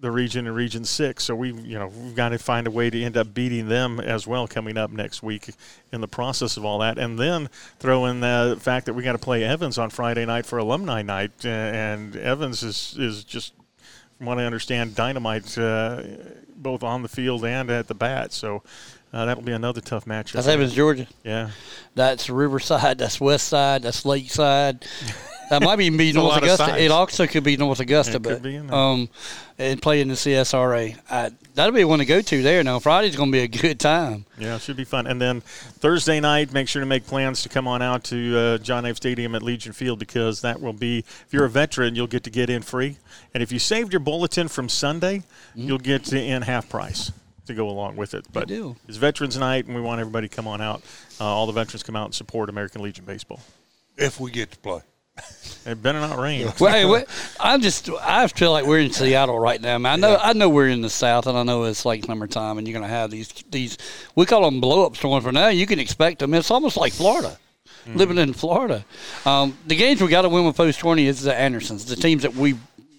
the 0.00 0.10
region 0.10 0.46
in 0.46 0.54
Region 0.54 0.84
Six. 0.84 1.24
So 1.24 1.34
we, 1.34 1.52
you 1.52 1.78
know, 1.78 1.88
we've 1.88 2.14
got 2.14 2.28
to 2.30 2.38
find 2.38 2.66
a 2.66 2.70
way 2.70 2.90
to 2.90 3.02
end 3.02 3.16
up 3.16 3.32
beating 3.32 3.68
them 3.68 3.98
as 3.98 4.26
well 4.26 4.46
coming 4.46 4.76
up 4.76 4.90
next 4.90 5.22
week 5.22 5.50
in 5.90 6.02
the 6.02 6.08
process 6.08 6.56
of 6.58 6.64
all 6.64 6.80
that, 6.80 6.98
and 6.98 7.18
then 7.18 7.48
throw 7.78 8.04
in 8.04 8.20
the 8.20 8.58
fact 8.60 8.86
that 8.86 8.92
we 8.92 9.02
got 9.02 9.12
to 9.12 9.18
play 9.18 9.44
Evans 9.44 9.78
on 9.78 9.88
Friday 9.88 10.26
night 10.26 10.44
for 10.44 10.58
Alumni 10.58 11.00
Night, 11.02 11.32
uh, 11.44 11.48
and 11.48 12.14
Evans 12.14 12.62
is 12.62 12.94
is 12.98 13.24
just 13.24 13.54
from 14.18 14.26
what 14.26 14.38
I 14.38 14.44
understand, 14.44 14.94
dynamite 14.94 15.56
uh, 15.56 16.02
both 16.56 16.82
on 16.82 17.02
the 17.02 17.08
field 17.08 17.44
and 17.44 17.70
at 17.70 17.86
the 17.86 17.94
bat. 17.94 18.32
So 18.32 18.62
uh, 19.12 19.24
that'll 19.24 19.42
be 19.42 19.52
another 19.52 19.80
tough 19.80 20.04
matchup. 20.04 20.32
That's 20.32 20.48
Evans, 20.48 20.74
Georgia. 20.74 21.06
Yeah, 21.24 21.50
That's 21.94 22.28
Riverside. 22.30 22.98
That's 22.98 23.20
West 23.20 23.48
Side. 23.48 23.82
That's 23.82 24.04
Lakeside. 24.04 24.84
That 25.50 25.62
might 25.62 25.80
even 25.80 25.96
be 25.96 26.12
North 26.12 26.36
Augusta. 26.36 26.76
It 26.78 26.90
also 26.90 27.26
could 27.26 27.42
be 27.42 27.56
North 27.56 27.80
Augusta, 27.80 28.16
It 28.16 28.22
but 28.22 28.34
could 28.34 28.42
be 28.42 28.56
in 28.56 28.66
there. 28.66 28.76
um, 28.76 29.08
and 29.58 29.80
play 29.80 30.02
in 30.02 30.08
the 30.08 30.14
CSRA. 30.14 30.94
I, 31.10 31.30
that'll 31.54 31.72
be 31.72 31.84
one 31.84 32.00
to 32.00 32.04
go 32.04 32.20
to 32.20 32.42
there. 32.42 32.62
Now 32.62 32.78
Friday's 32.80 33.16
going 33.16 33.32
to 33.32 33.32
be 33.32 33.40
a 33.40 33.48
good 33.48 33.80
time. 33.80 34.26
yeah, 34.38 34.56
it 34.56 34.60
should 34.60 34.76
be 34.76 34.84
fun. 34.84 35.06
And 35.06 35.18
then 35.18 35.40
Thursday 35.40 36.20
night, 36.20 36.52
make 36.52 36.68
sure 36.68 36.80
to 36.80 36.86
make 36.86 37.06
plans 37.06 37.42
to 37.44 37.48
come 37.48 37.66
on 37.66 37.80
out 37.80 38.04
to 38.04 38.38
uh, 38.38 38.58
John 38.58 38.84
F. 38.84 38.96
Stadium 38.96 39.34
at 39.34 39.42
Legion 39.42 39.72
Field 39.72 39.98
because 39.98 40.42
that 40.42 40.60
will 40.60 40.74
be. 40.74 40.98
If 40.98 41.28
you're 41.30 41.46
a 41.46 41.48
veteran, 41.48 41.94
you'll 41.94 42.08
get 42.08 42.24
to 42.24 42.30
get 42.30 42.50
in 42.50 42.60
free, 42.60 42.98
and 43.32 43.42
if 43.42 43.50
you 43.50 43.58
saved 43.58 43.90
your 43.90 44.00
bulletin 44.00 44.48
from 44.48 44.68
Sunday, 44.68 45.22
Mm-hmm. 45.56 45.66
you'll 45.66 45.78
get 45.78 46.04
to 46.04 46.22
in 46.22 46.42
half 46.42 46.68
price 46.68 47.10
to 47.48 47.54
go 47.54 47.68
along 47.68 47.96
with 47.96 48.14
it. 48.14 48.26
But 48.32 48.48
deal. 48.48 48.76
it's 48.86 48.96
Veterans 48.96 49.36
Night, 49.36 49.66
and 49.66 49.74
we 49.74 49.82
want 49.82 50.00
everybody 50.00 50.28
to 50.28 50.34
come 50.34 50.46
on 50.46 50.60
out. 50.60 50.82
Uh, 51.20 51.24
all 51.24 51.46
the 51.46 51.52
veterans 51.52 51.82
come 51.82 51.96
out 51.96 52.06
and 52.06 52.14
support 52.14 52.48
American 52.48 52.82
Legion 52.82 53.04
baseball. 53.04 53.40
if 53.96 54.20
we 54.20 54.30
get 54.30 54.52
to 54.52 54.58
play, 54.58 54.80
It 55.66 55.82
better 55.82 56.00
not 56.00 56.18
rain. 56.18 56.50
Well, 56.58 56.72
hey, 56.72 56.86
what, 56.86 57.08
I'm 57.38 57.60
just. 57.60 57.90
I 58.00 58.26
feel 58.28 58.52
like 58.52 58.64
we're 58.64 58.78
in 58.78 58.90
Seattle 58.90 59.38
right 59.38 59.60
now. 59.60 59.76
Man, 59.76 59.92
I 59.92 59.96
know. 59.96 60.16
I 60.16 60.32
know 60.32 60.48
we're 60.48 60.68
in 60.68 60.80
the 60.80 60.88
South, 60.88 61.26
and 61.26 61.36
I 61.36 61.42
know 61.42 61.64
it's 61.64 61.84
like 61.84 62.04
summertime, 62.04 62.56
and 62.56 62.66
you're 62.66 62.72
going 62.72 62.88
to 62.88 62.94
have 62.94 63.10
these 63.10 63.28
these. 63.50 63.76
We 64.14 64.24
call 64.24 64.42
them 64.42 64.60
blow 64.60 64.86
up 64.86 64.96
storms 64.96 65.24
for 65.24 65.32
now. 65.32 65.48
You 65.48 65.66
can 65.66 65.78
expect 65.78 66.20
them. 66.20 66.32
It's 66.32 66.50
almost 66.50 66.76
like 66.76 66.92
Florida. 66.92 67.38
Living 67.94 68.18
in 68.18 68.34
Florida, 68.34 68.84
um, 69.24 69.56
the 69.66 69.74
games 69.74 70.02
we 70.02 70.08
got 70.08 70.22
to 70.22 70.28
win 70.28 70.44
with 70.44 70.56
post 70.56 70.78
twenty 70.78 71.06
is 71.06 71.22
the 71.22 71.34
Andersons, 71.34 71.86
the 71.86 71.96
teams 71.96 72.22
that 72.22 72.34
we 72.34 72.54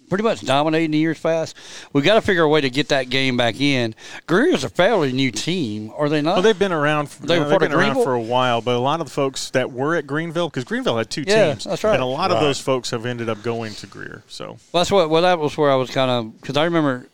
pretty 0.09 0.23
much 0.23 0.41
dominating 0.41 0.91
the 0.91 0.97
years 0.97 1.19
past. 1.19 1.55
We've 1.93 2.03
got 2.03 2.15
to 2.15 2.21
figure 2.21 2.43
a 2.43 2.49
way 2.49 2.61
to 2.61 2.69
get 2.69 2.89
that 2.89 3.09
game 3.09 3.37
back 3.37 3.61
in. 3.61 3.95
Greer's 4.27 4.63
a 4.63 4.69
fairly 4.69 5.11
new 5.13 5.31
team, 5.31 5.91
are 5.97 6.09
they 6.09 6.21
not? 6.21 6.33
Well, 6.33 6.41
they've 6.41 6.57
been 6.57 6.71
around. 6.71 7.07
They 7.07 7.39
were 7.39 7.45
they've 7.45 7.59
been 7.59 7.73
around 7.73 7.95
for 7.95 8.13
a 8.13 8.21
while, 8.21 8.61
but 8.61 8.75
a 8.75 8.79
lot 8.79 8.99
of 8.99 9.07
the 9.07 9.13
folks 9.13 9.51
that 9.51 9.71
were 9.71 9.95
at 9.95 10.07
Greenville, 10.07 10.49
because 10.49 10.63
Greenville 10.63 10.97
had 10.97 11.09
two 11.09 11.23
Yeah, 11.27 11.49
teams, 11.53 11.63
that's 11.65 11.83
right. 11.83 11.93
and 11.93 12.03
a 12.03 12.05
lot 12.05 12.31
of 12.31 12.39
those 12.39 12.59
folks 12.59 12.89
have 12.91 13.05
ended 13.05 13.29
up 13.29 13.41
going 13.43 13.73
to 13.75 13.87
Greer. 13.87 14.23
So 14.27 14.57
Well, 14.73 14.81
that's 14.81 14.91
what. 14.91 15.09
Well, 15.09 15.21
that 15.21 15.39
was 15.39 15.57
where 15.57 15.71
I 15.71 15.75
was 15.75 15.89
kind 15.89 16.09
of 16.11 16.39
because 16.41 16.57
I 16.57 16.65
remember 16.65 17.07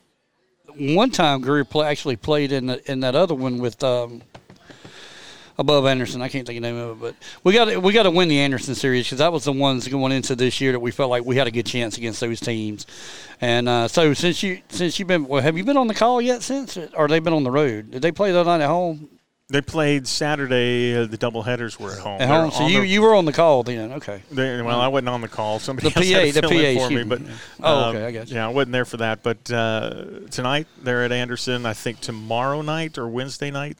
one 0.77 1.09
time 1.11 1.41
Greer 1.41 1.63
play, 1.65 1.87
actually 1.87 2.15
played 2.17 2.51
in 2.51 2.65
the, 2.67 2.91
in 2.91 2.99
that 3.01 3.15
other 3.15 3.33
one 3.35 3.59
with 3.59 3.83
um, 3.83 4.21
above 5.57 5.85
Anderson. 5.85 6.21
I 6.21 6.29
can't 6.29 6.45
think 6.45 6.57
of 6.57 6.63
the 6.63 6.71
name 6.71 6.77
of 6.77 6.97
it, 6.97 7.01
but 7.01 7.15
we 7.43 7.53
got 7.53 7.81
we 7.81 7.93
got 7.93 8.03
to 8.03 8.11
win 8.11 8.27
the 8.27 8.39
Anderson 8.39 8.75
series 8.75 9.05
because 9.05 9.19
that 9.19 9.31
was 9.31 9.43
the 9.45 9.51
ones 9.53 9.87
going 9.87 10.11
into 10.11 10.35
this 10.35 10.59
year 10.61 10.71
that 10.73 10.79
we 10.79 10.91
felt 10.91 11.09
like 11.09 11.25
we 11.25 11.35
had 11.37 11.47
a 11.47 11.51
good 11.51 11.65
chance 11.65 11.97
against 11.97 12.19
those 12.19 12.39
teams. 12.39 12.85
And 13.41 13.67
uh, 13.69 13.87
so 13.87 14.13
since 14.13 14.43
you 14.43 14.61
since 14.69 14.99
you've 14.99 15.07
been 15.07 15.27
well, 15.27 15.41
have 15.41 15.57
you 15.57 15.63
been 15.63 15.77
on 15.77 15.87
the 15.87 15.93
call 15.93 16.21
yet 16.21 16.41
since, 16.43 16.77
or 16.95 17.07
they 17.07 17.19
been 17.19 17.33
on 17.33 17.43
the 17.43 17.51
road? 17.51 17.91
Did 17.91 18.01
they 18.01 18.11
play 18.11 18.31
that 18.31 18.45
night 18.45 18.61
at 18.61 18.67
home? 18.67 19.09
they 19.47 19.61
played 19.61 20.07
Saturday. 20.07 20.95
Uh, 20.97 21.05
the 21.05 21.17
double 21.17 21.43
headers 21.43 21.79
were 21.79 21.91
at 21.91 21.99
home. 21.99 22.19
At 22.19 22.27
home. 22.27 22.49
So 22.49 22.65
you, 22.65 22.81
the- 22.81 22.87
you 22.87 23.01
were 23.03 23.13
on 23.13 23.25
the 23.25 23.31
call 23.31 23.61
then. 23.61 23.91
Okay. 23.93 24.23
they- 24.31 24.59
well, 24.59 24.81
I 24.81 24.87
wasn't 24.87 25.09
on 25.09 25.21
the 25.21 25.27
call. 25.27 25.59
Somebody 25.59 25.89
The 25.89 25.99
else 26.15 26.33
had 26.33 26.33
to 26.33 26.41
PA 26.41 26.47
the 26.47 26.53
fill 26.55 26.65
in 26.65 26.79
for 26.79 26.89
me, 26.95 27.03
but. 27.03 27.21
Oh, 27.61 27.83
um, 27.89 27.95
okay, 27.95 28.05
I 28.07 28.11
got 28.11 28.29
you. 28.29 28.37
Yeah, 28.37 28.45
I 28.47 28.49
wasn't 28.49 28.71
there 28.71 28.85
for 28.85 28.97
that. 28.97 29.21
But 29.21 29.51
uh, 29.51 30.05
tonight 30.31 30.65
they're 30.81 31.03
at 31.03 31.11
Anderson. 31.11 31.67
I 31.67 31.73
think 31.73 31.99
tomorrow 31.99 32.63
night 32.63 32.97
or 32.97 33.07
Wednesday 33.07 33.51
night 33.51 33.77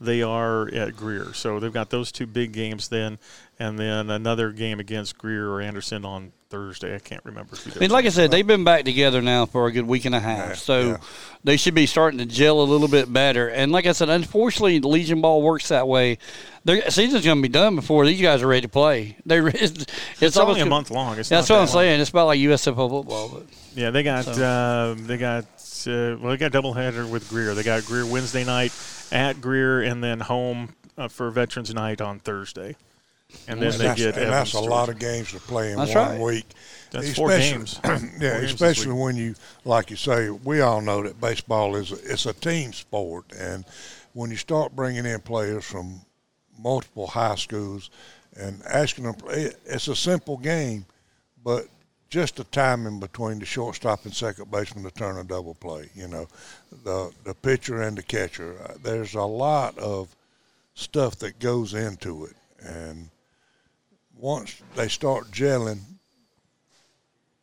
they 0.00 0.22
are 0.22 0.68
at 0.74 0.96
Greer. 0.96 1.32
So 1.34 1.58
they've 1.60 1.72
got 1.72 1.90
those 1.90 2.12
two 2.12 2.26
big 2.26 2.52
games 2.52 2.88
then, 2.88 3.18
and 3.58 3.78
then 3.78 4.10
another 4.10 4.52
game 4.52 4.80
against 4.80 5.18
Greer 5.18 5.48
or 5.50 5.60
Anderson 5.60 6.04
on 6.04 6.32
Thursday. 6.50 6.94
I 6.94 6.98
can't 6.98 7.24
remember. 7.24 7.56
Who 7.56 7.72
I 7.76 7.78
mean, 7.80 7.90
like 7.90 8.06
I 8.06 8.10
said, 8.10 8.30
they've 8.30 8.46
been 8.46 8.64
back 8.64 8.84
together 8.84 9.20
now 9.20 9.44
for 9.46 9.66
a 9.66 9.72
good 9.72 9.86
week 9.86 10.04
and 10.06 10.14
a 10.14 10.20
half, 10.20 10.48
Yeah, 10.50 10.54
so 10.54 10.80
yeah. 10.80 10.96
they 11.44 11.56
should 11.56 11.74
be 11.74 11.84
starting 11.86 12.18
to 12.20 12.26
gel 12.26 12.60
a 12.60 12.64
little 12.64 12.88
bit 12.88 13.12
better. 13.12 13.48
And 13.48 13.70
like 13.72 13.86
I 13.86 13.92
said, 13.92 14.08
unfortunately, 14.08 14.78
the 14.78 14.88
Legion 14.88 15.20
ball 15.20 15.42
works 15.42 15.68
that 15.68 15.86
way. 15.86 16.18
Their 16.64 16.90
season's 16.90 17.24
going 17.24 17.38
to 17.38 17.42
be 17.42 17.48
done 17.52 17.76
before 17.76 18.06
these 18.06 18.20
guys 18.20 18.42
are 18.42 18.46
ready 18.46 18.62
to 18.62 18.68
play. 18.68 19.16
They 19.26 19.38
it's, 19.40 19.84
it's, 20.20 20.36
almost 20.36 20.58
only 20.58 20.60
a 20.62 20.66
month 20.66 20.90
long. 20.90 21.18
It's 21.18 21.28
That's 21.28 21.50
what 21.50 21.56
I'm 21.56 21.60
long. 21.60 21.68
saying. 21.68 22.00
It's 22.00 22.10
about 22.10 22.26
like 22.26 22.40
USFL 22.40 22.88
football, 22.88 23.28
but 23.28 23.42
Yeah, 23.74 23.90
they 23.90 24.02
got 24.02 24.24
So- 24.24 24.42
uh, 24.42 24.94
they 25.06 25.18
got 25.18 25.57
uh, 25.86 26.16
well, 26.20 26.30
they 26.30 26.36
got 26.36 26.54
a 26.54 26.62
doubleheader 26.62 27.08
with 27.08 27.28
Greer. 27.28 27.54
They 27.54 27.62
got 27.62 27.84
Greer 27.84 28.06
Wednesday 28.06 28.44
night 28.44 28.72
at 29.12 29.40
Greer, 29.40 29.82
and 29.82 30.02
then 30.02 30.20
home 30.20 30.74
uh, 30.96 31.08
for 31.08 31.30
Veterans 31.30 31.72
Night 31.72 32.00
on 32.00 32.18
Thursday. 32.18 32.76
And 33.46 33.60
then 33.60 33.72
and 33.72 33.80
they 33.80 33.84
that's, 33.88 34.00
get 34.00 34.16
and 34.16 34.32
that's 34.32 34.54
a 34.54 34.56
Evans, 34.56 34.70
lot 34.70 34.88
of 34.88 34.98
games 34.98 35.32
to 35.32 35.38
play 35.38 35.72
in 35.72 35.76
That's 35.76 35.94
one 35.94 36.08
right. 36.12 36.20
week. 36.20 36.46
That's 36.90 37.14
four 37.14 37.30
Especially- 37.30 37.58
games. 37.58 37.80
yeah, 38.18 38.36
Four 38.36 38.44
especially 38.44 38.92
week. 38.92 39.02
when 39.02 39.16
you, 39.16 39.34
like 39.66 39.90
you 39.90 39.96
say, 39.96 40.30
we 40.30 40.62
all 40.62 40.80
know 40.80 41.02
that 41.02 41.20
baseball 41.20 41.76
is 41.76 41.92
a, 41.92 41.96
it's 42.10 42.24
a 42.24 42.32
team 42.32 42.72
sport, 42.72 43.26
and 43.38 43.66
when 44.14 44.30
you 44.30 44.36
start 44.38 44.74
bringing 44.74 45.04
in 45.04 45.20
players 45.20 45.64
from 45.66 46.00
multiple 46.58 47.06
high 47.06 47.34
schools 47.34 47.90
and 48.34 48.62
asking 48.66 49.04
them, 49.04 49.14
it- 49.28 49.60
it's 49.66 49.88
a 49.88 49.94
simple 49.96 50.38
game, 50.38 50.86
but 51.44 51.66
just 52.10 52.36
the 52.36 52.44
timing 52.44 52.98
between 53.00 53.38
the 53.38 53.44
shortstop 53.44 54.04
and 54.04 54.14
second 54.14 54.50
baseman 54.50 54.84
to 54.84 54.90
turn 54.90 55.18
a 55.18 55.24
double 55.24 55.54
play, 55.54 55.90
you 55.94 56.08
know, 56.08 56.26
the 56.84 57.10
the 57.24 57.34
pitcher 57.34 57.82
and 57.82 57.96
the 57.98 58.02
catcher. 58.02 58.56
Uh, 58.64 58.74
There's 58.82 59.14
a 59.14 59.22
lot 59.22 59.76
of 59.78 60.08
stuff 60.74 61.16
that 61.16 61.38
goes 61.38 61.74
into 61.74 62.24
it, 62.26 62.34
and 62.62 63.10
once 64.18 64.60
they 64.74 64.88
start 64.88 65.30
gelling, 65.30 65.80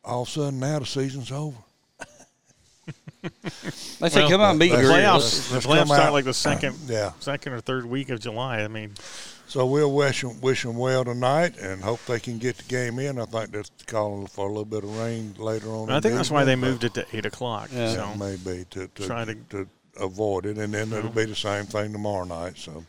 all 0.04 0.24
of 0.24 0.28
a 0.28 0.32
sudden 0.32 0.60
now 0.60 0.80
the 0.80 0.86
season's 0.86 1.32
over. 1.32 1.58
They 4.00 4.10
say 4.10 4.20
Well, 4.22 4.30
come 4.30 4.42
on, 4.42 4.52
and 4.52 4.60
beat 4.60 4.70
the 4.70 4.78
let's- 4.78 4.90
playoffs. 4.90 5.52
let's 5.52 5.66
the 5.66 5.70
playoffs 5.72 5.86
start 5.86 6.02
out. 6.02 6.14
like 6.14 6.26
the 6.26 6.34
second, 6.34 6.76
Yeah. 6.86 7.14
second 7.20 7.54
or 7.54 7.60
third 7.62 7.86
week 7.88 8.10
of 8.10 8.20
July. 8.20 8.60
I 8.62 8.68
mean, 8.68 8.94
So 9.48 9.66
we'll 9.66 9.92
wish 9.94 10.22
them, 10.22 10.42
wish 10.42 10.64
them 10.64 10.76
well 10.76 11.06
tonight 11.06 11.58
and 11.60 11.82
hope 11.84 12.04
they 12.06 12.20
can 12.20 12.40
get 12.40 12.58
the 12.58 12.64
game 12.64 12.98
in. 13.00 13.20
I 13.20 13.26
think 13.26 13.52
they're 13.52 13.64
calling 13.86 14.28
for 14.28 14.46
a 14.46 14.50
little 14.50 14.66
bit 14.66 14.84
of 14.84 14.98
rain 14.98 15.36
later 15.38 15.70
on. 15.70 15.90
I 15.92 16.00
think 16.00 16.16
that's 16.16 16.32
why 16.32 16.44
they 16.44 16.56
moved 16.56 16.84
it 16.84 16.94
to 16.96 17.06
eight 17.14 17.26
o'clock. 17.26 17.70
Yeah. 17.72 17.94
So 17.94 18.14
but 18.18 18.26
Maybe 18.46 18.66
to 18.72 18.88
to, 18.88 19.06
Try 19.06 19.26
to, 19.26 19.36
to- 19.36 19.68
avoid 19.98 20.46
it, 20.46 20.58
and 20.58 20.74
then 20.74 20.92
it'll 20.92 21.10
be 21.10 21.24
the 21.26 21.36
same 21.36 21.66
thing 21.66 21.94
tomorrow 21.94 22.26
night. 22.26 22.58
So 22.58 22.84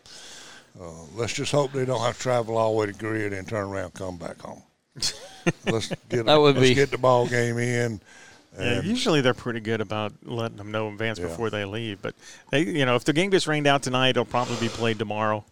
uh, 0.81 0.85
let's 1.15 1.35
just 1.35 1.53
hope 1.53 1.73
they 1.73 1.85
don't 1.85 2.01
have 2.01 2.17
to 2.17 2.21
travel 2.23 2.57
all 2.57 2.73
the 2.73 2.79
way 2.81 2.87
to 2.87 2.93
Greer 2.95 3.33
and 3.33 3.47
turn 3.47 3.67
around 3.69 3.85
and 3.85 3.95
come 3.95 4.17
back 4.17 4.41
home. 4.41 4.63
let's 5.67 5.89
get 6.09 6.27
That 6.27 6.41
would 6.41 6.57
let's 6.57 6.69
be- 6.69 6.75
get 6.75 6.91
the 6.91 6.99
ball 6.99 7.29
game 7.29 7.59
in. 7.59 8.01
Yeah, 8.59 8.81
usually 8.81 9.21
they're 9.21 9.35
pretty 9.35 9.61
good 9.61 9.83
about 9.83 10.15
letting 10.25 10.57
them 10.57 10.71
know 10.73 10.87
in 10.89 10.95
advance 10.95 11.19
Yeah. 11.19 11.27
before 11.27 11.51
they 11.51 11.67
leave. 11.67 12.01
But 12.01 12.15
they, 12.51 12.63
you 12.63 12.87
know, 12.87 12.97
if 12.97 13.05
the 13.05 13.13
game 13.13 13.29
gets 13.29 13.47
rained 13.47 13.67
out 13.67 13.83
tonight, 13.83 14.11
it'll 14.11 14.25
probably 14.25 14.57
be 14.57 14.69
played 14.71 14.99
tomorrow 14.99 15.45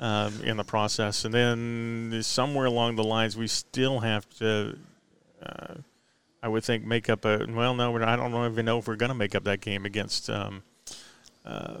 um, 0.00 0.40
in 0.42 0.56
the 0.56 0.64
process. 0.64 1.24
And 1.24 1.34
then 1.34 2.20
somewhere 2.22 2.66
along 2.66 2.96
the 2.96 3.04
lines, 3.04 3.36
we 3.36 3.46
still 3.46 4.00
have 4.00 4.28
to, 4.38 4.78
uh, 5.42 5.74
I 6.42 6.48
would 6.48 6.64
think, 6.64 6.84
make 6.84 7.08
up 7.08 7.24
a. 7.24 7.46
Well, 7.48 7.74
no, 7.74 7.96
I 8.02 8.16
don't 8.16 8.34
even 8.50 8.64
know 8.64 8.78
if 8.78 8.86
we're 8.86 8.96
going 8.96 9.10
to 9.10 9.14
make 9.14 9.34
up 9.34 9.44
that 9.44 9.60
game 9.60 9.84
against 9.84 10.30
um, 10.30 10.62
uh, 11.44 11.78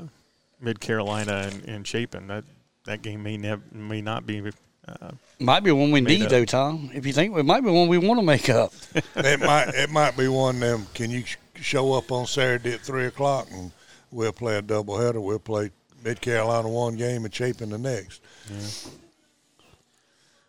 Mid 0.60 0.80
Carolina 0.80 1.48
and, 1.50 1.64
and 1.68 1.86
Chapin. 1.86 2.26
That 2.26 2.44
that 2.86 3.02
game 3.02 3.22
may 3.22 3.36
nev- 3.36 3.72
may 3.72 4.00
not 4.00 4.26
be. 4.26 4.42
Uh, 4.86 5.10
Might 5.38 5.60
be 5.60 5.70
one 5.70 5.90
we 5.90 6.00
need 6.00 6.24
up. 6.24 6.30
though, 6.30 6.44
Tom. 6.46 6.90
If 6.94 7.04
you 7.04 7.12
think 7.12 7.36
it 7.36 7.42
might 7.44 7.62
be 7.62 7.70
one 7.70 7.88
we 7.88 7.98
want 7.98 8.18
to 8.20 8.24
make 8.24 8.48
up. 8.48 8.72
it 9.16 9.38
might 9.38 9.68
it 9.74 9.90
might 9.90 10.16
be 10.16 10.28
one 10.28 10.54
of 10.54 10.60
them. 10.60 10.86
Can 10.94 11.10
you 11.10 11.24
sh- 11.26 11.36
show 11.60 11.92
up 11.92 12.10
on 12.10 12.26
Saturday 12.26 12.72
at 12.72 12.80
three 12.80 13.04
o'clock 13.04 13.48
and 13.52 13.70
we'll 14.10 14.32
play 14.32 14.56
a 14.56 14.62
doubleheader. 14.62 15.22
We'll 15.22 15.38
play 15.38 15.70
Mid 16.04 16.20
Carolina 16.20 16.68
one 16.68 16.96
game 16.96 17.24
and 17.24 17.34
Chapin 17.34 17.70
the 17.70 17.78
next. 17.78 18.20
Yeah. 18.50 18.90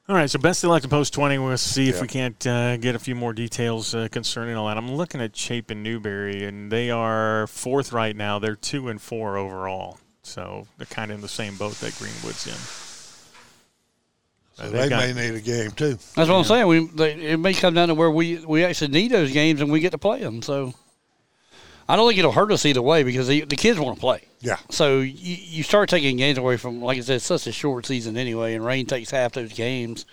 All 0.08 0.16
right, 0.16 0.30
so 0.30 0.40
best 0.40 0.64
of 0.64 0.72
luck 0.72 0.82
to 0.82 0.88
Post 0.88 1.14
20. 1.14 1.38
We'll 1.38 1.56
see 1.58 1.88
if 1.88 1.96
Yeah. 1.96 2.02
we 2.02 2.08
can't 2.08 2.48
uh, 2.48 2.78
get 2.78 2.96
a 2.96 3.00
few 3.00 3.14
more 3.14 3.32
details 3.32 3.94
uh, 3.94 4.08
concerning 4.12 4.56
all 4.56 4.68
that. 4.68 4.76
I'm 4.78 4.92
looking 4.96 5.22
at 5.22 5.36
Chapin 5.36 5.84
Newberry, 5.84 6.46
and 6.46 6.72
they 6.72 6.90
are 6.90 7.46
fourth 7.46 7.94
right 7.94 8.16
now. 8.16 8.40
They're 8.40 8.56
two 8.56 8.90
and 8.90 9.00
four 9.00 9.38
overall, 9.38 10.00
so 10.24 10.66
they're 10.78 10.88
kind 10.88 11.12
of 11.12 11.16
in 11.16 11.22
the 11.22 11.28
same 11.28 11.58
boat 11.58 11.74
that 11.82 11.96
Greenwood's 12.00 12.48
in. 12.48 12.56
So 14.56 14.72
they 14.72 14.90
got- 14.90 15.00
may 15.00 15.14
need 15.30 15.36
a 15.36 15.42
game 15.42 15.72
too. 15.72 16.00
That's 16.16 16.28
what 16.30 16.32
I'm 16.32 16.44
saying. 16.44 16.68
We 16.68 16.88
they, 16.88 17.14
it 17.14 17.38
may 17.38 17.54
come 17.54 17.76
down 17.76 17.90
to 17.90 17.94
where 17.94 18.10
we 18.12 18.44
we 18.46 18.64
actually 18.66 18.90
need 18.90 19.12
those 19.12 19.32
games 19.32 19.62
and 19.62 19.72
we 19.72 19.80
get 19.80 19.92
to 19.92 19.98
play 20.00 20.20
them. 20.22 20.42
So 20.42 20.74
I 21.90 21.96
don't 21.96 22.08
think 22.08 22.20
it'll 22.20 22.32
hurt 22.32 22.52
us 22.52 22.68
either 22.68 22.84
way 22.84 23.02
because 23.02 23.28
the, 23.28 23.42
the 23.46 23.56
kids 23.56 23.80
want 23.80 23.96
to 23.96 24.00
play. 24.00 24.22
Yeah. 24.42 24.58
So 24.70 25.00
you, 25.00 25.38
you 25.40 25.64
start 25.64 25.90
taking 25.90 26.18
games 26.18 26.38
away 26.38 26.56
from, 26.56 26.84
like 26.84 27.00
I 27.00 27.02
said, 27.02 27.16
it's 27.16 27.26
such 27.26 27.48
a 27.48 27.52
short 27.52 27.88
season 27.88 28.16
anyway, 28.16 28.54
and 28.54 28.64
rain 28.64 28.86
takes 28.86 29.10
half 29.10 29.32
those 29.34 29.54
games. 29.54 30.06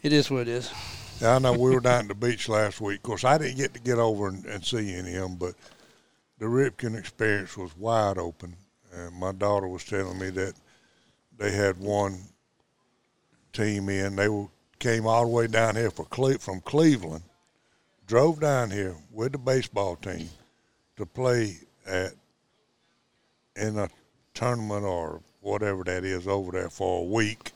It 0.00 0.12
is 0.12 0.30
what 0.30 0.42
it 0.42 0.48
is. 0.48 0.72
Yeah, 1.20 1.34
I 1.34 1.38
know 1.40 1.54
we 1.54 1.74
were 1.74 1.80
down 1.80 2.02
at 2.02 2.08
the 2.08 2.14
beach 2.14 2.48
last 2.48 2.80
week. 2.80 2.98
Of 2.98 3.02
course, 3.02 3.24
I 3.24 3.36
didn't 3.36 3.56
get 3.56 3.74
to 3.74 3.80
get 3.80 3.98
over 3.98 4.28
and, 4.28 4.44
and 4.46 4.64
see 4.64 4.94
any 4.94 5.16
of 5.16 5.22
them, 5.22 5.34
but 5.34 5.54
the 6.38 6.46
Ripken 6.46 6.96
experience 6.96 7.56
was 7.56 7.76
wide 7.76 8.16
open. 8.16 8.54
And 8.92 9.12
my 9.16 9.32
daughter 9.32 9.66
was 9.66 9.84
telling 9.84 10.20
me 10.20 10.30
that 10.30 10.54
they 11.36 11.50
had 11.50 11.80
one 11.80 12.20
team 13.52 13.88
in. 13.88 14.14
They 14.14 14.28
were, 14.28 14.46
came 14.78 15.08
all 15.08 15.24
the 15.24 15.32
way 15.32 15.48
down 15.48 15.74
here 15.74 15.90
for 15.90 16.04
Cle- 16.04 16.38
from 16.38 16.60
Cleveland, 16.60 17.24
drove 18.06 18.40
down 18.40 18.70
here 18.70 18.94
with 19.10 19.32
the 19.32 19.38
baseball 19.38 19.96
team 19.96 20.28
to 21.00 21.06
play 21.06 21.56
at 21.86 22.12
in 23.56 23.78
a 23.78 23.88
tournament 24.34 24.84
or 24.84 25.20
whatever 25.40 25.84
that 25.84 26.04
is 26.04 26.26
over 26.26 26.52
there 26.52 26.70
for 26.70 27.02
a 27.02 27.04
week. 27.04 27.52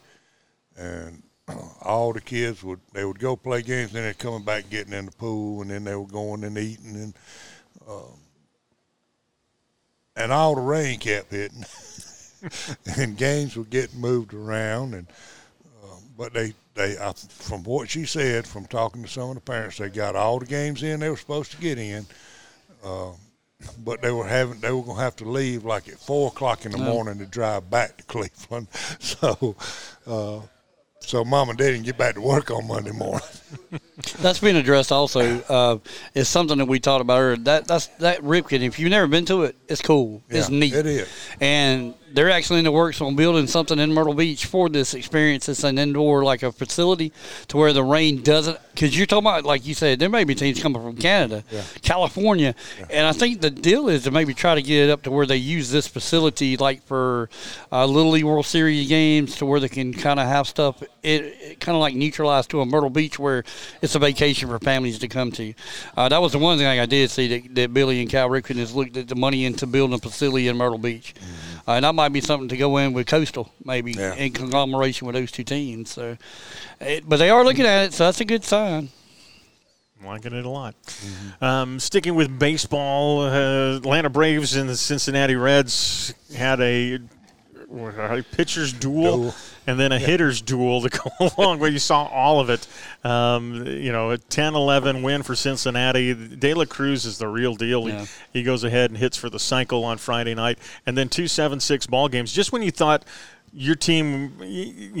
And 0.77 1.23
all 1.81 2.13
the 2.13 2.21
kids 2.21 2.63
would 2.63 2.79
they 2.93 3.05
would 3.05 3.19
go 3.19 3.35
play 3.35 3.61
games, 3.61 3.91
then 3.91 4.03
they're 4.03 4.13
coming 4.13 4.43
back 4.43 4.69
getting 4.69 4.93
in 4.93 5.05
the 5.05 5.11
pool, 5.11 5.61
and 5.61 5.71
then 5.71 5.83
they 5.83 5.95
were 5.95 6.07
going 6.07 6.43
and 6.43 6.57
eating, 6.57 6.95
and 6.95 7.13
um, 7.87 8.19
and 10.15 10.31
all 10.31 10.55
the 10.55 10.61
rain 10.61 10.99
kept 10.99 11.31
hitting, 11.31 11.65
and 12.97 13.17
games 13.17 13.55
were 13.55 13.63
getting 13.63 13.99
moved 13.99 14.33
around, 14.33 14.93
and 14.93 15.07
um, 15.83 15.99
but 16.17 16.33
they 16.33 16.53
they 16.73 16.97
I, 16.97 17.13
from 17.13 17.63
what 17.63 17.89
she 17.89 18.05
said, 18.05 18.47
from 18.47 18.65
talking 18.65 19.03
to 19.03 19.07
some 19.07 19.29
of 19.29 19.35
the 19.35 19.41
parents, 19.41 19.77
they 19.77 19.89
got 19.89 20.15
all 20.15 20.39
the 20.39 20.45
games 20.45 20.83
in 20.83 20.99
they 20.99 21.09
were 21.09 21.17
supposed 21.17 21.51
to 21.51 21.57
get 21.57 21.77
in. 21.77 22.05
Um, 22.83 23.15
but 23.83 24.01
they 24.01 24.11
were 24.11 24.27
having 24.27 24.59
they 24.59 24.71
were 24.71 24.81
gonna 24.83 24.99
have 25.01 25.15
to 25.17 25.25
leave 25.25 25.63
like 25.63 25.87
at 25.87 25.99
four 25.99 26.27
o'clock 26.27 26.65
in 26.65 26.71
the 26.71 26.77
morning 26.77 27.17
to 27.19 27.25
drive 27.25 27.69
back 27.69 27.97
to 27.97 28.03
Cleveland. 28.03 28.67
So 28.99 29.55
uh, 30.07 30.41
so 30.99 31.23
mom 31.23 31.49
and 31.49 31.57
dad 31.57 31.71
didn't 31.71 31.85
get 31.85 31.97
back 31.97 32.15
to 32.15 32.21
work 32.21 32.51
on 32.51 32.67
Monday 32.67 32.91
morning. 32.91 33.25
That's 34.19 34.39
being 34.39 34.57
addressed 34.57 34.91
also. 34.91 35.41
Uh, 35.43 35.77
it's 36.13 36.29
something 36.29 36.57
that 36.57 36.65
we 36.65 36.79
talked 36.79 37.01
about 37.01 37.19
earlier. 37.19 37.37
That 37.37 37.67
that's 37.67 37.87
that 37.99 38.21
Ripken. 38.21 38.61
If 38.61 38.77
you've 38.77 38.89
never 38.89 39.07
been 39.07 39.25
to 39.25 39.43
it, 39.43 39.55
it's 39.69 39.81
cool. 39.81 40.21
it's 40.29 40.49
neat. 40.49 40.73
it 40.73 40.85
is. 40.85 41.09
And 41.39 41.93
they're 42.15 42.31
actually 42.31 42.59
in 42.59 42.65
the 42.65 42.71
works 42.71 43.01
on 43.01 43.15
building 43.15 43.45
something 43.45 43.77
in 43.77 43.93
Myrtle 43.93 44.13
Beach 44.13 44.45
for 44.45 44.69
this 44.69 44.93
experience. 44.93 45.49
It's 45.49 45.63
an 45.65 45.77
indoor 45.77 46.23
like 46.23 46.43
a 46.43 46.51
facility 46.51 47.11
to 47.49 47.57
where 47.57 47.73
the 47.73 47.83
rain 47.83 48.21
doesn't. 48.21 48.57
Because 48.73 48.97
you're 48.97 49.05
talking 49.05 49.25
about 49.25 49.43
like 49.43 49.65
you 49.65 49.73
said, 49.73 49.99
there 49.99 50.09
may 50.09 50.23
be 50.23 50.33
teams 50.33 50.61
coming 50.61 50.81
from 50.81 50.95
Canada, 50.95 51.43
California, 51.81 52.55
and 52.89 53.05
I 53.05 53.11
think 53.11 53.41
the 53.41 53.49
deal 53.49 53.89
is 53.89 54.03
to 54.03 54.11
maybe 54.11 54.33
try 54.33 54.55
to 54.55 54.61
get 54.61 54.87
it 54.87 54.91
up 54.91 55.03
to 55.03 55.11
where 55.11 55.25
they 55.25 55.37
use 55.37 55.71
this 55.71 55.87
facility 55.87 56.57
like 56.57 56.83
for 56.83 57.29
uh, 57.71 57.85
Little 57.85 58.11
League 58.11 58.23
World 58.23 58.45
Series 58.45 58.87
games, 58.87 59.37
to 59.37 59.45
where 59.45 59.59
they 59.59 59.69
can 59.69 59.93
kind 59.93 60.19
of 60.19 60.27
have 60.27 60.47
stuff. 60.47 60.81
It, 61.03 61.23
it 61.41 61.59
kind 61.59 61.75
of 61.75 61.81
like 61.81 61.95
neutralized 61.95 62.49
to 62.51 62.61
a 62.61 62.65
Myrtle 62.65 62.89
Beach 62.89 63.19
where 63.19 63.43
it's 63.85 63.95
a 63.95 63.99
vacation 63.99 64.49
for 64.49 64.59
families 64.59 64.99
to 64.99 65.07
come 65.07 65.31
to. 65.31 65.53
Uh, 65.95 66.09
that 66.09 66.21
was 66.21 66.33
the 66.33 66.39
one 66.39 66.57
thing 66.57 66.67
I 66.67 66.85
did 66.85 67.09
see 67.09 67.27
that, 67.39 67.55
that 67.55 67.73
Billy 67.73 68.01
and 68.01 68.09
Cal 68.09 68.29
Ripken 68.29 68.57
has 68.57 68.75
looked 68.75 68.97
at 68.97 69.07
the 69.07 69.15
money 69.15 69.45
into 69.45 69.65
building 69.65 69.93
a 69.95 69.99
facility 69.99 70.47
in 70.49 70.57
Myrtle 70.57 70.77
Beach. 70.77 71.13
Uh, 71.67 71.71
and 71.73 71.85
that 71.85 71.95
might 71.95 72.09
be 72.09 72.19
something 72.21 72.49
to 72.49 72.57
go 72.57 72.77
in 72.77 72.91
with 72.93 73.07
Coastal, 73.07 73.51
maybe 73.63 73.93
Yeah. 73.93 74.13
in 74.15 74.33
conglomeration 74.33 75.07
with 75.07 75.15
those 75.15 75.31
two 75.31 75.43
teams. 75.43 75.89
So, 75.91 76.17
it, 76.81 77.07
but 77.07 77.17
they 77.17 77.29
are 77.29 77.43
looking 77.45 77.65
at 77.65 77.85
it, 77.85 77.93
so 77.93 78.05
that's 78.05 78.19
a 78.21 78.25
good 78.25 78.43
sign. 78.43 78.89
liking 80.03 80.33
it 80.33 80.45
a 80.45 80.49
lot. 80.49 80.75
Um, 81.41 81.79
sticking 81.79 82.13
with 82.13 82.37
baseball, 82.37 83.21
uh, 83.21 83.77
Atlanta 83.77 84.09
Braves 84.09 84.55
and 84.55 84.69
the 84.69 84.75
Cincinnati 84.77 85.35
Reds 85.35 86.13
had 86.35 86.59
a, 86.61 86.97
what, 86.97 87.01
a 87.75 88.23
pitcher's 88.23 88.73
duel, 88.73 89.17
Duel. 89.17 89.35
and 89.67 89.79
then 89.79 89.91
a 89.91 89.99
hitter's 89.99 90.41
duel 90.41 90.81
to 90.81 90.89
go 91.19 91.31
along. 91.37 91.59
But 91.59 91.71
you 91.71 91.79
saw 91.79 92.05
all 92.05 92.39
of 92.39 92.49
it. 92.49 92.67
Um, 93.03 93.65
you 93.65 93.91
know, 93.91 94.11
a 94.11 94.17
10-11 94.17 95.03
win 95.03 95.23
for 95.23 95.35
Cincinnati. 95.35 96.13
De 96.13 96.53
La 96.53 96.65
Cruz 96.65 97.05
is 97.05 97.17
the 97.17 97.27
real 97.27 97.55
deal. 97.55 97.87
Yeah. 97.87 98.05
He, 98.31 98.39
he 98.39 98.43
goes 98.43 98.63
ahead 98.63 98.91
and 98.91 98.97
hits 98.97 99.17
for 99.17 99.29
the 99.29 99.39
cycle 99.39 99.83
on 99.83 99.97
Friday 99.97 100.35
night, 100.35 100.59
and 100.85 100.97
then 100.97 101.09
two 101.09 101.25
7-6 101.25 101.89
ball 101.89 102.07
games. 102.07 102.31
Just 102.31 102.51
when 102.51 102.61
you 102.61 102.71
thought 102.71 103.03
your 103.57 103.75
team 103.75 104.37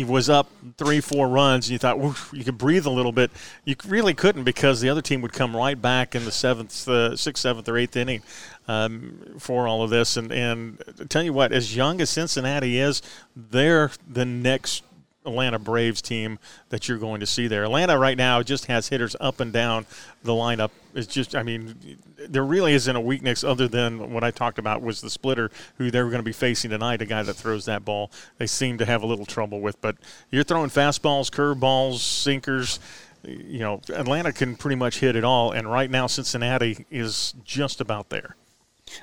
was 0.07 0.29
up 0.29 0.49
three, 0.77 1.01
four 1.01 1.27
runs, 1.27 1.67
and 1.67 1.73
you 1.73 1.77
thought 1.77 1.97
you 2.31 2.45
could 2.45 2.57
breathe 2.57 2.85
a 2.85 2.89
little 2.89 3.11
bit. 3.11 3.29
You 3.65 3.75
really 3.85 4.13
couldn't 4.13 4.45
because 4.45 4.79
the 4.79 4.89
other 4.89 5.01
team 5.01 5.21
would 5.21 5.33
come 5.33 5.53
right 5.55 5.79
back 5.79 6.15
in 6.15 6.23
the 6.23 6.31
seventh, 6.31 6.87
uh, 6.87 7.17
sixth, 7.17 7.41
seventh, 7.41 7.67
or 7.67 7.77
eighth 7.77 7.97
inning 7.97 8.23
um, 8.67 9.35
for 9.39 9.67
all 9.67 9.83
of 9.83 9.89
this. 9.89 10.17
And 10.17 10.31
and 10.31 10.81
tell 11.09 11.23
you 11.23 11.33
what, 11.33 11.51
as 11.51 11.75
young 11.75 12.01
as 12.01 12.09
Cincinnati 12.09 12.79
is, 12.79 13.01
they're 13.35 13.91
the 14.07 14.25
next 14.25 14.83
Atlanta 15.25 15.59
Braves 15.59 16.01
team 16.01 16.39
that 16.69 16.87
you're 16.87 16.97
going 16.97 17.19
to 17.19 17.25
see 17.25 17.47
there. 17.47 17.63
Atlanta 17.63 17.97
right 17.97 18.17
now 18.17 18.41
just 18.43 18.65
has 18.67 18.87
hitters 18.89 19.15
up 19.19 19.39
and 19.39 19.51
down 19.51 19.85
the 20.23 20.31
lineup. 20.31 20.71
It's 20.93 21.07
just, 21.07 21.35
I 21.35 21.43
mean, 21.43 21.97
there 22.17 22.45
really 22.45 22.73
isn't 22.73 22.95
a 22.95 23.01
weakness 23.01 23.43
other 23.43 23.67
than 23.67 24.13
what 24.13 24.23
I 24.23 24.31
talked 24.31 24.59
about 24.59 24.81
was 24.81 25.01
the 25.01 25.09
splitter 25.09 25.51
who 25.77 25.91
they're 25.91 26.05
going 26.05 26.17
to 26.17 26.23
be 26.23 26.31
facing 26.31 26.71
tonight, 26.71 27.01
a 27.01 27.05
guy 27.05 27.23
that 27.23 27.33
throws 27.33 27.65
that 27.65 27.83
ball. 27.83 28.11
They 28.37 28.47
seem 28.47 28.77
to 28.77 28.85
have 28.85 29.03
a 29.03 29.05
little 29.05 29.25
trouble 29.25 29.61
with, 29.61 29.81
but 29.81 29.97
you're 30.31 30.43
throwing 30.43 30.69
fastballs, 30.69 31.29
curveballs, 31.29 31.99
sinkers. 31.99 32.79
You 33.23 33.59
know, 33.59 33.81
Atlanta 33.89 34.31
can 34.31 34.55
pretty 34.55 34.75
much 34.75 34.99
hit 34.99 35.15
it 35.15 35.23
all, 35.23 35.51
and 35.51 35.69
right 35.69 35.89
now 35.89 36.05
Cincinnati 36.05 36.85
is 36.91 37.33
just 37.43 37.81
about 37.81 38.09
there. 38.09 38.35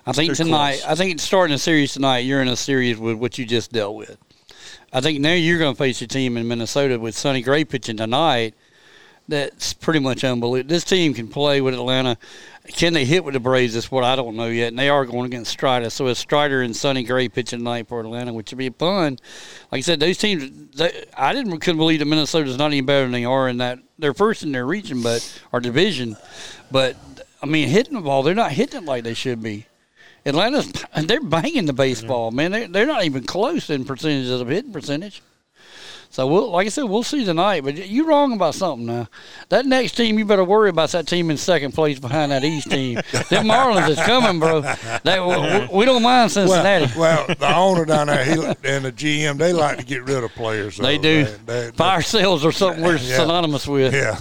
I 0.06 0.12
think 0.12 0.28
They're 0.28 0.44
tonight. 0.46 0.80
close. 0.80 0.92
I 0.92 0.94
think 0.94 1.20
starting 1.20 1.54
a 1.54 1.58
series 1.58 1.92
tonight, 1.92 2.20
you're 2.20 2.42
in 2.42 2.48
a 2.48 2.56
series 2.56 2.98
with 2.98 3.16
what 3.16 3.38
you 3.38 3.44
just 3.44 3.72
dealt 3.72 3.96
with. 3.96 4.16
I 4.92 5.00
think 5.00 5.20
now 5.20 5.32
you're 5.32 5.58
going 5.58 5.74
to 5.74 5.78
face 5.78 6.02
a 6.02 6.06
team 6.06 6.36
in 6.36 6.46
Minnesota 6.46 6.98
with 6.98 7.16
Sonny 7.16 7.42
Gray 7.42 7.64
pitching 7.64 7.96
tonight. 7.96 8.54
That's 9.28 9.72
pretty 9.72 10.00
much 10.00 10.24
unbelievable. 10.24 10.68
This 10.68 10.84
team 10.84 11.14
can 11.14 11.28
play 11.28 11.60
with 11.60 11.74
Atlanta. 11.74 12.18
Can 12.68 12.92
they 12.92 13.04
hit 13.04 13.24
with 13.24 13.34
the 13.34 13.40
Braves? 13.40 13.74
That's 13.74 13.90
what 13.90 14.04
I 14.04 14.16
don't 14.16 14.36
know 14.36 14.48
yet. 14.48 14.68
And 14.68 14.78
they 14.78 14.88
are 14.88 15.06
going 15.06 15.26
against 15.26 15.52
Strider. 15.52 15.90
So 15.90 16.08
it's 16.08 16.18
Strider 16.20 16.62
and 16.62 16.76
Sonny 16.76 17.04
Gray 17.04 17.28
pitching 17.28 17.60
tonight 17.60 17.88
for 17.88 18.00
Atlanta, 18.00 18.32
which 18.32 18.50
would 18.50 18.58
be 18.58 18.68
fun. 18.70 19.18
Like 19.70 19.78
I 19.78 19.80
said, 19.80 20.00
those 20.00 20.18
teams. 20.18 20.76
They, 20.76 21.04
I 21.16 21.32
didn't 21.32 21.58
couldn't 21.60 21.78
believe 21.78 22.00
that 22.00 22.06
Minnesota's 22.06 22.58
not 22.58 22.66
any 22.66 22.80
better 22.80 23.02
than 23.04 23.12
they 23.12 23.24
are 23.24 23.48
in 23.48 23.58
that 23.58 23.78
they're 23.98 24.14
first 24.14 24.42
in 24.42 24.52
their 24.52 24.66
region, 24.66 25.02
but 25.02 25.40
our 25.52 25.60
division. 25.60 26.16
But 26.70 26.96
I 27.42 27.46
mean, 27.46 27.68
hitting 27.68 27.94
the 27.94 28.00
ball, 28.00 28.22
they're 28.22 28.34
not 28.34 28.52
hitting 28.52 28.82
it 28.82 28.86
like 28.86 29.04
they 29.04 29.14
should 29.14 29.42
be. 29.42 29.66
Atlanta's 30.24 30.72
they're 30.96 31.20
banging 31.20 31.66
the 31.66 31.72
baseball, 31.72 32.28
mm-hmm. 32.28 32.36
man. 32.36 32.50
They're, 32.52 32.68
they're 32.68 32.86
not 32.86 33.04
even 33.04 33.24
close 33.24 33.70
in 33.70 33.84
percentages 33.84 34.40
of 34.40 34.48
hitting 34.48 34.72
percentage. 34.72 35.22
So 36.12 36.26
we'll, 36.26 36.50
like 36.50 36.66
I 36.66 36.68
said, 36.68 36.82
we'll 36.82 37.04
see 37.04 37.24
tonight. 37.24 37.64
But 37.64 37.88
you're 37.88 38.04
wrong 38.04 38.34
about 38.34 38.54
something 38.54 38.84
now. 38.84 39.08
That 39.48 39.64
next 39.64 39.92
team, 39.92 40.18
you 40.18 40.26
better 40.26 40.44
worry 40.44 40.68
about 40.68 40.90
that 40.90 41.06
team 41.06 41.30
in 41.30 41.38
second 41.38 41.72
place 41.72 41.98
behind 41.98 42.32
that 42.32 42.44
East 42.44 42.70
team. 42.70 42.96
Them 43.30 43.46
Marlins 43.46 43.88
is 43.88 43.96
coming, 43.96 44.38
bro. 44.38 44.60
They, 45.04 45.18
we, 45.18 45.78
we 45.78 45.84
don't 45.86 46.02
mind 46.02 46.30
Cincinnati. 46.30 46.92
Well, 46.98 47.24
well, 47.26 47.36
the 47.38 47.56
owner 47.56 47.86
down 47.86 48.08
there 48.08 48.24
he, 48.26 48.32
and 48.32 48.84
the 48.84 48.92
GM, 48.92 49.38
they 49.38 49.54
like 49.54 49.78
to 49.78 49.84
get 49.86 50.04
rid 50.04 50.22
of 50.22 50.30
players. 50.34 50.76
they 50.76 50.98
do. 50.98 51.24
They- 51.24 51.38
they- 51.46 51.70
Fire 51.70 52.02
sales 52.02 52.44
are 52.44 52.52
something 52.52 52.84
we're 52.84 52.98
Yeah. 52.98 53.16
synonymous 53.16 53.66
with. 53.66 53.94
yeah. 53.94 54.20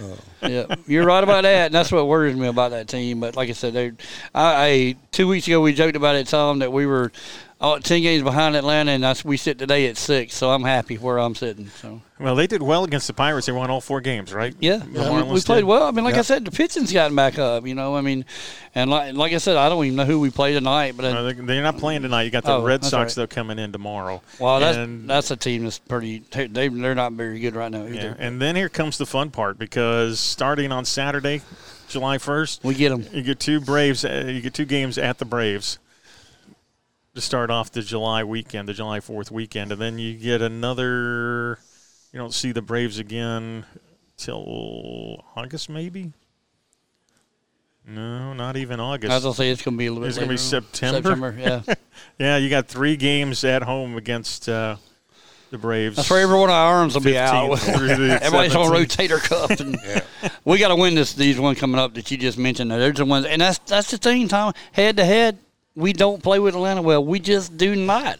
Uh, 0.00 0.14
yeah, 0.44 0.74
you're 0.86 1.04
right 1.04 1.22
about 1.22 1.42
that, 1.42 1.66
and 1.66 1.74
that's 1.74 1.90
what 1.92 2.06
worries 2.06 2.36
me 2.36 2.46
about 2.46 2.70
that 2.72 2.88
team. 2.88 3.20
But 3.20 3.36
like 3.36 3.48
I 3.48 3.52
said, 3.52 3.72
they, 3.72 3.92
I, 4.34 4.66
I 4.66 4.96
two 5.10 5.28
weeks 5.28 5.46
ago 5.46 5.60
we 5.60 5.72
joked 5.72 5.96
about 5.96 6.16
it, 6.16 6.26
Tom, 6.26 6.58
that 6.60 6.72
we 6.72 6.86
were 6.86 7.12
uh, 7.60 7.78
ten 7.78 8.02
games 8.02 8.22
behind 8.22 8.56
Atlanta, 8.56 8.90
and 8.92 9.02
that's 9.04 9.24
we 9.24 9.36
sit 9.36 9.58
today 9.58 9.86
at 9.86 9.96
six. 9.96 10.34
So 10.34 10.50
I'm 10.50 10.64
happy 10.64 10.96
where 10.96 11.18
I'm 11.18 11.34
sitting. 11.34 11.68
So 11.80 12.02
Well, 12.20 12.34
they 12.34 12.46
did 12.46 12.62
well 12.62 12.84
against 12.84 13.06
the 13.06 13.12
Pirates. 13.14 13.46
They 13.46 13.52
won 13.52 13.70
all 13.70 13.80
four 13.80 14.00
games, 14.00 14.32
right? 14.34 14.54
yeah, 14.60 14.80
I 14.82 14.86
mean, 14.86 14.94
Marlins 14.96 15.32
we 15.32 15.40
played 15.40 15.64
well. 15.64 15.84
I 15.84 15.90
mean, 15.92 16.04
like 16.04 16.16
I 16.16 16.22
said, 16.22 16.44
the 16.44 16.50
pitching's 16.50 16.92
gotten 16.92 17.16
back 17.16 17.38
up. 17.38 17.66
You 17.66 17.74
know, 17.74 17.96
I 17.96 18.00
mean, 18.02 18.24
and 18.74 18.90
like 18.90 19.14
like 19.14 19.32
I 19.32 19.38
said, 19.38 19.56
I 19.56 19.68
don't 19.68 19.84
even 19.84 19.96
know 19.96 20.04
who 20.04 20.20
we 20.20 20.30
play 20.30 20.52
tonight, 20.52 20.94
but 20.96 21.02
No, 21.12 21.24
they- 21.24 21.32
they're 21.40 21.62
not 21.62 21.78
playing 21.78 22.02
tonight. 22.02 22.24
You 22.24 22.30
got 22.30 22.44
the 22.44 22.52
Oh, 22.56 22.62
Red 22.62 22.84
Sox 22.84 23.16
right. 23.16 23.22
though 23.22 23.26
coming 23.26 23.58
in 23.58 23.72
tomorrow. 23.72 24.20
well, 24.38 24.60
that's 24.60 24.76
And- 24.76 25.08
that's 25.08 25.30
a 25.30 25.36
team 25.36 25.64
that's 25.64 25.78
pretty. 25.78 26.22
They 26.32 26.68
they're 26.68 26.94
not 26.94 27.12
very 27.12 27.38
good 27.40 27.54
right 27.54 27.70
now 27.70 27.84
either. 27.86 27.94
Yeah, 27.94 28.14
and 28.18 28.42
then 28.42 28.56
here 28.56 28.68
comes 28.68 28.98
the 28.98 29.06
fun 29.06 29.30
part 29.30 29.58
because 29.58 30.18
starting 30.20 30.70
on 30.72 30.84
Saturday, 30.84 31.40
July 31.88 32.18
first, 32.18 32.62
We 32.64 32.74
get 32.74 32.88
them. 32.90 33.06
you 33.12 33.22
get 33.22 33.38
two 33.40 33.60
Braves. 33.60 34.04
Uh, 34.04 34.24
you 34.26 34.40
get 34.40 34.54
two 34.54 34.64
games 34.64 34.98
at 34.98 35.18
the 35.18 35.24
Braves 35.24 35.78
to 37.14 37.20
start 37.20 37.50
off 37.50 37.70
the 37.70 37.82
July 37.82 38.24
weekend, 38.24 38.68
the 38.68 38.74
July 38.74 39.00
Fourth 39.00 39.30
weekend, 39.30 39.72
and 39.72 39.80
then 39.80 39.98
you 39.98 40.14
get 40.14 40.42
another. 40.42 41.58
You 42.12 42.18
don't 42.18 42.34
see 42.34 42.52
the 42.52 42.62
Braves 42.62 42.98
again 42.98 43.64
till 44.16 45.24
August, 45.36 45.68
maybe. 45.68 46.12
No, 47.86 48.32
not 48.32 48.56
even 48.56 48.80
August. 48.80 49.10
I 49.10 49.16
was 49.16 49.24
gonna 49.24 49.34
say 49.34 49.50
it's 49.50 49.62
gonna 49.62 49.76
be 49.76 49.86
a 49.86 49.92
little. 49.92 50.08
It's 50.08 50.16
bit 50.16 50.22
gonna 50.22 50.32
be. 50.32 50.38
September? 50.38 51.10
September, 51.10 51.36
yeah. 51.38 51.74
yeah, 52.18 52.36
you 52.38 52.48
got 52.48 52.66
three 52.66 52.96
games 52.96 53.44
at 53.44 53.62
home 53.62 53.96
against 53.96 54.48
uh, 54.48 54.76
the 55.50 55.58
Braves. 55.58 55.96
That's 55.96 56.08
where 56.08 56.20
every 56.22 56.38
one 56.38 56.48
of 56.48 56.54
our 56.54 56.76
arms 56.76 56.94
will 56.94 57.02
be 57.02 57.18
out. 57.18 57.50
15th 57.50 57.76
through 57.76 57.88
the 57.88 58.24
Everybody's 58.24 58.54
on 58.54 58.70
17th. 58.72 58.86
rotator 58.86 59.18
cuff, 59.22 59.60
and 59.60 60.32
we 60.44 60.58
got 60.58 60.68
to 60.68 60.76
win 60.76 60.94
this. 60.94 61.12
These 61.12 61.38
one 61.38 61.54
coming 61.56 61.78
up 61.78 61.92
that 61.94 62.10
you 62.10 62.16
just 62.16 62.38
mentioned. 62.38 62.70
There's 62.70 62.96
the 62.96 63.04
ones, 63.04 63.26
and 63.26 63.42
that's 63.42 63.58
that's 63.58 63.90
the 63.90 63.98
thing, 63.98 64.28
Tom. 64.28 64.54
Head 64.72 64.96
to 64.96 65.04
head, 65.04 65.38
we 65.76 65.92
don't 65.92 66.22
play 66.22 66.38
with 66.38 66.54
Atlanta 66.54 66.82
well. 66.82 67.04
We 67.04 67.18
just 67.20 67.56
do 67.56 67.74
not. 67.74 68.18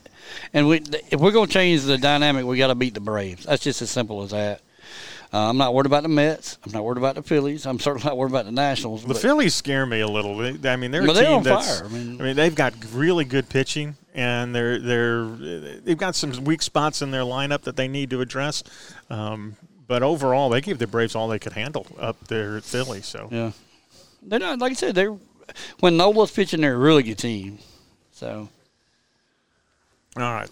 And 0.52 0.66
we, 0.68 0.82
if 1.10 1.20
we're 1.20 1.30
going 1.32 1.46
to 1.46 1.52
change 1.52 1.82
the 1.82 1.98
dynamic, 1.98 2.44
we 2.46 2.58
got 2.58 2.68
to 2.68 2.74
beat 2.74 2.94
the 2.94 3.00
Braves. 3.00 3.44
That's 3.44 3.62
just 3.62 3.82
as 3.82 3.90
simple 3.90 4.22
as 4.22 4.30
that. 4.30 4.60
Uh, 5.32 5.48
I'm 5.50 5.56
not 5.56 5.74
worried 5.74 5.86
about 5.86 6.04
the 6.04 6.08
Mets. 6.08 6.58
I'm 6.64 6.70
not 6.72 6.84
worried 6.84 6.98
about 6.98 7.16
the 7.16 7.22
Phillies. 7.22 7.66
I'm 7.66 7.80
certainly 7.80 8.06
not 8.06 8.16
worried 8.16 8.30
about 8.30 8.44
the 8.44 8.52
Nationals. 8.52 9.04
The 9.04 9.14
Phillies 9.16 9.54
scare 9.54 9.84
me 9.84 10.00
a 10.00 10.06
little. 10.06 10.36
They, 10.36 10.68
I 10.70 10.76
mean, 10.76 10.92
they're 10.92 11.02
a 11.02 11.12
they're 11.12 11.24
team 11.24 11.38
on 11.38 11.42
that's. 11.42 11.80
fire. 11.80 11.88
I 11.88 11.92
mean- 11.92 12.20
I 12.20 12.24
mean, 12.24 12.36
they've 12.36 12.54
got 12.54 12.72
really 12.92 13.24
good 13.24 13.48
pitching, 13.48 13.96
and 14.14 14.54
they're 14.54 14.78
they're 14.78 15.24
they've 15.26 15.98
got 15.98 16.14
some 16.14 16.44
weak 16.44 16.62
spots 16.62 17.02
in 17.02 17.10
their 17.10 17.22
lineup 17.22 17.62
that 17.62 17.74
they 17.76 17.88
need 17.88 18.10
to 18.10 18.20
address. 18.20 18.62
Um, 19.10 19.56
but 19.88 20.04
overall, 20.04 20.50
they 20.50 20.60
gave 20.60 20.78
the 20.78 20.86
Braves 20.86 21.16
all 21.16 21.26
they 21.26 21.40
could 21.40 21.52
handle 21.54 21.84
up 21.98 22.28
there 22.28 22.56
at 22.56 22.62
Philly. 22.62 23.02
So 23.02 23.28
Yeah, 23.32 23.50
they're 24.22 24.38
not 24.38 24.60
like 24.60 24.70
I 24.70 24.74
said. 24.74 24.94
They're 24.94 25.16
when 25.80 25.96
Nola's 25.96 26.30
pitching, 26.30 26.60
they're 26.60 26.74
a 26.74 26.78
really 26.78 27.02
good 27.02 27.18
team. 27.18 27.58
So 28.12 28.48
all 30.16 30.22
right. 30.32 30.50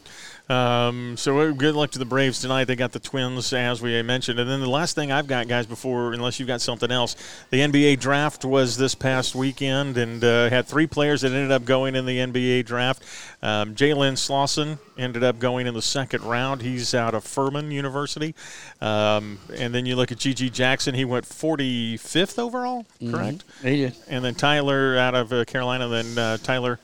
Um, 0.52 1.16
so 1.16 1.38
uh, 1.38 1.52
good 1.52 1.74
luck 1.74 1.92
to 1.92 1.98
the 1.98 2.04
Braves 2.04 2.40
tonight. 2.40 2.64
They 2.64 2.76
got 2.76 2.92
the 2.92 3.00
Twins, 3.00 3.52
as 3.54 3.80
we 3.80 4.00
mentioned. 4.02 4.38
And 4.38 4.50
then 4.50 4.60
the 4.60 4.68
last 4.68 4.94
thing 4.94 5.10
I've 5.10 5.26
got, 5.26 5.48
guys, 5.48 5.64
before 5.66 6.12
unless 6.12 6.38
you've 6.38 6.46
got 6.46 6.60
something 6.60 6.90
else, 6.90 7.16
the 7.48 7.60
NBA 7.60 8.00
draft 8.00 8.44
was 8.44 8.76
this 8.76 8.94
past 8.94 9.34
weekend, 9.34 9.96
and 9.96 10.22
uh, 10.22 10.50
had 10.50 10.66
three 10.66 10.86
players 10.86 11.22
that 11.22 11.32
ended 11.32 11.50
up 11.50 11.64
going 11.64 11.96
in 11.96 12.04
the 12.04 12.18
NBA 12.18 12.66
draft. 12.66 13.02
Um, 13.42 13.74
Jalen 13.74 14.18
Slawson 14.18 14.78
ended 14.98 15.24
up 15.24 15.38
going 15.38 15.66
in 15.66 15.72
the 15.72 15.82
second 15.82 16.22
round. 16.22 16.60
He's 16.60 16.94
out 16.94 17.14
of 17.14 17.24
Furman 17.24 17.70
University. 17.70 18.34
Um, 18.80 19.38
and 19.56 19.74
then 19.74 19.86
you 19.86 19.96
look 19.96 20.12
at 20.12 20.18
G.G. 20.18 20.50
Jackson. 20.50 20.94
He 20.94 21.06
went 21.06 21.24
45th 21.24 22.38
overall, 22.38 22.86
correct? 23.10 23.44
he 23.62 23.76
did. 23.76 23.96
And 24.06 24.22
then 24.22 24.34
Tyler 24.34 24.98
out 24.98 25.14
of 25.14 25.32
uh, 25.32 25.44
Carolina. 25.46 25.88
Then 25.88 26.18
uh, 26.18 26.36
Tyler 26.36 26.78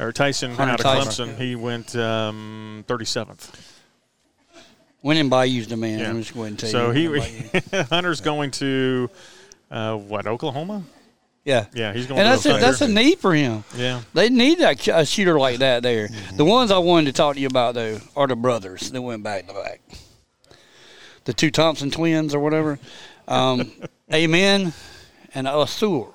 or 0.00 0.12
Tyson 0.12 0.52
Hunter 0.54 0.72
out 0.74 0.80
of 0.80 0.84
Tyson. 0.84 1.30
Clemson. 1.30 1.38
He 1.38 1.54
went 1.56 1.94
um, 1.96 2.84
37th. 2.88 3.70
Winning 5.02 5.28
Bayou's 5.28 5.66
the 5.66 5.76
man. 5.76 5.98
Yeah. 5.98 6.08
I'm 6.10 6.18
just 6.22 6.34
going 6.34 6.56
to 6.56 6.66
tell 6.70 6.70
So 6.70 6.90
you. 6.92 7.12
he 7.20 7.48
Hunter's 7.90 8.20
going 8.22 8.50
to 8.52 9.10
uh, 9.70 9.96
what 9.96 10.26
Oklahoma? 10.26 10.82
yeah. 11.44 11.66
Yeah, 11.74 11.92
he's 11.92 12.06
going. 12.06 12.20
And 12.20 12.40
to 12.40 12.48
that's 12.48 12.58
a, 12.58 12.60
that's 12.66 12.80
a 12.80 12.88
need 12.88 13.18
for 13.18 13.34
him. 13.34 13.64
yeah. 13.76 14.00
They 14.14 14.30
need 14.30 14.60
that 14.60 14.88
a 14.88 15.04
shooter 15.04 15.38
like 15.38 15.58
that 15.58 15.82
there. 15.82 16.08
Mm-hmm. 16.08 16.36
The 16.38 16.44
ones 16.46 16.70
I 16.70 16.78
wanted 16.78 17.06
to 17.06 17.12
talk 17.12 17.34
to 17.34 17.40
you 17.40 17.48
about 17.48 17.74
though 17.74 17.98
are 18.16 18.26
the 18.26 18.36
brothers 18.36 18.90
that 18.92 19.02
went 19.02 19.22
back 19.22 19.46
to 19.48 19.52
back. 19.52 19.82
The 21.24 21.34
two 21.34 21.50
Thompson 21.50 21.90
twins 21.90 22.34
or 22.34 22.40
whatever. 22.40 22.78
Um, 23.28 23.72
Amen 24.12 24.72
and 25.34 25.46
Ausar. 25.46 26.13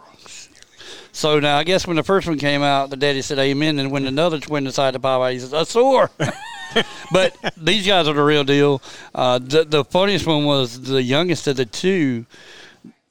So 1.19 1.37
now 1.41 1.57
I 1.57 1.65
guess 1.65 1.85
when 1.85 1.97
the 1.97 2.03
first 2.03 2.29
one 2.29 2.37
came 2.37 2.63
out, 2.63 2.91
the 2.91 2.95
daddy 2.95 3.21
said 3.21 3.39
Amen, 3.39 3.77
and 3.77 3.91
when 3.91 4.07
another 4.07 4.39
twin 4.39 4.63
decided 4.63 4.93
to 4.93 5.01
pop 5.01 5.21
out, 5.21 5.33
he 5.33 5.39
says 5.39 5.51
a 5.51 5.65
sore. 5.65 6.09
but 7.11 7.35
these 7.57 7.85
guys 7.85 8.07
are 8.07 8.13
the 8.13 8.23
real 8.23 8.45
deal. 8.45 8.81
Uh, 9.13 9.37
the, 9.37 9.65
the 9.65 9.83
funniest 9.83 10.25
one 10.25 10.45
was 10.45 10.81
the 10.83 11.03
youngest 11.03 11.45
of 11.47 11.57
the 11.57 11.65
two. 11.65 12.25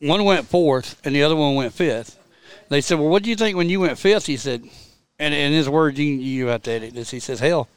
One 0.00 0.24
went 0.24 0.46
fourth, 0.46 0.98
and 1.04 1.14
the 1.14 1.22
other 1.22 1.36
one 1.36 1.54
went 1.54 1.74
fifth. 1.74 2.18
They 2.70 2.80
said, 2.80 2.98
"Well, 2.98 3.10
what 3.10 3.24
do 3.24 3.28
you 3.28 3.36
think 3.36 3.58
when 3.58 3.68
you 3.68 3.80
went 3.80 3.98
fifth? 3.98 4.24
He 4.24 4.38
said, 4.38 4.64
and 5.18 5.34
in 5.34 5.52
his 5.52 5.68
words, 5.68 5.98
you 5.98 6.06
you 6.06 6.46
have 6.46 6.62
to 6.62 6.70
edit 6.70 6.94
this. 6.94 7.10
He 7.10 7.20
says, 7.20 7.40
"Hell, 7.40 7.68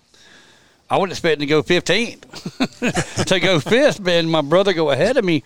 I 0.91 0.97
wasn't 0.97 1.13
expecting 1.13 1.39
to 1.39 1.45
go 1.45 1.63
15th 1.63 3.25
to 3.25 3.39
go 3.39 3.61
fifth, 3.61 4.05
and 4.05 4.29
my 4.29 4.41
brother 4.41 4.73
go 4.73 4.91
ahead 4.91 5.15
of 5.15 5.23
me." 5.23 5.41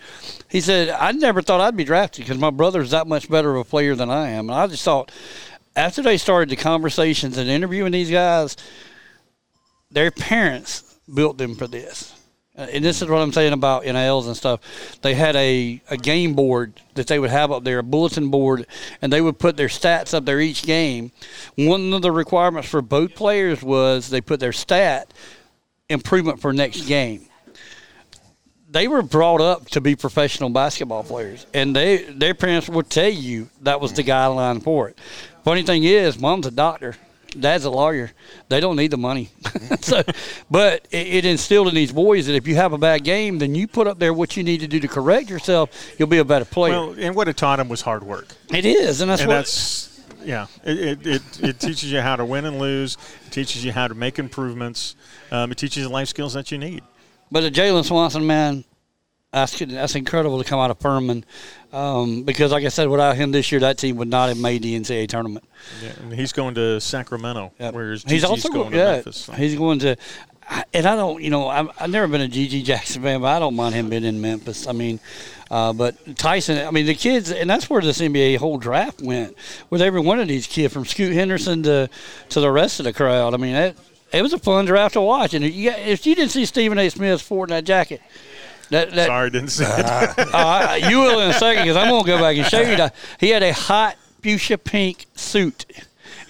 He 0.50 0.60
said, 0.60 0.88
"I 0.88 1.12
never 1.12 1.40
thought 1.40 1.60
I'd 1.60 1.76
be 1.76 1.84
drafted 1.84 2.24
because 2.24 2.38
my 2.38 2.50
brother's 2.50 2.90
that 2.90 3.06
much 3.06 3.30
better 3.30 3.54
of 3.54 3.60
a 3.60 3.70
player 3.70 3.94
than 3.94 4.10
I 4.10 4.30
am." 4.30 4.50
And 4.50 4.58
I 4.58 4.66
just 4.66 4.82
thought, 4.82 5.12
after 5.76 6.02
they 6.02 6.16
started 6.16 6.48
the 6.48 6.56
conversations 6.56 7.38
and 7.38 7.48
interviewing 7.48 7.92
these 7.92 8.10
guys, 8.10 8.56
their 9.90 10.10
parents 10.10 10.98
built 11.14 11.38
them 11.38 11.54
for 11.54 11.68
this. 11.68 12.12
Uh, 12.58 12.66
And 12.72 12.84
this 12.84 13.02
is 13.02 13.08
what 13.08 13.18
I'm 13.18 13.32
saying 13.32 13.52
about 13.52 13.84
NILs 13.84 14.26
and 14.26 14.36
stuff. 14.36 14.60
They 15.02 15.14
had 15.14 15.36
a, 15.36 15.80
a 15.90 15.96
game 15.96 16.34
board 16.34 16.80
that 16.94 17.06
they 17.06 17.18
would 17.18 17.30
have 17.30 17.52
up 17.52 17.64
there, 17.64 17.78
a 17.78 17.82
bulletin 17.82 18.30
board, 18.30 18.66
and 19.02 19.12
they 19.12 19.20
would 19.20 19.38
put 19.38 19.56
their 19.56 19.68
stats 19.68 20.14
up 20.14 20.24
there 20.24 20.40
each 20.40 20.62
game. 20.62 21.12
One 21.54 21.92
of 21.92 22.02
the 22.02 22.10
requirements 22.10 22.68
for 22.68 22.82
both 22.82 23.14
players 23.14 23.62
was 23.62 24.08
they 24.08 24.20
put 24.20 24.40
their 24.40 24.52
stat 24.54 25.12
improvement 25.88 26.40
for 26.40 26.52
next 26.52 26.86
game. 26.86 27.26
They 28.68 28.88
were 28.88 29.02
brought 29.02 29.40
up 29.40 29.70
to 29.70 29.80
be 29.80 29.96
professional 29.96 30.50
basketball 30.50 31.04
players, 31.04 31.46
and 31.54 31.74
they 31.74 32.02
their 32.04 32.34
parents 32.34 32.68
would 32.68 32.90
tell 32.90 33.08
you 33.08 33.48
that 33.62 33.80
was 33.80 33.92
the 33.92 34.02
guideline 34.02 34.62
for 34.62 34.88
it. 34.88 34.98
Funny 35.44 35.62
thing 35.62 35.84
is, 35.84 36.18
mom's 36.18 36.46
a 36.46 36.50
doctor. 36.50 36.96
dad's 37.38 37.64
a 37.64 37.70
lawyer. 37.70 38.10
They 38.48 38.60
don't 38.60 38.76
need 38.76 38.90
the 38.90 38.96
money. 38.98 39.30
so, 39.80 40.02
but 40.50 40.86
it, 40.90 41.06
it 41.06 41.24
instilled 41.24 41.68
in 41.68 41.74
these 41.74 41.92
boys 41.92 42.26
that 42.26 42.34
if 42.34 42.48
you 42.48 42.56
have 42.56 42.72
a 42.72 42.78
bad 42.78 43.04
game, 43.04 43.38
then 43.38 43.54
you 43.54 43.68
put 43.68 43.86
up 43.86 43.98
there 43.98 44.12
what 44.12 44.36
you 44.36 44.42
need 44.42 44.58
to 44.60 44.68
do 44.68 44.80
to 44.80 44.88
correct 44.88 45.30
yourself. 45.30 45.70
You'll 45.98 46.08
be 46.08 46.18
a 46.18 46.24
better 46.24 46.44
player. 46.44 46.72
Well, 46.72 46.94
and 46.98 47.14
what 47.14 47.28
it 47.28 47.36
taught 47.36 47.56
them 47.56 47.68
was 47.68 47.80
hard 47.80 48.02
work. 48.02 48.34
it 48.52 48.64
is, 48.66 49.00
and 49.00 49.10
that's 49.10 49.22
and 49.22 49.28
what. 49.28 49.36
that's 49.36 49.95
yeah. 50.26 50.46
It, 50.64 50.78
it, 50.78 51.06
it, 51.06 51.22
it 51.42 51.60
teaches 51.60 51.90
you 51.90 52.00
how 52.00 52.16
to 52.16 52.24
win 52.24 52.44
and 52.44 52.58
lose. 52.58 52.98
It 53.26 53.32
teaches 53.32 53.64
you 53.64 53.72
how 53.72 53.88
to 53.88 53.94
make 53.94 54.18
improvements. 54.18 54.96
Um, 55.30 55.52
it 55.52 55.58
teaches 55.58 55.78
you 55.78 55.82
the 55.84 55.88
life 55.88 56.08
skills 56.08 56.34
that 56.34 56.50
you 56.50 56.58
need. 56.58 56.82
But 57.30 57.40
the 57.42 57.50
Jalen 57.50 57.84
Swanson, 57.84 58.26
man, 58.26 58.64
that's 59.32 59.58
that's 59.58 59.94
incredible 59.94 60.42
to 60.42 60.48
come 60.48 60.58
out 60.60 60.70
of 60.70 60.78
Furman. 60.78 61.24
Um, 61.72 62.22
because, 62.22 62.52
like 62.52 62.64
I 62.64 62.68
said, 62.68 62.88
without 62.88 63.16
him 63.16 63.32
this 63.32 63.50
year, 63.52 63.60
that 63.60 63.76
team 63.78 63.96
would 63.96 64.08
not 64.08 64.28
have 64.28 64.38
made 64.38 64.62
the 64.62 64.78
NCAA 64.78 65.08
tournament. 65.08 65.44
Yeah, 65.82 65.92
and 66.00 66.12
he's 66.12 66.32
going 66.32 66.54
to 66.54 66.80
Sacramento, 66.80 67.52
Yep. 67.58 67.74
whereas 67.74 68.02
he's 68.04 68.24
also 68.24 68.48
going 68.48 68.70
to 68.70 68.76
yeah, 68.76 68.92
Memphis. 68.92 69.16
so. 69.16 69.32
He's 69.32 69.54
going 69.56 69.80
to, 69.80 69.96
and 70.72 70.86
I 70.86 70.94
don't, 70.96 71.22
you 71.22 71.30
know, 71.30 71.48
I've, 71.48 71.68
I've 71.80 71.90
never 71.90 72.06
been 72.06 72.20
a 72.20 72.28
GG 72.28 72.64
Jackson 72.64 73.02
fan, 73.02 73.20
but 73.20 73.28
I 73.28 73.38
don't 73.38 73.56
mind 73.56 73.74
him 73.74 73.88
being 73.90 74.04
in 74.04 74.20
Memphis. 74.20 74.66
I 74.66 74.72
mean, 74.72 75.00
uh, 75.50 75.72
but 75.72 76.16
Tyson, 76.16 76.66
I 76.66 76.70
mean, 76.70 76.86
the 76.86 76.94
kids, 76.94 77.30
and 77.30 77.48
that's 77.48 77.68
where 77.68 77.80
this 77.80 78.00
NBA 78.00 78.38
whole 78.38 78.58
draft 78.58 79.00
went 79.00 79.36
with 79.70 79.82
every 79.82 80.00
one 80.00 80.20
of 80.20 80.28
these 80.28 80.46
kids, 80.46 80.72
from 80.72 80.84
Scoot 80.84 81.12
Henderson 81.12 81.62
to 81.64 81.88
to 82.30 82.40
the 82.40 82.50
rest 82.50 82.80
of 82.80 82.84
the 82.84 82.92
crowd. 82.92 83.34
I 83.34 83.36
mean, 83.36 83.54
that, 83.54 83.76
it 84.12 84.22
was 84.22 84.32
a 84.32 84.38
fun 84.38 84.64
draft 84.66 84.94
to 84.94 85.00
watch. 85.00 85.34
And 85.34 85.44
if 85.44 85.54
you, 85.54 85.70
if 85.70 86.06
you 86.06 86.14
didn't 86.14 86.30
see 86.30 86.44
Stephen 86.44 86.78
A. 86.78 86.88
Smith 86.88 87.20
sporting 87.20 87.54
that 87.54 87.64
jacket, 87.64 88.00
that, 88.70 88.92
that 88.92 89.06
Sorry, 89.06 89.30
didn't 89.30 89.50
say 89.50 89.64
it. 89.66 89.84
uh, 90.32 90.78
you 90.88 90.98
will 90.98 91.20
in 91.20 91.30
a 91.30 91.34
second 91.34 91.64
because 91.64 91.76
I'm 91.76 91.90
gonna 91.90 92.06
go 92.06 92.18
back 92.18 92.36
and 92.36 92.46
show 92.46 92.60
you 92.60 92.76
that 92.76 92.94
he 93.18 93.30
had 93.30 93.42
a 93.42 93.52
hot 93.52 93.96
fuchsia 94.22 94.58
pink 94.58 95.06
suit 95.14 95.66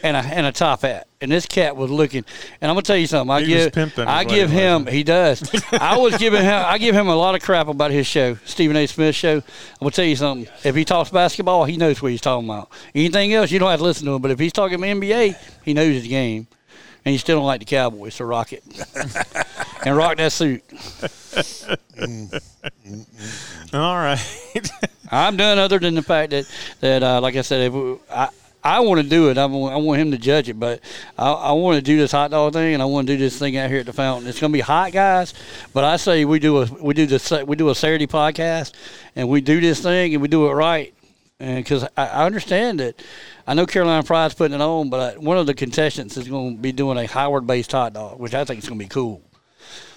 and 0.03 0.17
a 0.17 0.21
and 0.21 0.47
a 0.47 0.53
top 0.53 0.83
hat, 0.83 1.07
and 1.21 1.31
this 1.31 1.47
cat 1.47 1.77
was 1.77 1.91
looking. 1.91 2.25
And 2.61 2.71
I'm 2.71 2.75
gonna 2.75 2.83
tell 2.83 2.97
you 2.97 3.07
something. 3.07 3.31
I 3.31 3.41
He 3.41 3.47
give 3.47 3.99
I 3.99 4.25
give 4.25 4.51
he 4.51 4.57
him 4.57 4.87
he 4.87 5.03
does. 5.03 5.43
I 5.73 5.99
was 5.99 6.17
giving 6.17 6.43
him 6.43 6.65
I 6.67 6.79
give 6.79 6.95
him 6.95 7.09
a 7.09 7.17
lot 7.17 7.35
of 7.35 7.43
crap 7.43 7.69
about 7.69 7.91
his 7.91 8.07
show, 8.07 8.37
Stephen 8.45 8.77
A. 8.77 8.87
Smith 8.87 9.15
show. 9.15 9.37
I'm 9.37 9.43
gonna 9.81 9.91
tell 9.91 10.05
you 10.05 10.17
something. 10.17 10.53
If 10.65 10.75
he 10.75 10.85
talks 10.85 11.11
basketball, 11.11 11.65
he 11.65 11.77
knows 11.77 12.01
what 12.03 12.11
he's 12.11 12.21
talking 12.21 12.49
about. 12.49 12.71
Anything 12.95 13.33
else, 13.35 13.51
you 13.51 13.59
don't 13.59 13.71
have 13.71 13.81
to 13.81 13.85
listen 13.85 14.07
to 14.07 14.15
him. 14.15 14.23
But 14.23 14.31
if 14.31 14.39
he's 14.39 14.53
talking 14.53 14.79
NBA, 14.79 15.37
he 15.65 15.75
knows 15.75 15.95
his 15.95 16.07
game. 16.07 16.47
And 17.05 17.13
you 17.13 17.21
still 17.21 17.39
don't 17.39 17.47
like 17.47 17.61
the 17.61 17.67
Cowboys, 17.67 18.17
so 18.17 18.25
rock 18.25 18.53
it. 18.53 18.65
and 19.85 19.97
rock 19.97 20.17
that 20.17 20.33
suit. 20.33 20.65
All 23.73 23.95
right. 23.95 24.19
I'm 25.11 25.37
done. 25.37 25.59
Other 25.59 25.79
than 25.79 25.95
the 25.95 26.03
fact 26.03 26.31
that 26.31 26.51
that 26.81 27.03
uh, 27.05 27.21
like 27.21 27.37
I 27.37 27.43
said, 27.43 27.61
if 27.61 27.73
we, 27.73 27.97
I 28.11 28.29
I 28.67 28.81
want 28.81 29.01
to 29.01 29.09
do 29.09 29.31
it. 29.31 29.39
I 29.39 29.47
want, 29.47 29.75
I 29.75 29.77
want 29.77 30.01
him 30.01 30.11
to 30.11 30.19
judge 30.19 30.49
it, 30.49 30.59
but 30.59 30.81
I, 31.17 31.31
I 31.31 31.53
want 31.53 31.77
to 31.77 31.83
do 31.83 31.97
this 31.97 32.11
hot 32.11 32.33
dog 32.33 32.53
thing, 32.53 32.75
and 32.75 32.83
I 32.83 32.87
want 32.87 33.07
to 33.07 33.15
do 33.15 33.19
this 33.19 33.39
thing 33.39 33.57
out 33.57 33.71
here 33.71 33.79
at 33.79 33.87
the 33.87 33.93
fountain. 33.93 34.29
It's 34.29 34.41
going 34.41 34.53
to 34.53 34.57
be 34.57 34.61
hot, 34.61 34.91
guys. 34.91 35.35
But 35.73 35.85
I 35.85 35.97
say 35.97 36.25
we 36.25 36.41
do 36.41 36.63
a 36.63 36.65
we 36.65 36.93
do 36.93 37.07
the 37.07 37.45
we 37.47 37.55
do 37.55 37.69
a 37.69 37.77
Saturday 37.77 38.09
podcast, 38.09 38.73
and 39.15 39.29
we 39.29 39.41
do 39.41 39.61
this 39.61 39.81
thing, 39.81 40.15
and 40.15 40.21
we 40.21 40.27
do 40.27 40.49
it 40.49 40.53
right. 40.53 40.93
And 41.39 41.63
because 41.63 41.85
I, 41.97 42.07
I 42.07 42.27
understand 42.27 42.81
that, 42.81 43.01
I 43.47 43.55
know 43.55 43.67
Carolina 43.67 44.03
Pride's 44.03 44.35
putting 44.35 44.57
it 44.57 44.61
on, 44.61 44.91
but 44.91 45.15
I, 45.15 45.19
one 45.19 45.39
of 45.39 45.47
the 45.47 45.55
contestants 45.55 46.17
is 46.17 46.27
going 46.27 46.57
to 46.57 46.61
be 46.61 46.73
doing 46.73 46.99
a 46.99 47.07
Howard-based 47.07 47.71
hot 47.71 47.93
dog, 47.93 48.19
which 48.19 48.35
I 48.35 48.45
think 48.45 48.65
is 48.65 48.69
going 48.69 48.81
to 48.81 48.85
be 48.85 48.89
cool. 48.89 49.23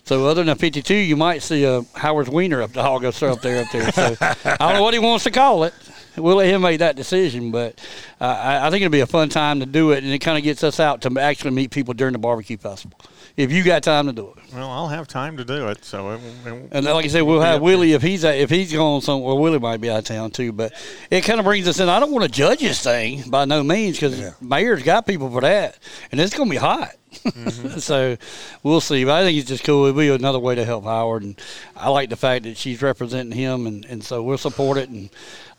So 0.03 0.28
other 0.28 0.43
than 0.43 0.49
a 0.49 0.55
52, 0.55 0.93
you 0.93 1.15
might 1.15 1.41
see 1.41 1.63
a 1.63 1.82
Howard's 1.95 2.30
Wiener 2.30 2.61
up 2.61 2.74
the 2.74 2.84
hog 2.84 3.03
up 3.05 3.15
there, 3.15 3.32
up 3.32 3.41
there. 3.41 3.91
So 3.91 4.15
I 4.20 4.55
don't 4.57 4.74
know 4.74 4.84
what 4.84 4.93
he 4.93 4.99
wants 4.99 5.24
to 5.24 5.32
call 5.32 5.63
it. 5.63 5.74
We'll 6.18 6.38
let 6.38 6.47
him 6.47 6.62
make 6.62 6.80
that 6.80 6.95
decision, 6.95 7.51
but 7.51 7.80
uh, 8.20 8.26
I, 8.26 8.68
I 8.68 8.70
think 8.70 8.82
it'll 8.82 8.91
be 8.91 8.99
a 8.99 9.07
fun 9.07 9.30
time 9.30 9.60
to 9.60 9.66
do 9.66 9.91
it, 9.91 10.03
and 10.03 10.12
it 10.12 10.20
kind 10.20 10.38
of 10.38 10.43
gets 10.43 10.64
us 10.64 10.80
out 10.80 11.01
to 11.01 11.20
actually 11.20 11.51
meet 11.51 11.72
people 11.72 11.93
during 11.93 12.14
the 12.14 12.20
barbecue 12.20 12.57
festival. 12.57 12.99
If 13.40 13.54
you 13.54 13.64
got 13.64 13.84
time 13.84 14.08
to 14.08 14.12
do 14.12 14.34
it, 14.36 14.54
well, 14.54 14.70
I'll 14.70 14.90
have 14.90 15.08
time 15.08 15.38
to 15.38 15.46
do 15.46 15.70
it. 15.70 15.86
So, 15.86 16.12
it, 16.12 16.22
it, 16.46 16.70
and 16.74 16.86
like 16.86 17.06
I 17.06 17.08
said, 17.08 17.22
we'll 17.22 17.40
have 17.40 17.62
Willie 17.62 17.94
if 17.94 18.02
he's 18.02 18.26
if 18.26 18.50
he's 18.50 18.74
going 18.74 19.00
somewhere. 19.00 19.34
Willie 19.34 19.60
might 19.60 19.80
be 19.80 19.90
out 19.90 20.00
of 20.00 20.04
town 20.04 20.32
too, 20.32 20.52
but 20.52 20.74
it 21.10 21.22
kind 21.22 21.40
of 21.40 21.46
brings 21.46 21.66
us 21.66 21.80
in. 21.80 21.88
I 21.88 22.02
don't 22.02 22.12
want 22.12 22.26
to 22.26 22.30
judge 22.30 22.60
this 22.60 22.84
thing 22.84 23.30
by 23.30 23.46
no 23.46 23.64
means 23.64 23.98
because 23.98 24.42
mayor's 24.42 24.84
got 24.84 25.08
people 25.08 25.32
for 25.32 25.40
that, 25.40 25.80
and 26.12 26.20
it's 26.20 26.36
going 26.36 26.50
to 26.50 26.52
be 26.52 26.58
hot. 26.58 26.92
Mm-hmm. 27.14 27.80
so 27.80 28.18
we'll 28.62 28.82
see. 28.82 29.06
But 29.06 29.14
I 29.14 29.24
think 29.24 29.38
it's 29.38 29.48
just 29.48 29.64
cool. 29.64 29.86
It'll 29.86 29.98
be 29.98 30.10
another 30.10 30.40
way 30.40 30.56
to 30.56 30.66
help 30.66 30.84
Howard, 30.84 31.24
and 31.24 31.42
I 31.78 31.88
like 31.88 32.10
the 32.10 32.18
fact 32.18 32.44
that 32.44 32.58
she's 32.58 32.82
representing 32.82 33.38
him, 33.38 33.68
and, 33.68 33.86
and 33.86 34.04
so 34.04 34.22
we'll 34.22 34.38
support 34.38 34.78
it. 34.78 34.90
And 34.90 35.10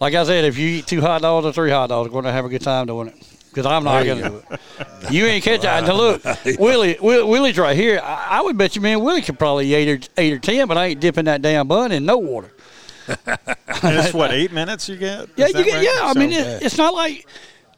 like 0.01 0.13
I 0.13 0.25
said, 0.25 0.45
if 0.45 0.59
you 0.59 0.69
eat 0.69 0.87
two 0.87 1.01
hot 1.01 1.23
dogs 1.23 1.47
or 1.47 1.53
three 1.55 1.71
hot 1.71 1.89
dogs, 1.89 2.11
we're 2.11 2.21
going 2.21 2.25
to 2.27 2.33
have 2.33 2.45
a 2.45 2.51
good 2.51 2.63
time 2.63 2.87
doing 2.87 3.09
it. 3.09 3.30
Because 3.51 3.67
I'm 3.67 3.83
not 3.85 4.05
going 4.05 4.23
to 4.23 4.29
do 4.31 4.43
it. 4.51 4.61
You 5.13 5.27
ain't 5.27 5.43
catch 5.43 5.61
it. 5.61 5.65
Now 5.65 5.93
look, 5.93 6.23
Willie, 6.59 6.97
Will, 7.01 7.29
Willie's 7.29 7.59
right 7.59 7.77
here. 7.77 8.01
I, 8.03 8.39
I 8.39 8.41
would 8.43 8.57
bet 8.57 8.77
you, 8.77 8.81
man, 8.81 9.01
Willie 9.03 9.23
could 9.23 9.39
probably 9.39 9.67
eat 9.67 9.75
eight 9.75 9.89
or 9.89 10.09
eight 10.17 10.33
or 10.35 10.39
ten, 10.39 10.69
but 10.69 10.79
I 10.79 10.87
ain't 10.87 11.01
dipping 11.01 11.25
that 11.25 11.43
damn 11.43 11.67
bun 11.67 11.91
in 11.93 12.05
no 12.07 12.17
water. 12.19 12.53
and 13.27 13.39
it's 13.83 14.15
what 14.15 14.31
eight 14.31 14.53
minutes 14.53 14.89
you 14.89 14.97
get? 14.97 15.29
Yeah, 15.37 15.49
you 15.49 15.65
get, 15.65 15.75
right? 15.75 15.83
yeah. 15.85 16.05
I 16.05 16.13
So- 16.13 16.21
mean, 16.21 16.31
it, 16.33 16.63
it's 16.63 16.79
not 16.79 16.95
like 16.95 17.27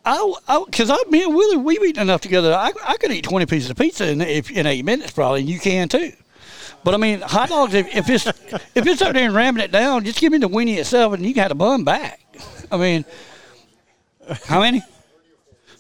I, 0.05 0.63
because 0.67 0.91
I, 0.91 0.97
me 1.09 1.23
and 1.23 1.35
Willie, 1.35 1.57
we've 1.57 1.83
eaten 1.83 2.03
enough 2.03 2.21
together. 2.21 2.53
I, 2.53 2.73
I 2.85 2.97
could 2.99 3.11
eat 3.13 3.25
twenty 3.25 3.47
pieces 3.47 3.71
of 3.71 3.77
pizza 3.79 4.11
in 4.11 4.21
if, 4.21 4.51
in 4.51 4.67
eight 4.67 4.85
minutes 4.85 5.13
probably, 5.13 5.41
and 5.41 5.49
you 5.49 5.59
can 5.59 5.89
too. 5.89 6.13
But 6.85 6.93
I 6.95 6.97
mean, 6.99 7.21
hot 7.21 7.49
dogs. 7.49 7.73
If, 7.73 7.95
if 7.95 8.11
it's 8.11 8.27
if 8.27 8.87
it's 8.87 9.01
up 9.01 9.15
there 9.15 9.25
and 9.25 9.35
ramming 9.35 9.63
it 9.63 9.71
down, 9.73 10.05
just 10.05 10.19
give 10.21 10.33
me 10.33 10.39
the 10.39 10.49
weenie 10.49 10.77
itself, 10.77 11.15
and 11.15 11.25
you 11.25 11.33
got 11.33 11.43
have 11.43 11.49
the 11.51 11.55
bun 11.55 11.85
back. 11.85 12.21
I 12.71 12.77
mean, 12.77 13.05
how 14.45 14.61
many? 14.61 14.83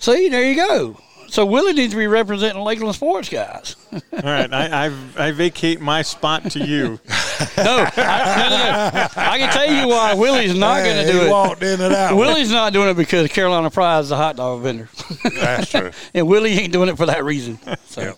See, 0.03 0.28
there 0.30 0.42
you 0.42 0.57
go. 0.57 0.96
So 1.28 1.46
Willie 1.46 1.74
needs 1.74 1.92
to 1.92 1.96
be 1.96 2.09
representing 2.09 2.61
Lakeland 2.61 2.96
sports 2.96 3.28
guys. 3.28 3.76
All 3.92 4.00
right, 4.24 4.53
I, 4.53 4.86
I 4.86 4.92
I 5.16 5.30
vacate 5.30 5.80
my 5.80 6.03
spot 6.03 6.50
to 6.50 6.59
you. 6.66 6.98
No, 7.57 7.86
I, 7.96 8.48
no, 8.48 8.57
no, 8.57 9.00
no. 9.00 9.09
I 9.16 9.38
can 9.38 9.53
tell 9.53 9.66
you 9.66 9.88
why 9.88 10.14
Willie's 10.14 10.57
not 10.57 10.84
going 10.84 11.05
to 11.05 11.11
do 11.12 11.18
he 11.18 11.26
it. 11.26 11.30
walked 11.30 11.62
in 11.64 11.80
and 11.80 11.92
out. 11.92 12.16
Willie's 12.16 12.53
not 12.53 12.72
doing 12.72 12.88
it 12.88 12.94
because 12.94 13.28
Carolina 13.32 13.68
Pride 13.68 13.98
is 14.00 14.12
a 14.12 14.16
hot 14.16 14.36
dog 14.36 14.62
vendor. 14.62 14.88
That's 15.24 15.68
true. 15.68 15.90
and 16.14 16.28
Willie 16.28 16.53
ain't 16.53 16.72
doing 16.72 16.88
it 16.88 16.96
for 16.96 17.07
that 17.07 17.24
reason. 17.24 17.59
So. 17.86 18.14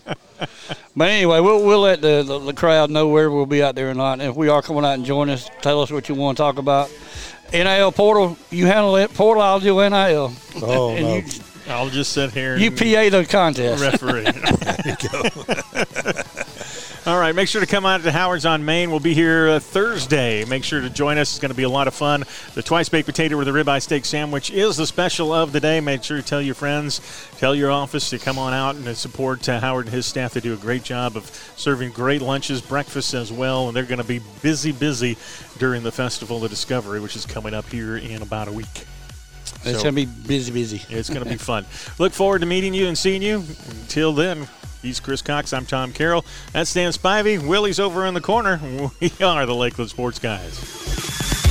But 0.95 1.09
anyway, 1.09 1.41
we'll, 1.41 1.65
we'll 1.65 1.81
let 1.81 2.03
the, 2.03 2.23
the, 2.23 2.39
the 2.39 2.53
crowd 2.53 2.91
know 2.91 3.09
where 3.09 3.31
we'll 3.31 3.47
be 3.47 3.63
out 3.63 3.77
there 3.77 3.91
or 3.91 3.95
not. 3.95 4.21
And 4.21 4.23
if 4.29 4.37
we 4.37 4.49
are 4.49 4.61
coming 4.61 4.85
out 4.85 4.93
and 4.95 5.07
join 5.07 5.31
us, 5.31 5.49
tell 5.63 5.81
us 5.81 5.91
what 5.91 6.11
you 6.11 6.15
want 6.15 6.37
to 6.37 6.43
talk 6.43 6.59
about. 6.59 6.93
NIL 7.51 7.93
portal, 7.93 8.37
you 8.51 8.67
handle 8.67 8.97
it. 8.97 9.15
Portal, 9.15 9.43
I'll 9.43 9.61
do 9.61 9.77
NIL. 9.77 10.33
Oh, 10.57 10.91
and 10.91 11.03
no. 11.03 11.17
you, 11.17 11.23
I'll 11.67 11.89
just 11.89 12.13
sit 12.13 12.33
here. 12.33 12.57
you 12.57 12.71
PA 12.71 13.11
the 13.11 13.27
contest. 13.29 13.83
referee. 13.83 14.27
All 17.07 17.19
right, 17.19 17.35
make 17.35 17.49
sure 17.49 17.61
to 17.61 17.67
come 17.67 17.85
out 17.85 18.03
to 18.03 18.11
Howard's 18.11 18.47
on 18.47 18.65
Main. 18.65 18.91
We'll 18.91 18.99
be 18.99 19.13
here 19.13 19.49
uh, 19.49 19.61
Thursday. 19.61 20.47
Make 20.47 20.65
sure 20.65 20.81
to 20.81 20.89
join 20.89 21.19
us. 21.19 21.33
It's 21.33 21.39
going 21.39 21.51
to 21.51 21.57
be 21.57 21.65
a 21.65 21.69
lot 21.69 21.87
of 21.87 21.93
fun. 21.93 22.25
The 22.55 22.63
twice 22.63 22.89
baked 22.89 23.05
potato 23.05 23.37
with 23.37 23.47
a 23.47 23.51
ribeye 23.51 23.83
steak 23.83 24.07
sandwich 24.07 24.51
is 24.51 24.79
the 24.79 24.87
special 24.87 25.31
of 25.31 25.53
the 25.53 25.61
day. 25.61 25.81
Make 25.81 26.03
sure 26.03 26.17
to 26.17 26.23
tell 26.23 26.41
your 26.41 26.55
friends, 26.55 27.03
tell 27.37 27.55
your 27.55 27.71
office 27.71 28.09
to 28.09 28.19
come 28.19 28.39
on 28.39 28.55
out 28.55 28.77
and 28.77 28.97
support 28.97 29.47
uh, 29.51 29.61
Howard 29.61 29.85
and 29.85 29.95
his 29.95 30.07
staff. 30.07 30.33
They 30.33 30.41
do 30.41 30.55
a 30.55 30.57
great 30.57 30.83
job 30.83 31.15
of 31.15 31.27
serving 31.57 31.91
great 31.91 32.23
lunches, 32.23 32.63
breakfasts 32.63 33.13
as 33.13 33.31
well, 33.31 33.69
and 33.69 33.77
they're 33.77 33.85
going 33.85 33.99
to 33.99 34.05
be 34.05 34.23
busy, 34.41 34.73
busy 34.73 35.19
during 35.59 35.83
the 35.83 35.93
Festival 35.93 36.43
of 36.43 36.49
Discovery, 36.49 37.01
which 37.01 37.17
is 37.17 37.27
coming 37.27 37.53
up 37.53 37.69
here 37.69 37.99
in 37.99 38.23
about 38.23 38.49
a 38.49 38.53
week. 38.53 38.87
It's 39.65 39.79
So- 39.79 39.83
going 39.85 39.95
to 39.95 40.07
be 40.07 40.07
busy, 40.07 40.53
busy. 40.53 40.83
it's 40.89 41.09
going 41.09 41.23
to 41.25 41.29
be 41.29 41.37
fun. 41.37 41.65
Look 41.99 42.13
forward 42.13 42.41
to 42.41 42.47
meeting 42.47 42.75
you 42.75 42.87
and 42.89 42.97
seeing 42.99 43.23
you. 43.23 43.45
Until 43.71 44.13
then, 44.13 44.47
he's 44.83 45.01
Chris 45.01 45.23
Cox. 45.23 45.53
I'm 45.53 45.67
Tom 45.67 45.93
Carroll. 45.93 46.25
That's 46.53 46.71
Stan 46.71 46.93
Spivey. 46.93 47.39
Willie's 47.45 47.81
over 47.81 48.05
in 48.07 48.15
the 48.15 48.21
corner. 48.21 48.61
We 49.01 49.11
are 49.25 49.47
the 49.47 49.55
Lakeland 49.55 49.91
Sports 49.91 50.19
Guys. 50.19 51.44